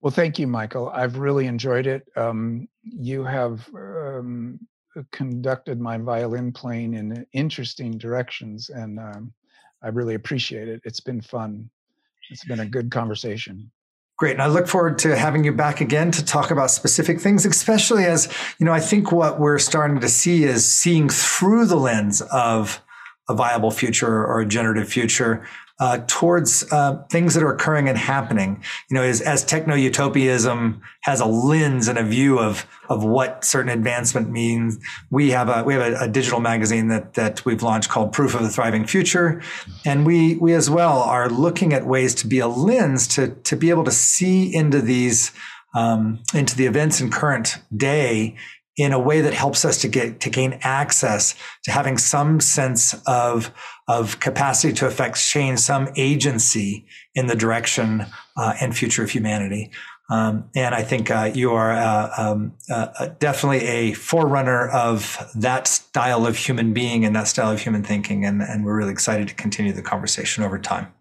Well, 0.00 0.10
thank 0.10 0.40
you, 0.40 0.48
Michael. 0.48 0.88
I've 0.88 1.18
really 1.18 1.46
enjoyed 1.46 1.86
it. 1.86 2.08
Um, 2.16 2.68
you 2.82 3.22
have 3.22 3.68
um, 3.74 4.58
conducted 5.10 5.80
my 5.80 5.98
violin 5.98 6.52
playing 6.52 6.94
in 6.94 7.26
interesting 7.32 7.98
directions, 7.98 8.70
and 8.70 8.98
um, 8.98 9.32
I 9.82 9.88
really 9.88 10.14
appreciate 10.14 10.68
it. 10.68 10.80
It's 10.84 11.00
been 11.00 11.20
fun. 11.20 11.70
It's 12.30 12.44
been 12.44 12.60
a 12.60 12.66
good 12.66 12.90
conversation. 12.90 13.70
Great. 14.18 14.32
And 14.32 14.42
I 14.42 14.46
look 14.46 14.68
forward 14.68 14.98
to 15.00 15.16
having 15.16 15.42
you 15.42 15.52
back 15.52 15.80
again 15.80 16.12
to 16.12 16.24
talk 16.24 16.50
about 16.50 16.70
specific 16.70 17.20
things, 17.20 17.44
especially 17.44 18.04
as, 18.04 18.32
you 18.58 18.66
know, 18.66 18.72
I 18.72 18.78
think 18.78 19.10
what 19.10 19.40
we're 19.40 19.58
starting 19.58 19.98
to 20.00 20.08
see 20.08 20.44
is 20.44 20.70
seeing 20.70 21.08
through 21.08 21.66
the 21.66 21.76
lens 21.76 22.22
of 22.30 22.80
a 23.28 23.34
viable 23.34 23.70
future 23.70 24.24
or 24.24 24.40
a 24.40 24.46
generative 24.46 24.88
future 24.88 25.44
uh, 25.78 25.98
towards 26.06 26.70
uh, 26.70 27.02
things 27.10 27.34
that 27.34 27.42
are 27.42 27.52
occurring 27.52 27.88
and 27.88 27.98
happening. 27.98 28.62
You 28.88 28.96
know, 28.96 29.02
as, 29.02 29.20
as 29.20 29.44
techno 29.44 29.74
utopianism 29.74 30.80
has 31.02 31.20
a 31.20 31.26
lens 31.26 31.88
and 31.88 31.98
a 31.98 32.04
view 32.04 32.38
of 32.38 32.66
of 32.88 33.04
what 33.04 33.44
certain 33.44 33.70
advancement 33.70 34.30
means, 34.30 34.78
we 35.10 35.30
have 35.30 35.48
a 35.48 35.64
we 35.64 35.74
have 35.74 35.94
a, 35.94 36.04
a, 36.04 36.08
digital 36.08 36.40
magazine 36.40 36.88
that 36.88 37.14
that 37.14 37.44
we've 37.44 37.62
launched 37.62 37.88
called 37.88 38.12
Proof 38.12 38.34
of 38.34 38.42
the 38.42 38.50
Thriving 38.50 38.86
Future, 38.86 39.42
and 39.84 40.06
we 40.06 40.36
we 40.36 40.54
as 40.54 40.68
well 40.68 41.00
are 41.02 41.28
looking 41.28 41.72
at 41.72 41.86
ways 41.86 42.14
to 42.16 42.26
be 42.26 42.38
a 42.38 42.48
lens 42.48 43.08
to 43.08 43.28
to 43.28 43.56
be 43.56 43.70
able 43.70 43.84
to 43.84 43.90
see 43.90 44.54
into 44.54 44.80
these 44.80 45.32
um, 45.74 46.20
into 46.34 46.56
the 46.56 46.66
events 46.66 47.00
in 47.00 47.10
current 47.10 47.58
day 47.74 48.36
in 48.76 48.92
a 48.92 48.98
way 48.98 49.20
that 49.20 49.34
helps 49.34 49.64
us 49.64 49.80
to 49.82 49.88
get 49.88 50.20
to 50.20 50.30
gain 50.30 50.58
access 50.62 51.34
to 51.64 51.70
having 51.70 51.98
some 51.98 52.40
sense 52.40 52.94
of 53.06 53.52
of 53.88 54.20
capacity 54.20 54.72
to 54.72 54.86
affect 54.86 55.16
change, 55.18 55.58
some 55.58 55.88
agency 55.96 56.86
in 57.14 57.26
the 57.26 57.34
direction 57.34 58.06
uh, 58.36 58.54
and 58.60 58.76
future 58.76 59.02
of 59.02 59.10
humanity. 59.10 59.70
Um, 60.10 60.50
and 60.54 60.74
I 60.74 60.82
think 60.82 61.10
uh, 61.10 61.30
you 61.32 61.52
are 61.52 61.72
uh, 61.72 62.10
um, 62.18 62.54
uh, 62.70 62.88
uh, 62.98 63.06
definitely 63.18 63.66
a 63.66 63.92
forerunner 63.94 64.68
of 64.68 65.18
that 65.34 65.66
style 65.66 66.26
of 66.26 66.36
human 66.36 66.74
being 66.74 67.04
and 67.04 67.16
that 67.16 67.28
style 67.28 67.50
of 67.50 67.60
human 67.60 67.82
thinking. 67.82 68.24
And, 68.24 68.42
and 68.42 68.64
we're 68.64 68.76
really 68.76 68.92
excited 68.92 69.28
to 69.28 69.34
continue 69.34 69.72
the 69.72 69.82
conversation 69.82 70.44
over 70.44 70.58
time. 70.58 70.92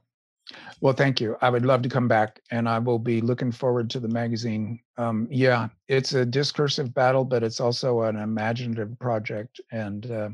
Well, 0.81 0.93
thank 0.93 1.21
you. 1.21 1.37
I 1.41 1.49
would 1.51 1.63
love 1.63 1.83
to 1.83 1.89
come 1.89 2.07
back, 2.07 2.41
and 2.49 2.67
I 2.67 2.79
will 2.79 2.97
be 2.97 3.21
looking 3.21 3.51
forward 3.51 3.87
to 3.91 3.99
the 3.99 4.07
magazine. 4.07 4.79
Um, 4.97 5.27
yeah, 5.29 5.67
it's 5.87 6.13
a 6.13 6.25
discursive 6.25 6.91
battle, 6.91 7.23
but 7.23 7.43
it's 7.43 7.59
also 7.59 8.01
an 8.01 8.15
imaginative 8.15 8.97
project, 8.97 9.61
and 9.71 10.09
uh, 10.09 10.29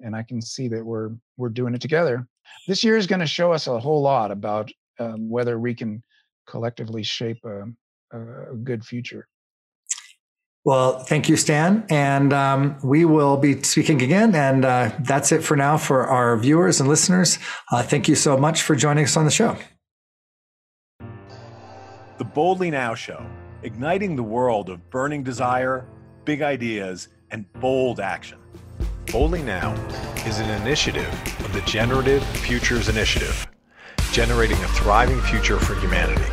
and 0.00 0.16
I 0.16 0.24
can 0.24 0.42
see 0.42 0.66
that 0.68 0.84
we're 0.84 1.10
we're 1.36 1.48
doing 1.48 1.74
it 1.74 1.80
together. 1.80 2.26
This 2.66 2.82
year 2.82 2.96
is 2.96 3.06
going 3.06 3.20
to 3.20 3.26
show 3.26 3.52
us 3.52 3.68
a 3.68 3.78
whole 3.78 4.02
lot 4.02 4.32
about 4.32 4.68
um, 4.98 5.30
whether 5.30 5.60
we 5.60 5.74
can 5.74 6.02
collectively 6.48 7.04
shape 7.04 7.44
a, 7.44 7.64
a 8.12 8.56
good 8.56 8.84
future. 8.84 9.28
Well, 10.64 10.98
thank 10.98 11.28
you, 11.28 11.36
Stan. 11.36 11.84
And 11.90 12.32
um, 12.32 12.78
we 12.82 13.04
will 13.04 13.36
be 13.36 13.62
speaking 13.62 14.00
again. 14.02 14.34
And 14.34 14.64
uh, 14.64 14.92
that's 15.00 15.30
it 15.30 15.42
for 15.42 15.56
now 15.56 15.76
for 15.76 16.06
our 16.06 16.36
viewers 16.38 16.80
and 16.80 16.88
listeners. 16.88 17.38
Uh, 17.70 17.82
thank 17.82 18.08
you 18.08 18.14
so 18.14 18.38
much 18.38 18.62
for 18.62 18.74
joining 18.74 19.04
us 19.04 19.16
on 19.16 19.26
the 19.26 19.30
show. 19.30 19.58
The 22.24 22.30
Boldly 22.30 22.70
Now 22.70 22.94
Show, 22.94 23.22
igniting 23.62 24.16
the 24.16 24.22
world 24.22 24.70
of 24.70 24.88
burning 24.88 25.22
desire, 25.22 25.84
big 26.24 26.40
ideas, 26.40 27.08
and 27.30 27.44
bold 27.60 28.00
action. 28.00 28.38
Boldly 29.12 29.42
Now 29.42 29.74
is 30.26 30.38
an 30.38 30.48
initiative 30.62 31.12
of 31.44 31.52
the 31.52 31.60
Generative 31.66 32.24
Futures 32.24 32.88
Initiative, 32.88 33.46
generating 34.10 34.56
a 34.56 34.68
thriving 34.68 35.20
future 35.20 35.58
for 35.58 35.74
humanity. 35.74 36.24